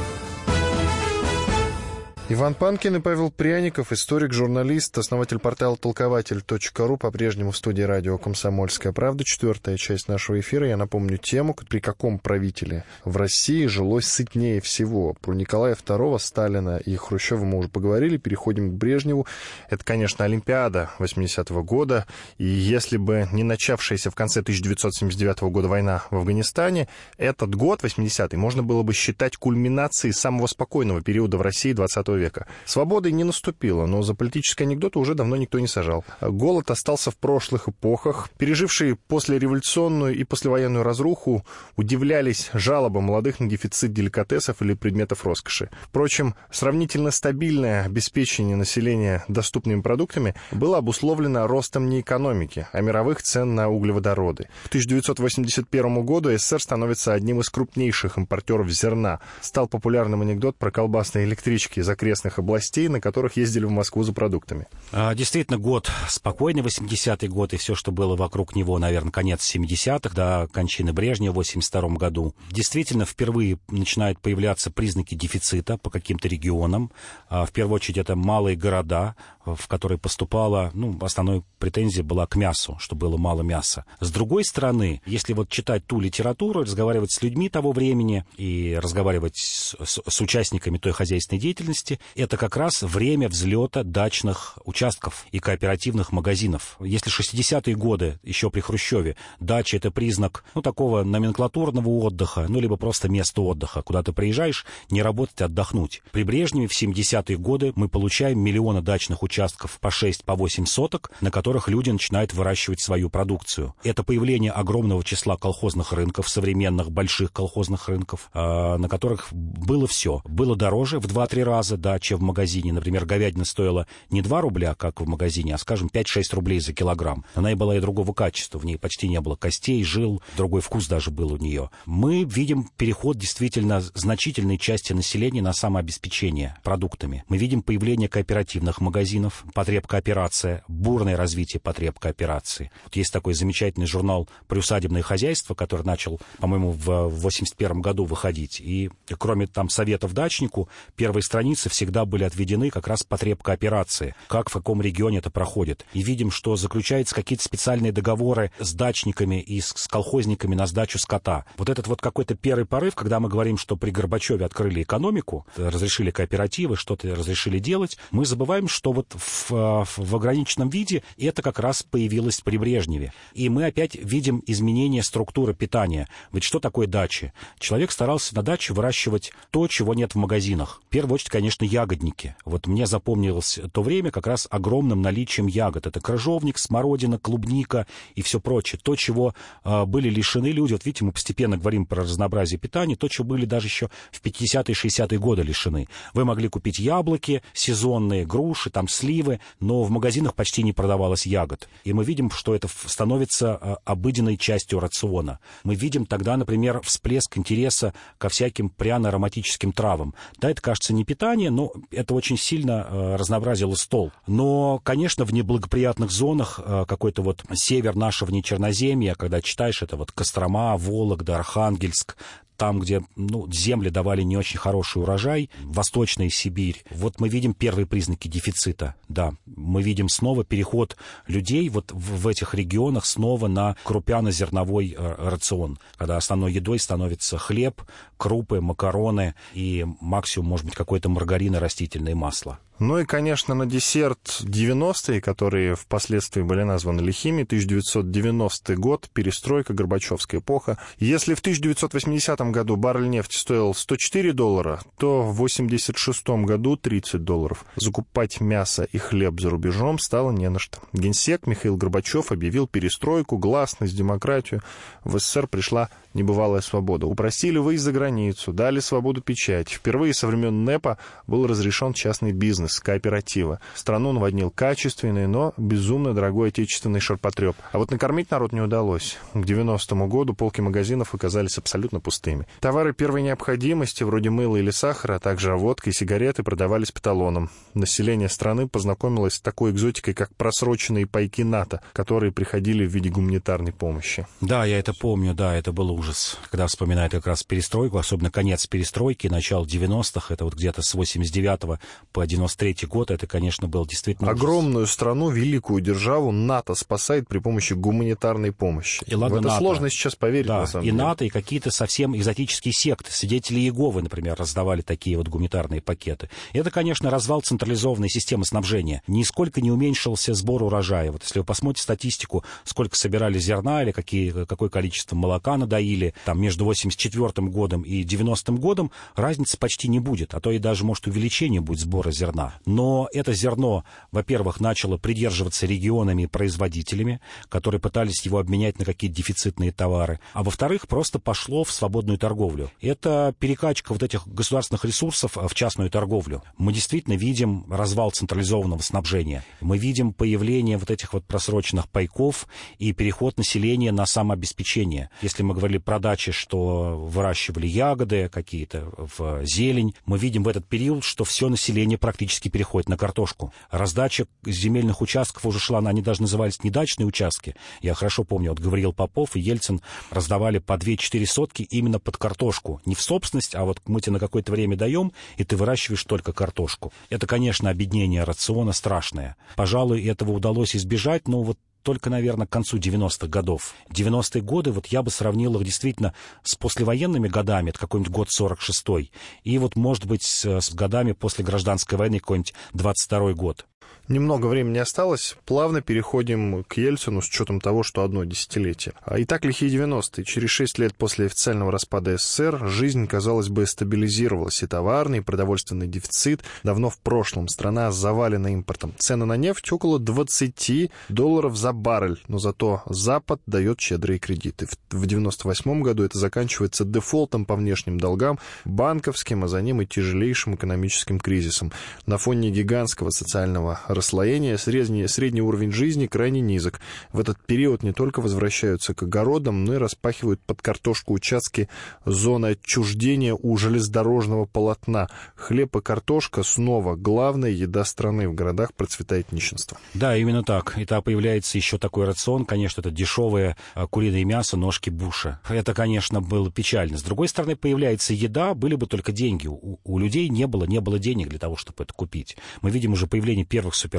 Иван 2.33 2.55
Панкин 2.55 2.97
и 2.97 3.01
Павел 3.01 3.31
Пряников, 3.31 3.93
историк, 3.93 4.33
журналист, 4.33 4.97
основатель 4.97 5.39
портала 5.39 5.77
толкователь.ру, 5.77 6.97
по-прежнему 6.97 7.51
в 7.51 7.57
студии 7.59 7.83
радио 7.83 8.17
«Комсомольская 8.17 8.95
правда». 8.95 9.23
Четвертая 9.23 9.77
часть 9.77 10.09
нашего 10.09 10.41
эфира. 10.41 10.67
Я 10.67 10.79
напомню 10.79 11.19
тему, 11.19 11.55
при 11.55 11.79
каком 11.79 12.19
правителе 12.19 12.87
в 13.05 13.19
России 13.19 13.67
жилось 13.67 14.07
сытнее 14.07 14.63
всего. 14.63 15.13
Про 15.21 15.35
Николая 15.35 15.75
II, 15.75 16.19
Сталина 16.19 16.79
и 16.79 16.97
Хрущева 16.97 17.45
мы 17.45 17.59
уже 17.59 17.69
поговорили. 17.69 18.17
Переходим 18.17 18.71
к 18.71 18.75
Брежневу. 18.77 19.27
Это, 19.69 19.85
конечно, 19.85 20.25
Олимпиада 20.25 20.89
80-го 21.01 21.63
года. 21.63 22.07
И 22.39 22.47
если 22.47 22.97
бы 22.97 23.29
не 23.33 23.45
начавшаяся 23.45 24.11
в 24.11 24.15
конце 24.15 24.41
1979 24.41 25.43
года 25.53 25.69
война 25.69 26.05
в 26.11 26.17
Афганистане, 26.17 26.89
этот 27.19 27.55
год, 27.55 27.83
80-й, 27.85 28.39
можно 28.39 28.63
было 28.63 28.83
бы 28.83 28.95
считать 28.95 29.37
кульминацией 29.37 30.15
самого 30.15 30.47
спокойного 30.47 31.03
периода 31.03 31.37
в 31.37 31.43
России 31.43 31.75
20 31.75 32.09
века 32.09 32.22
века. 32.23 32.47
Свободы 32.65 33.13
не 33.13 33.25
наступило, 33.25 33.87
но 33.87 34.03
за 34.03 34.15
политические 34.15 34.67
анекдоты 34.67 34.99
уже 34.99 35.15
давно 35.15 35.37
никто 35.37 35.59
не 35.59 35.67
сажал. 35.67 36.05
Голод 36.21 36.71
остался 36.71 37.11
в 37.11 37.17
прошлых 37.17 37.69
эпохах. 37.69 38.31
Пережившие 38.39 38.97
послереволюционную 38.97 40.15
и 40.15 40.25
послевоенную 40.25 40.85
разруху 40.85 41.45
удивлялись 41.77 42.51
жалобам 42.55 43.05
молодых 43.05 43.41
на 43.41 43.49
дефицит 43.49 43.93
деликатесов 43.93 44.63
или 44.63 44.75
предметов 44.75 45.25
роскоши. 45.25 45.69
Впрочем, 45.83 46.35
сравнительно 46.51 47.11
стабильное 47.11 47.85
обеспечение 47.85 48.57
населения 48.57 49.25
доступными 49.29 49.81
продуктами 49.81 50.35
было 50.53 50.79
обусловлено 50.79 51.47
ростом 51.47 51.89
не 51.89 52.01
экономики, 52.01 52.67
а 52.73 52.81
мировых 52.81 53.23
цен 53.23 53.55
на 53.55 53.69
углеводороды. 53.69 54.49
К 54.65 54.69
1981 54.69 56.05
году 56.05 56.31
СССР 56.37 56.61
становится 56.61 57.13
одним 57.13 57.41
из 57.41 57.51
крупнейших 57.51 58.19
импортеров 58.19 58.71
зерна. 58.71 59.21
Стал 59.41 59.69
популярным 59.69 60.23
анекдот 60.23 60.57
про 60.57 60.71
колбасные 60.71 61.25
электрички 61.25 61.81
окрестных 62.03 62.41
областей, 62.41 62.89
на 62.89 63.01
которых 63.01 63.37
ездили 63.37 63.65
в 63.65 63.71
Москву 63.71 64.03
за 64.03 64.13
продуктами. 64.13 64.67
А, 64.91 65.15
действительно, 65.15 65.57
год 65.57 65.89
спокойный, 66.09 66.61
80-й 66.63 67.29
год, 67.29 67.55
и 67.55 67.57
все, 67.57 67.77
что 67.77 67.93
было 67.93 68.17
вокруг 68.17 68.57
него, 68.57 68.77
наверное, 68.79 69.13
конец 69.13 69.55
70-х, 69.55 70.13
до 70.13 70.49
кончины 70.53 70.93
Брежнева 70.93 71.33
в 71.33 71.37
82 71.37 71.91
году. 71.91 72.35
Действительно, 72.51 73.05
впервые 73.05 73.59
начинают 73.69 74.19
появляться 74.19 74.73
признаки 74.73 75.15
дефицита 75.15 75.79
по 75.79 75.91
каким-то 75.91 76.27
регионам. 76.27 76.91
А, 77.29 77.47
в 77.47 77.53
первую 77.53 77.77
очередь, 77.77 77.99
это 77.99 78.17
малые 78.17 78.57
города, 78.57 79.15
в 79.45 79.69
которые 79.69 79.99
поступала, 79.99 80.71
ну, 80.75 80.97
основной 81.01 81.45
претензия 81.59 82.03
была 82.03 82.27
к 82.27 82.37
мясу, 82.37 82.77
что 82.81 82.97
было 82.97 83.17
мало 83.17 83.43
мяса. 83.43 83.85
С 84.01 84.11
другой 84.11 84.45
стороны, 84.45 85.03
если 85.07 85.33
вот 85.33 85.49
читать 85.49 85.87
ту 85.87 86.01
литературу, 86.01 86.63
разговаривать 86.63 87.13
с 87.13 87.23
людьми 87.23 87.49
того 87.49 87.73
времени 87.73 88.25
и 88.37 88.79
разговаривать 88.81 89.37
с, 89.37 89.77
с, 89.85 90.01
с 90.07 90.21
участниками 90.21 90.79
той 90.79 90.93
хозяйственной 90.93 91.41
деятельности, 91.41 91.92
это 92.15 92.37
как 92.37 92.57
раз 92.57 92.83
время 92.83 93.29
взлета 93.29 93.85
дачных 93.85 94.59
участков 94.65 95.27
и 95.31 95.39
кооперативных 95.39 96.13
магазинов. 96.13 96.77
Если 96.81 97.11
60-е 97.11 97.77
годы, 97.77 98.19
еще 98.23 98.51
при 98.51 98.61
Хрущеве, 98.61 99.17
дача— 99.41 99.77
это 99.79 99.91
признак, 99.91 100.45
ну, 100.55 100.63
такого 100.63 101.05
номенклатурного 101.05 101.89
отдыха, 101.89 102.47
ну, 102.49 102.61
либо 102.61 102.77
просто 102.77 103.09
место 103.09 103.43
отдыха, 103.43 103.83
куда 103.83 104.03
ты 104.03 104.13
приезжаешь 104.13 104.67
не 104.91 105.03
работать, 105.03 105.41
а 105.41 105.49
отдохнуть. 105.53 106.03
При 106.11 106.25
Брежневе 106.25 106.67
в 106.67 106.73
70-е 106.73 107.37
годы 107.37 107.73
мы 107.77 107.89
получаем 107.89 108.41
миллионы 108.41 108.81
дачных 108.81 109.23
участков 109.23 109.79
по 109.81 109.91
6, 109.91 110.25
по 110.25 110.35
8 110.35 110.65
соток, 110.67 111.13
на 111.21 111.31
которых 111.31 111.69
люди 111.69 111.91
начинают 111.91 112.33
выращивать 112.33 112.81
свою 112.81 113.11
продукцию. 113.11 113.75
Это 113.85 114.03
появление 114.03 114.51
огромного 114.51 115.05
числа 115.05 115.37
колхозных 115.37 115.93
рынков, 115.93 116.29
современных 116.29 116.91
больших 116.91 117.33
колхозных 117.33 117.89
рынков, 117.89 118.31
а, 118.33 118.79
на 118.79 118.89
которых 118.89 119.29
было 119.31 119.87
все. 119.87 120.23
Было 120.25 120.57
дороже 120.57 120.99
в 120.99 121.07
2-3 121.07 121.45
раза, 121.45 121.77
даче 121.83 122.17
в 122.17 122.23
магазине, 122.23 122.73
например, 122.73 123.05
говядина 123.05 123.45
стоила 123.45 123.87
не 124.09 124.23
2 124.23 124.41
рубля, 124.41 124.75
как 124.75 125.01
в 125.01 125.07
магазине, 125.07 125.55
а, 125.55 125.59
скажем, 125.59 125.91
5-6 125.93 126.33
рублей 126.33 126.61
за 126.61 126.73
килограмм. 126.73 127.27
Она 127.35 127.53
и 127.53 127.55
была 127.55 127.77
и 127.77 127.81
другого 127.81 128.15
качества, 128.15 128.59
в 128.59 128.65
ней 128.65 128.79
почти 128.79 129.09
не 129.09 129.21
было 129.21 129.37
костей, 129.37 129.85
жил, 129.85 130.23
другой 130.37 130.63
вкус 130.63 130.87
даже 130.87 131.11
был 131.11 131.33
у 131.33 131.37
нее. 131.37 131.69
Мы 131.85 132.25
видим 132.25 132.71
переход 132.77 133.19
действительно 133.19 133.81
значительной 133.81 134.57
части 134.57 134.93
населения 134.95 135.43
на 135.43 135.53
самообеспечение 135.53 136.57
продуктами. 136.63 137.25
Мы 137.29 137.37
видим 137.37 137.63
появление 137.63 138.09
кооперативных 138.09 138.81
магазинов, 138.81 139.45
потребкооперация, 139.53 140.65
бурное 140.69 141.17
развитие 141.17 141.61
потребкооперации. 141.61 142.71
Вот 142.85 142.97
есть 142.97 143.13
такой 143.13 143.35
замечательный 143.35 143.87
журнал 143.87 144.29
«Приусадебное 144.47 145.03
хозяйство», 145.03 145.55
который 145.55 145.85
начал, 145.85 146.21
по-моему, 146.39 146.71
в 146.71 147.09
81 147.09 147.81
году 147.81 148.05
выходить. 148.05 148.61
И 148.61 148.91
кроме 149.19 149.47
там 149.47 149.69
советов 149.69 150.13
дачнику, 150.15 150.69
первые 150.95 151.23
страницы 151.23 151.69
всегда 151.73 152.05
были 152.05 152.25
отведены 152.25 152.71
как 152.71 152.87
раз 152.87 153.03
потребкооперации, 153.03 154.15
как 154.29 154.49
в 154.49 154.53
каком 154.53 154.81
регионе 154.81 155.19
это 155.19 155.31
проходит. 155.31 155.85
И 155.93 156.03
видим, 156.03 156.31
что 156.31 156.57
заключаются 156.57 157.15
какие-то 157.15 157.45
специальные 157.45 157.93
договоры 157.93 158.53
с 158.59 158.73
дачниками 158.75 159.41
и 159.41 159.61
с 159.61 159.89
колхозниками 159.89 160.55
на 160.55 160.67
сдачу 160.67 160.99
скота. 160.99 161.45
Вот 161.57 161.69
этот 161.69 161.87
вот 161.87 162.01
какой-то 162.01 162.35
первый 162.35 162.65
порыв, 162.65 162.95
когда 162.95 163.21
мы 163.21 163.29
говорим, 163.29 163.59
что 163.59 163.77
при 163.77 163.91
Горбачеве 163.91 164.45
открыли 164.45 164.83
экономику, 164.83 165.47
разрешили 165.57 166.11
кооперативы, 166.11 166.77
что-то 166.77 167.15
разрешили 167.15 167.59
делать, 167.59 167.99
мы 168.11 168.25
забываем, 168.27 168.69
что 168.69 168.93
вот 168.93 169.15
в, 169.15 169.87
в 169.97 170.17
ограниченном 170.17 170.69
виде 170.69 171.03
это 171.19 171.43
как 171.43 171.59
раз 171.59 171.83
появилось 171.83 172.41
при 172.41 172.57
Брежневе. 172.57 173.13
И 173.33 173.49
мы 173.49 173.67
опять 173.67 173.95
видим 173.95 174.43
изменение 174.47 175.03
структуры 175.03 175.55
питания. 175.55 176.09
Ведь 176.33 176.45
что 176.45 176.61
такое 176.61 176.87
дачи? 176.87 177.33
Человек 177.59 177.91
старался 177.91 178.35
на 178.35 178.43
даче 178.43 178.73
выращивать 178.73 179.33
то, 179.51 179.67
чего 179.69 179.95
нет 179.95 180.15
в 180.15 180.19
магазинах. 180.19 180.83
В 180.87 180.91
первую 180.91 181.15
очередь, 181.15 181.31
конечно, 181.31 181.62
ягодники. 181.63 182.37
Вот 182.45 182.67
мне 182.67 182.87
запомнилось 182.87 183.59
то 183.73 183.83
время 183.83 184.11
как 184.11 184.27
раз 184.27 184.47
огромным 184.51 185.03
наличием 185.03 185.47
ягод. 185.47 185.87
Это 185.87 186.01
крыжовник, 186.01 186.59
смородина, 186.59 187.19
клубника 187.19 187.87
и 188.15 188.23
все 188.23 188.41
прочее. 188.41 188.81
То, 188.83 188.97
чего 188.97 189.35
э, 189.65 189.85
были 189.85 190.09
лишены 190.09 190.49
люди. 190.49 190.73
Вот 190.73 190.85
видите, 190.85 191.05
мы 191.05 191.13
постепенно 191.13 191.57
говорим 191.57 191.87
про 191.87 192.03
разнообразие 192.03 192.59
питания. 192.59 192.97
То, 192.97 193.09
чего 193.09 193.27
были 193.27 193.45
даже 193.45 193.67
еще 193.67 193.89
в 194.11 194.23
50-е, 194.23 194.75
60-е 194.75 195.19
годы 195.19 195.43
лишены. 195.43 195.89
Вы 196.15 196.25
могли 196.25 196.49
купить 196.49 196.79
яблоки 196.79 197.43
сезонные, 197.53 198.27
груши, 198.27 198.71
там 198.71 198.89
сливы, 198.89 199.41
но 199.61 199.83
в 199.83 199.91
магазинах 199.91 200.35
почти 200.35 200.63
не 200.63 200.73
продавалось 200.73 201.27
ягод. 201.27 201.69
И 201.85 201.93
мы 201.93 202.05
видим, 202.05 202.31
что 202.31 202.55
это 202.55 202.69
становится 202.69 203.59
э, 203.61 203.77
обыденной 203.85 204.37
частью 204.37 204.81
рациона. 204.81 205.39
Мы 205.65 205.75
видим 205.75 206.07
тогда, 206.07 206.37
например, 206.37 206.81
всплеск 206.83 207.39
интереса 207.39 207.95
ко 208.19 208.29
всяким 208.29 208.69
пряно-ароматическим 208.69 209.73
травам. 209.73 210.15
Да, 210.39 210.51
это, 210.51 210.61
кажется, 210.61 210.93
не 210.93 211.05
питание, 211.05 211.51
но 211.55 211.73
это 211.91 212.15
очень 212.15 212.37
сильно 212.37 212.87
э, 212.89 213.17
разнообразило 213.17 213.75
стол. 213.75 214.13
Но, 214.27 214.81
конечно, 214.83 215.25
в 215.25 215.33
неблагоприятных 215.33 216.11
зонах 216.11 216.61
э, 216.65 216.85
какой-то 216.87 217.23
вот 217.23 217.45
север 217.53 217.95
нашего 217.95 218.31
нечерноземья, 218.31 219.15
когда 219.15 219.41
читаешь 219.41 219.83
это 219.83 219.97
вот 219.97 220.13
Кострома, 220.13 220.77
Вологда, 220.77 221.37
Архангельск, 221.37 222.17
там, 222.57 222.81
где 222.81 223.03
ну, 223.17 223.51
земли 223.51 223.91
давали 223.91 224.23
не 224.23 224.37
очень 224.37 224.59
хороший 224.59 225.03
урожай, 225.03 225.51
Восточная 225.65 226.31
Сибирь, 226.31 226.85
вот 226.91 227.21
мы 227.21 227.29
видим 227.29 227.55
первые 227.55 227.87
признаки 227.87 228.29
дефицита, 228.29 228.95
да. 229.09 229.35
Мы 229.47 229.83
видим 229.83 230.09
снова 230.09 230.45
переход 230.45 230.97
людей 231.27 231.69
вот 231.69 231.93
в, 231.93 232.23
в 232.23 232.29
этих 232.29 232.55
регионах 232.55 233.05
снова 233.05 233.49
на 233.49 233.77
крупяно-зерновой 233.85 234.95
э, 234.97 235.15
рацион, 235.31 235.79
когда 235.97 236.17
основной 236.17 236.53
едой 236.53 236.79
становится 236.79 237.39
хлеб, 237.39 237.83
крупы, 238.17 238.61
макароны 238.61 239.35
и 239.55 239.85
максимум, 240.01 240.49
может 240.49 240.67
быть, 240.67 240.75
какой-то 240.75 241.09
маргарин 241.09 241.57
и 241.57 241.59
растительное 241.59 242.15
масло. 242.15 242.59
Ну 242.83 242.99
и, 242.99 243.05
конечно, 243.05 243.55
на 243.55 243.65
десерт 243.65 244.41
90-е, 244.43 245.21
которые 245.21 245.77
впоследствии 245.77 246.43
были 246.43 246.65
названы 246.65 247.01
лихими, 247.01 247.45
1990 247.45 248.75
год, 248.75 249.09
перестройка, 249.15 249.73
Горбачевская 249.73 250.41
эпоха. 250.41 250.79
Если 250.99 251.35
в 251.35 251.39
1980 251.39 252.41
году 252.51 252.75
баррель 252.75 253.09
нефти 253.09 253.37
стоил 253.37 253.73
104 253.73 254.33
доллара, 254.33 254.81
то 254.99 255.23
в 255.23 255.41
1986 255.41 256.29
году 256.45 256.77
30 256.77 257.23
долларов. 257.23 257.65
Закупать 257.77 258.41
мясо 258.41 258.83
и 258.83 258.99
хлеб 258.99 259.39
за 259.39 259.51
рубежом 259.51 260.01
стало 260.01 260.33
не 260.33 260.49
на 260.51 260.59
что. 260.59 260.81
Генсек 260.93 261.47
Михаил 261.47 261.77
Горбачев 261.77 262.33
объявил 262.33 262.67
перестройку, 262.67 263.39
гласность, 263.39 263.97
демократию. 263.97 264.61
В 265.05 265.21
СССР 265.21 265.47
пришла 265.47 265.89
небывалая 266.15 266.61
свобода. 266.61 267.07
Упростили 267.07 267.59
выезд 267.59 267.85
за 267.85 267.93
границу, 267.93 268.53
дали 268.53 268.81
свободу 268.81 269.23
печати. 269.23 269.75
Впервые 269.75 270.15
со 270.15 270.27
времен 270.27 270.65
НЭПа 270.65 270.99
был 271.27 271.47
разрешен 271.47 271.93
частный 271.93 272.33
бизнес, 272.33 272.72
кооператива. 272.81 273.61
Страну 273.75 274.13
наводнил 274.13 274.51
качественный, 274.51 275.27
но 275.27 275.55
безумно 275.57 276.15
дорогой 276.15 276.49
отечественный 276.49 277.01
шарпотреб. 277.01 277.57
А 277.73 277.79
вот 277.79 277.91
накормить 277.91 278.31
народ 278.31 278.53
не 278.53 278.61
удалось. 278.61 279.19
К 279.33 279.39
90-му 279.39 280.07
году 280.07 280.35
полки 280.35 280.61
магазинов 280.61 281.15
оказались 281.15 281.59
абсолютно 281.59 282.01
пустыми. 282.01 282.47
Товары 282.61 282.93
первой 282.93 283.23
необходимости, 283.23 284.03
вроде 284.03 284.31
мыла 284.31 284.57
или 284.57 284.71
сахара, 284.71 285.17
а 285.17 285.19
также 285.19 285.55
водка 285.57 285.91
и 285.91 285.93
сигареты, 285.93 286.43
продавались 286.43 286.93
по 286.93 287.01
талонам. 287.01 287.51
Население 287.75 288.29
страны 288.29 288.69
познакомилось 288.69 289.35
с 289.35 289.41
такой 289.41 289.71
экзотикой, 289.71 290.15
как 290.15 290.35
просроченные 290.35 291.07
пайки 291.07 291.43
НАТО, 291.43 291.81
которые 291.93 292.33
приходили 292.33 292.87
в 292.87 292.91
виде 292.91 293.11
гуманитарной 293.11 293.73
помощи. 293.73 294.27
Да, 294.41 294.65
я 294.65 294.79
это 294.79 294.93
помню, 294.93 295.35
да, 295.35 295.55
это 295.55 295.73
было 295.73 295.93
ужас, 295.93 296.39
когда 296.51 296.67
вспоминают 296.67 297.13
как 297.13 297.27
раз 297.27 297.43
перестройку, 297.43 297.99
особенно 297.99 298.31
конец 298.31 298.67
перестройки, 298.67 299.29
начало 299.29 299.65
90-х, 299.65 300.33
это 300.33 300.45
вот 300.45 300.55
где-то 300.55 300.83
с 300.83 300.95
89 300.95 301.81
по 302.13 302.21
93 302.63 302.87
год, 302.89 303.11
это, 303.11 303.27
конечно, 303.27 303.69
был 303.69 303.87
действительно 303.87 304.31
Огромную 304.31 304.85
ужас. 304.85 304.95
страну, 304.95 305.31
великую 305.31 305.81
державу 305.83 306.31
НАТО 306.33 306.75
спасает 306.75 307.29
при 307.29 307.39
помощи 307.39 307.73
гуманитарной 307.73 308.53
помощи. 308.53 309.03
И 309.07 309.15
ладно, 309.15 309.37
В 309.37 309.41
это 309.41 309.49
НАТО. 309.49 309.59
сложно 309.59 309.91
сейчас 309.91 310.15
поверить, 310.15 310.47
да, 310.47 310.61
на 310.61 310.67
самом 310.67 310.85
и 310.85 310.91
деле. 310.91 311.03
НАТО, 311.03 311.25
и 311.25 311.29
какие-то 311.29 311.71
совсем 311.71 312.17
экзотические 312.17 312.73
секты. 312.73 313.11
Свидетели 313.13 313.61
Иеговы, 313.61 314.03
например, 314.03 314.37
раздавали 314.39 314.83
такие 314.83 315.17
вот 315.17 315.29
гуманитарные 315.29 315.81
пакеты. 315.81 316.31
И 316.53 316.59
это, 316.59 316.71
конечно, 316.71 317.11
развал 317.11 317.41
централизованной 317.43 318.09
системы 318.09 318.45
снабжения. 318.45 319.03
Нисколько 319.07 319.61
не 319.61 319.71
уменьшился 319.71 320.35
сбор 320.35 320.63
урожая. 320.63 321.11
Вот 321.13 321.23
если 321.23 321.41
вы 321.41 321.45
посмотрите 321.45 321.83
статистику, 321.83 322.45
сколько 322.65 322.97
собирали 322.97 323.39
зерна 323.39 323.83
или 323.83 323.91
какие, 323.93 324.45
какое 324.45 324.69
количество 324.69 325.17
молока 325.17 325.57
надоили, 325.57 326.15
там 326.25 326.41
между 326.41 326.65
84 326.65 327.49
годом 327.49 327.83
и 327.83 328.03
90 328.05 328.53
годом, 328.53 328.91
разницы 329.15 329.57
почти 329.59 329.89
не 329.89 329.99
будет, 329.99 330.35
а 330.35 330.41
то 330.41 330.51
и 330.51 330.59
даже, 330.59 330.85
может, 330.85 331.07
увеличение 331.07 331.61
будет 331.61 331.81
сбора 331.81 332.11
зерна. 332.11 332.42
Но 332.67 333.09
это 333.13 333.33
зерно, 333.33 333.85
во-первых, 334.11 334.61
начало 334.61 334.97
придерживаться 334.97 335.67
регионами 335.67 336.23
и 336.23 336.27
производителями, 336.27 337.21
которые 337.49 337.81
пытались 337.81 338.23
его 338.23 338.39
обменять 338.39 338.79
на 338.79 338.85
какие-то 338.85 339.17
дефицитные 339.17 339.73
товары, 339.73 340.21
а 340.33 340.43
во-вторых, 340.43 340.89
просто 340.89 341.19
пошло 341.19 341.65
в 341.65 341.73
свободную 341.73 342.19
торговлю. 342.19 342.71
Это 342.81 343.35
перекачка 343.39 343.93
вот 343.93 344.03
этих 344.03 344.27
государственных 344.27 344.85
ресурсов 344.85 345.37
в 345.37 345.55
частную 345.55 345.91
торговлю. 345.91 346.43
Мы 346.57 346.73
действительно 346.73 347.15
видим 347.15 347.67
развал 347.71 348.11
централизованного 348.11 348.81
снабжения. 348.81 349.45
Мы 349.61 349.79
видим 349.79 350.13
появление 350.13 350.79
вот 350.79 350.91
этих 350.91 351.13
вот 351.13 351.25
просроченных 351.25 351.89
пайков 351.89 352.47
и 352.79 352.93
переход 352.93 353.39
населения 353.39 353.93
на 353.93 354.07
самообеспечение. 354.07 355.11
Если 355.21 355.43
мы 355.43 355.55
говорили 355.55 355.79
про 355.79 355.99
дачи, 355.99 356.33
что 356.33 356.97
выращивали 356.97 357.67
ягоды 357.67 358.29
какие-то, 358.29 358.93
в 359.17 359.45
зелень, 359.45 359.95
мы 360.07 360.19
видим 360.19 360.43
в 360.45 360.49
этот 360.49 360.67
период, 360.67 361.05
что 361.05 361.25
все 361.25 361.49
население 361.49 361.99
практически 361.99 362.32
переходит 362.41 362.89
на 362.89 362.97
картошку. 362.97 363.53
Раздача 363.71 364.27
земельных 364.45 365.01
участков 365.01 365.47
уже 365.47 365.59
шла, 365.59 365.79
они 365.79 366.03
даже 366.03 366.23
назывались 366.23 366.63
не 366.63 366.71
дачные 366.71 367.07
участки. 367.07 367.57
Я 367.81 367.95
хорошо 367.95 368.25
помню, 368.25 368.51
вот 368.51 368.61
Гавриил 368.61 368.93
Попов 368.93 369.37
и 369.37 369.41
Ельцин 369.41 369.81
раздавали 370.11 370.59
по 370.59 370.75
2-4 370.75 371.27
сотки 371.27 371.63
именно 371.63 371.99
под 371.99 372.17
картошку. 372.17 372.81
Не 372.85 372.95
в 372.95 373.03
собственность, 373.03 373.55
а 373.55 373.65
вот 373.65 373.81
мы 373.87 374.01
тебе 374.01 374.13
на 374.15 374.19
какое-то 374.19 374.53
время 374.53 374.77
даем, 374.77 375.13
и 375.37 375.45
ты 375.45 375.57
выращиваешь 375.57 376.05
только 376.05 376.33
картошку. 376.33 376.93
Это, 377.11 377.27
конечно, 377.27 377.71
обеднение 377.71 378.25
рациона 378.25 378.73
страшное. 378.73 379.37
Пожалуй, 379.57 380.05
этого 380.05 380.33
удалось 380.33 380.77
избежать, 380.77 381.29
но 381.29 381.43
вот 381.43 381.59
только, 381.83 382.11
наверное, 382.11 382.47
к 382.47 382.51
концу 382.51 382.79
90-х 382.79 383.27
годов. 383.29 383.75
90-е 383.91 384.43
годы, 384.43 384.73
вот 384.73 384.87
я 384.87 385.03
бы 385.03 385.11
сравнил 385.11 385.57
их 385.57 385.65
действительно 385.65 386.15
с 386.43 386.55
послевоенными 386.55 387.29
годами, 387.29 387.71
это 387.71 387.79
какой-нибудь 387.79 388.13
год 388.13 388.29
46-й, 388.29 389.11
и 389.45 389.59
вот, 389.59 389.77
может 389.77 390.07
быть, 390.07 390.23
с, 390.23 390.73
годами 390.75 391.13
после 391.13 391.45
гражданской 391.45 391.99
войны, 391.99 392.21
какой-нибудь 392.21 392.55
22-й 392.75 393.35
год. 393.35 393.67
Немного 394.13 394.45
времени 394.45 394.77
осталось. 394.77 395.37
Плавно 395.47 395.81
переходим 395.81 396.65
к 396.65 396.77
Ельцину 396.77 397.23
с 397.23 397.29
учетом 397.29 397.63
того, 397.63 397.83
что 397.83 398.05
одно 398.05 398.25
десятилетие. 398.25 398.93
А 399.07 399.19
Итак, 399.23 399.43
лихие 399.47 399.73
90-е. 399.73 400.23
Через 400.27 400.51
шесть 400.51 400.79
лет 400.79 400.95
после 400.95 401.25
официального 401.25 401.73
распада 401.73 402.19
СССР 402.19 402.69
жизнь, 402.69 403.07
казалось 403.07 403.49
бы, 403.49 403.67
стабилизировалась. 403.67 404.63
И 404.63 404.67
товарный, 404.67 405.19
и 405.19 405.21
продовольственный 405.23 405.87
дефицит 405.87 406.43
давно 406.63 406.91
в 406.91 406.99
прошлом. 406.99 407.49
Страна 407.49 407.91
завалена 407.91 408.53
импортом. 408.53 408.93
Цены 408.99 409.25
на 409.25 409.39
нефть 409.39 409.73
около 409.73 409.99
20 409.99 410.91
долларов 411.09 411.57
за 411.57 411.73
баррель. 411.73 412.23
Но 412.29 412.37
зато 412.37 412.83
Запад 412.85 413.41
дает 413.47 413.81
щедрые 413.81 414.19
кредиты. 414.19 414.69
В 414.91 415.07
98 415.07 415.81
году 415.81 416.05
это 416.05 416.19
заканчивается 416.19 416.85
дефолтом 416.85 417.47
по 417.47 417.57
внешним 417.57 417.99
долгам, 417.99 418.39
банковским, 418.67 419.45
а 419.45 419.49
за 419.49 419.63
ним 419.63 419.81
и 419.81 419.87
тяжелейшим 419.87 420.57
экономическим 420.57 421.19
кризисом. 421.19 421.73
На 422.05 422.19
фоне 422.19 422.51
гигантского 422.51 423.09
социального 423.09 423.81
расслоения, 424.03 424.59
средний, 424.59 425.07
средний 425.07 425.43
уровень 425.43 425.71
жизни 425.71 426.07
крайне 426.07 426.41
низок. 426.41 426.81
В 427.13 427.21
этот 427.21 427.39
период 427.47 427.85
не 427.85 427.93
только 427.93 428.21
возвращаются 428.21 428.95
к 428.95 429.05
огородам, 429.05 429.65
но 429.65 429.75
и 429.75 429.77
распахивают 429.77 430.41
под 430.41 430.61
картошку 430.61 431.15
участки 431.15 431.69
зоны 432.05 432.47
отчуждения 432.47 433.33
у 433.33 433.57
железнодорожного 433.57 434.47
полотна. 434.47 435.09
Хлеб 435.37 435.77
и 435.77 435.81
картошка 435.81 436.43
снова 436.43 436.97
главная 436.97 437.51
еда 437.51 437.85
страны. 437.85 438.29
В 438.29 438.35
городах 438.35 438.75
процветает 438.75 439.31
нищенство. 439.31 439.79
Да, 439.95 440.17
именно 440.17 440.43
так. 440.43 440.77
И 440.77 440.85
там 440.85 441.01
появляется 441.01 441.57
еще 441.57 441.79
такой 441.79 442.05
рацион, 442.05 442.45
конечно, 442.45 442.81
это 442.81 442.91
дешевое 442.91 443.57
а, 443.75 443.87
куриное 443.87 444.25
мясо, 444.25 444.57
ножки 444.57 444.91
буша. 444.91 445.39
Это, 445.49 445.75
конечно, 445.75 446.21
было 446.21 446.51
печально. 446.51 446.99
С 446.99 447.03
другой 447.05 447.29
стороны, 447.29 447.55
появляется 447.55 448.15
еда, 448.15 448.55
были 448.55 448.75
бы 448.75 448.87
только 448.87 449.13
деньги. 449.13 449.47
У, 449.47 449.79
у 449.85 449.99
людей 449.99 450.29
не 450.29 450.49
было, 450.49 450.65
не 450.65 450.81
было 450.81 450.99
денег 450.99 451.29
для 451.29 451.39
того, 451.39 451.57
чтобы 451.57 451.85
это 451.85 451.95
купить. 451.95 452.37
Мы 452.63 452.71
видим 452.71 452.95
уже 452.95 453.07
появление 453.07 453.45
первых 453.45 453.77
супермаркетов, 453.77 453.92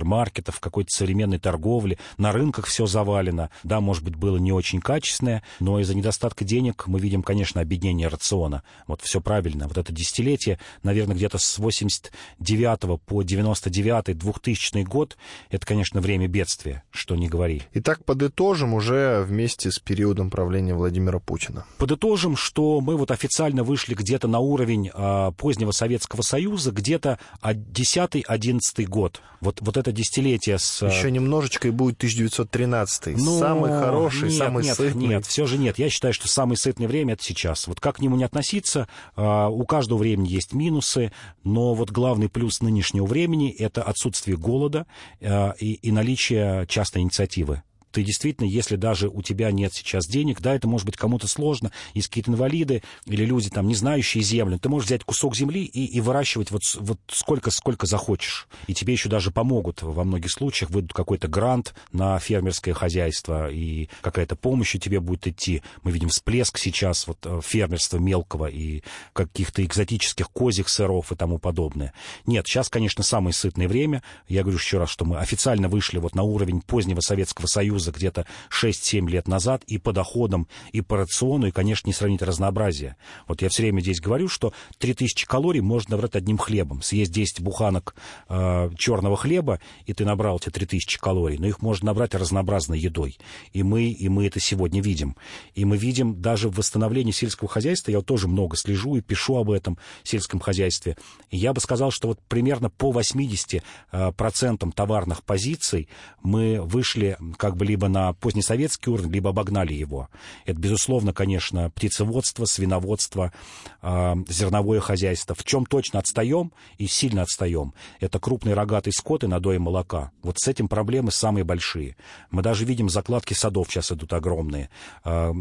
какой-то 0.60 0.94
современной 0.94 1.40
торговли, 1.40 1.98
на 2.18 2.32
рынках 2.32 2.66
все 2.66 2.86
завалено. 2.86 3.50
Да, 3.64 3.82
может 3.82 4.04
быть, 4.04 4.16
было 4.16 4.38
не 4.38 4.52
очень 4.52 4.80
качественное, 4.80 5.44
но 5.60 5.80
из-за 5.80 5.96
недостатка 5.96 6.46
денег 6.46 6.88
мы 6.88 7.00
видим, 7.00 7.24
конечно, 7.24 7.62
объединение 7.62 8.08
рациона. 8.08 8.64
Вот 8.88 9.02
все 9.02 9.22
правильно. 9.22 9.68
Вот 9.68 9.78
это 9.78 9.92
десятилетие, 9.94 10.60
наверное, 10.84 11.16
где-то 11.16 11.38
с 11.38 11.58
89 11.58 13.02
по 13.06 13.24
99 13.24 14.18
2000 14.18 14.84
год, 14.84 15.18
это, 15.50 15.66
конечно, 15.66 16.02
время 16.02 16.28
бедствия, 16.28 16.84
что 16.92 17.16
не 17.16 17.28
говори. 17.28 17.64
Итак, 17.74 18.04
подытожим 18.06 18.74
уже 18.74 19.24
вместе 19.28 19.72
с 19.72 19.80
периодом 19.80 20.30
правления 20.30 20.74
Владимира 20.74 21.20
Путина. 21.20 21.66
Подытожим, 21.78 22.36
что 22.36 22.82
мы 22.82 22.96
вот 22.96 23.12
официально 23.12 23.64
вышли 23.64 23.96
где-то 23.96 24.28
на 24.28 24.40
уровень 24.40 24.90
э, 24.94 25.32
позднего 25.38 25.72
Советского 25.72 26.22
Союза, 26.22 26.72
где-то 26.72 27.20
10-11 27.44 28.86
год. 28.86 29.22
Вот, 29.42 29.58
вот 29.62 29.73
это 29.78 29.92
десятилетие 29.92 30.60
с... 30.60 30.84
А, 30.84 30.88
Еще 30.88 31.12
немножечко 31.12 31.68
и 31.68 31.72
будет 31.72 31.98
1913 31.98 33.18
ну, 33.18 33.40
Самый 33.40 33.72
хороший, 33.72 34.30
нет, 34.30 34.38
самый 34.38 34.64
нет, 34.64 34.76
сытный. 34.76 35.08
Нет, 35.08 35.26
все 35.26 35.46
же 35.46 35.58
нет. 35.58 35.80
Я 35.80 35.90
считаю, 35.90 36.14
что 36.14 36.28
самое 36.28 36.58
сытное 36.58 36.88
время— 36.88 37.14
это 37.16 37.24
сейчас. 37.24 37.68
Вот 37.68 37.80
как 37.80 37.98
к 37.98 38.00
нему 38.00 38.16
не 38.16 38.24
относиться, 38.24 38.88
а, 39.16 39.50
у 39.50 39.66
каждого 39.66 40.00
времени 40.00 40.30
есть 40.30 40.54
минусы, 40.54 41.12
но 41.44 41.74
вот 41.74 41.92
главный 41.92 42.30
плюс 42.30 42.62
нынешнего 42.62 43.06
времени— 43.06 43.52
это 43.58 43.84
отсутствие 43.84 44.38
голода 44.38 44.86
а, 45.22 45.54
и, 45.60 45.74
и 45.74 45.92
наличие 45.92 46.66
частной 46.68 47.02
инициативы 47.02 47.64
ты 47.94 48.04
действительно, 48.04 48.48
если 48.48 48.76
даже 48.76 49.08
у 49.08 49.22
тебя 49.22 49.52
нет 49.52 49.74
сейчас 49.74 50.08
денег, 50.08 50.42
да, 50.42 50.56
это 50.56 50.68
может 50.68 50.86
быть 50.86 50.98
кому-то 50.98 51.28
сложно, 51.28 51.72
есть 51.94 52.08
какие-то 52.08 52.32
инвалиды 52.32 52.84
или 53.06 53.24
люди, 53.24 53.50
там, 53.50 53.68
не 53.68 53.76
знающие 53.76 54.24
землю, 54.24 54.60
ты 54.60 54.68
можешь 54.68 54.88
взять 54.88 55.04
кусок 55.04 55.36
земли 55.36 55.64
и, 55.64 55.86
и 55.86 56.02
выращивать 56.02 56.52
вот, 56.52 56.62
вот 56.80 57.00
сколько, 57.08 57.52
сколько 57.52 57.86
захочешь. 57.86 58.48
И 58.68 58.74
тебе 58.74 58.94
еще 58.94 59.10
даже 59.10 59.32
помогут 59.32 59.82
во 59.82 60.04
многих 60.04 60.32
случаях, 60.32 60.72
выйдут 60.72 60.94
какой-то 60.94 61.28
грант 61.28 61.74
на 61.92 62.18
фермерское 62.20 62.74
хозяйство, 62.74 63.50
и 63.50 63.90
какая-то 64.02 64.36
помощь 64.36 64.76
тебе 64.84 65.00
будет 65.00 65.28
идти. 65.28 65.62
Мы 65.84 65.92
видим 65.92 66.10
всплеск 66.10 66.58
сейчас 66.58 67.08
вот 67.08 67.20
э, 67.26 67.40
фермерства 67.44 67.98
мелкого 67.98 68.48
и 68.48 68.82
каких-то 69.14 69.64
экзотических 69.64 70.30
козьих 70.32 70.70
сыров 70.70 71.12
и 71.12 71.16
тому 71.16 71.38
подобное. 71.38 71.94
Нет, 72.26 72.48
сейчас, 72.48 72.70
конечно, 72.70 73.04
самое 73.04 73.34
сытное 73.34 73.68
время. 73.68 74.02
Я 74.28 74.42
говорю 74.42 74.58
еще 74.58 74.78
раз, 74.78 74.90
что 74.90 75.06
мы 75.06 75.18
официально 75.18 75.70
вышли 75.70 76.00
вот 76.00 76.16
на 76.16 76.24
уровень 76.24 76.62
позднего 76.62 77.02
Советского 77.02 77.46
Союза, 77.48 77.83
Союза 77.84 77.92
где-то 77.92 78.26
6-7 78.50 79.10
лет 79.10 79.28
назад 79.28 79.64
и 79.68 79.78
по 79.78 79.92
доходам, 79.92 80.48
и 80.72 80.82
по 80.82 80.98
рациону, 80.98 81.48
и, 81.48 81.52
конечно, 81.52 81.88
не 81.88 81.94
сравнить 81.94 82.22
разнообразие. 82.22 82.96
Вот 83.28 83.42
я 83.42 83.50
все 83.50 83.64
время 83.64 83.82
здесь 83.82 84.00
говорю, 84.00 84.28
что 84.28 84.54
3000 84.80 85.26
калорий 85.26 85.62
можно 85.62 85.92
набрать 85.92 86.16
одним 86.16 86.38
хлебом. 86.38 86.82
Съесть 86.82 87.12
10 87.12 87.42
буханок 87.42 87.96
э, 88.30 88.70
черного 88.78 89.18
хлеба, 89.18 89.60
и 89.86 89.94
ты 89.94 90.06
набрал 90.06 90.38
эти 90.38 90.50
3000 90.50 91.00
калорий, 91.00 91.38
но 91.38 91.48
их 91.48 91.62
можно 91.62 91.88
набрать 91.88 92.16
разнообразной 92.16 92.80
едой. 92.80 93.18
И 93.52 93.64
мы, 93.64 93.86
и 93.86 94.10
мы 94.10 94.28
это 94.28 94.40
сегодня 94.40 94.82
видим. 94.82 95.16
И 95.56 95.66
мы 95.66 95.78
видим 95.78 96.22
даже 96.22 96.50
в 96.50 96.56
восстановлении 96.56 97.12
сельского 97.12 97.50
хозяйства, 97.50 97.92
я 97.92 97.98
вот 97.98 98.06
тоже 98.06 98.28
много 98.28 98.56
слежу 98.56 98.96
и 98.96 99.02
пишу 99.02 99.38
об 99.38 99.52
этом 99.52 99.78
сельском 100.04 100.40
хозяйстве. 100.40 100.98
И 101.30 101.38
я 101.38 101.54
бы 101.54 101.60
сказал, 101.60 101.92
что 101.92 102.08
вот 102.10 102.20
примерно 102.28 102.70
по 102.70 102.92
80% 102.92 103.62
э, 103.92 104.72
товарных 104.76 105.24
позиций 105.24 105.90
мы 106.22 106.62
вышли 106.62 107.18
как 107.38 107.58
бы 107.58 107.66
либо 107.74 107.88
на 107.88 108.14
позднесоветский 108.14 108.92
уровень, 108.92 109.12
либо 109.12 109.32
обогнали 109.32 109.74
его. 109.74 110.08
Это, 110.46 110.60
безусловно, 110.60 111.12
конечно, 111.12 111.72
птицеводство, 111.72 112.46
свиноводство, 112.46 113.34
э, 113.82 114.14
зерновое 114.30 114.80
хозяйство. 114.80 115.34
В 115.34 115.44
чем 115.44 115.66
точно 115.66 115.98
отстаем 115.98 116.54
и 116.78 116.86
сильно 116.86 117.24
отстаем, 117.24 117.74
это 118.00 118.20
крупный 118.20 118.54
рогатый 118.54 118.94
скот 118.94 119.24
и 119.24 119.28
надои 119.28 119.58
молока. 119.58 120.12
Вот 120.22 120.38
с 120.38 120.48
этим 120.48 120.68
проблемы 120.68 121.12
самые 121.12 121.44
большие. 121.44 121.96
Мы 122.30 122.44
даже 122.44 122.64
видим, 122.64 122.90
закладки 122.90 123.34
садов 123.34 123.70
сейчас 123.72 123.92
идут 123.92 124.14
огромные. 124.14 124.70
Э, 125.04 125.34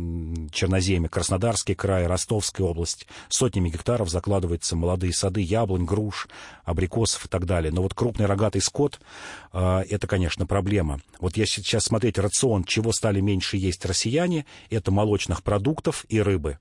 Черноземье, 0.53 1.11
Краснодарский 1.11 1.75
край, 1.75 2.07
Ростовская 2.07 2.67
область. 2.67 3.07
Сотнями 3.29 3.69
гектаров 3.69 4.09
закладываются 4.09 4.75
молодые 4.75 5.13
сады, 5.13 5.43
яблонь, 5.43 5.85
груш, 5.85 6.29
абрикосов 6.65 7.27
и 7.27 7.29
так 7.29 7.45
далее. 7.45 7.71
Но 7.71 7.83
вот 7.83 7.93
крупный 7.93 8.25
рогатый 8.25 8.63
скот, 8.63 9.01
э, 9.53 9.83
это, 9.91 10.07
конечно, 10.07 10.47
проблема. 10.47 11.01
Вот 11.21 11.37
я 11.37 11.45
сейчас 11.45 11.85
смотреть 11.85 12.22
рацион, 12.23 12.65
чего 12.65 12.93
стали 12.93 13.21
меньше 13.21 13.57
есть 13.57 13.85
россияне, 13.85 14.47
это 14.71 14.91
молочных 14.91 15.43
продуктов 15.43 16.07
и 16.09 16.21
рыбы. 16.21 16.59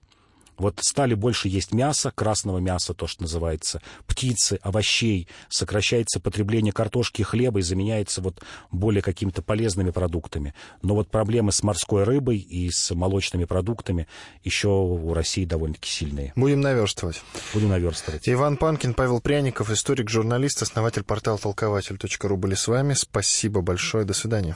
Вот 0.62 0.80
стали 0.82 1.16
больше 1.16 1.48
есть 1.48 1.74
мяса, 1.74 2.12
красного 2.14 2.60
мяса, 2.60 2.94
то, 2.94 3.08
что 3.08 3.24
называется, 3.24 3.82
птицы, 4.06 4.60
овощей, 4.62 5.28
сокращается 5.50 6.20
потребление 6.20 6.72
картошки 6.72 7.22
и 7.22 7.24
хлеба 7.24 7.60
и 7.60 7.64
заменяется 7.64 8.22
вот 8.22 8.44
более 8.70 9.02
какими-то 9.02 9.42
полезными 9.42 9.90
продуктами. 9.90 10.54
Но 10.84 10.94
вот 10.94 11.10
проблемы 11.10 11.52
с 11.52 11.64
морской 11.64 12.04
рыбой 12.04 12.38
и 12.38 12.70
с 12.70 12.94
молочными 12.94 13.46
продуктами 13.46 14.08
еще 14.44 14.68
у 14.68 15.14
России 15.16 15.46
довольно-таки 15.46 15.90
сильные. 15.90 16.32
Будем 16.36 16.62
наверстывать. 16.62 17.24
Будем 17.56 17.70
наверстывать. 17.70 18.30
Иван 18.30 18.58
Панкин, 18.58 18.94
Павел 18.94 19.20
Пряников, 19.20 19.72
историк, 19.72 20.12
журналист, 20.12 20.62
основатель 20.62 21.04
портала 21.04 21.40
толкователь.ру 21.40 22.38
были 22.38 22.54
с 22.54 22.68
вами. 22.68 22.94
Спасибо 22.94 23.62
большое. 23.62 24.06
До 24.06 24.14
свидания. 24.14 24.56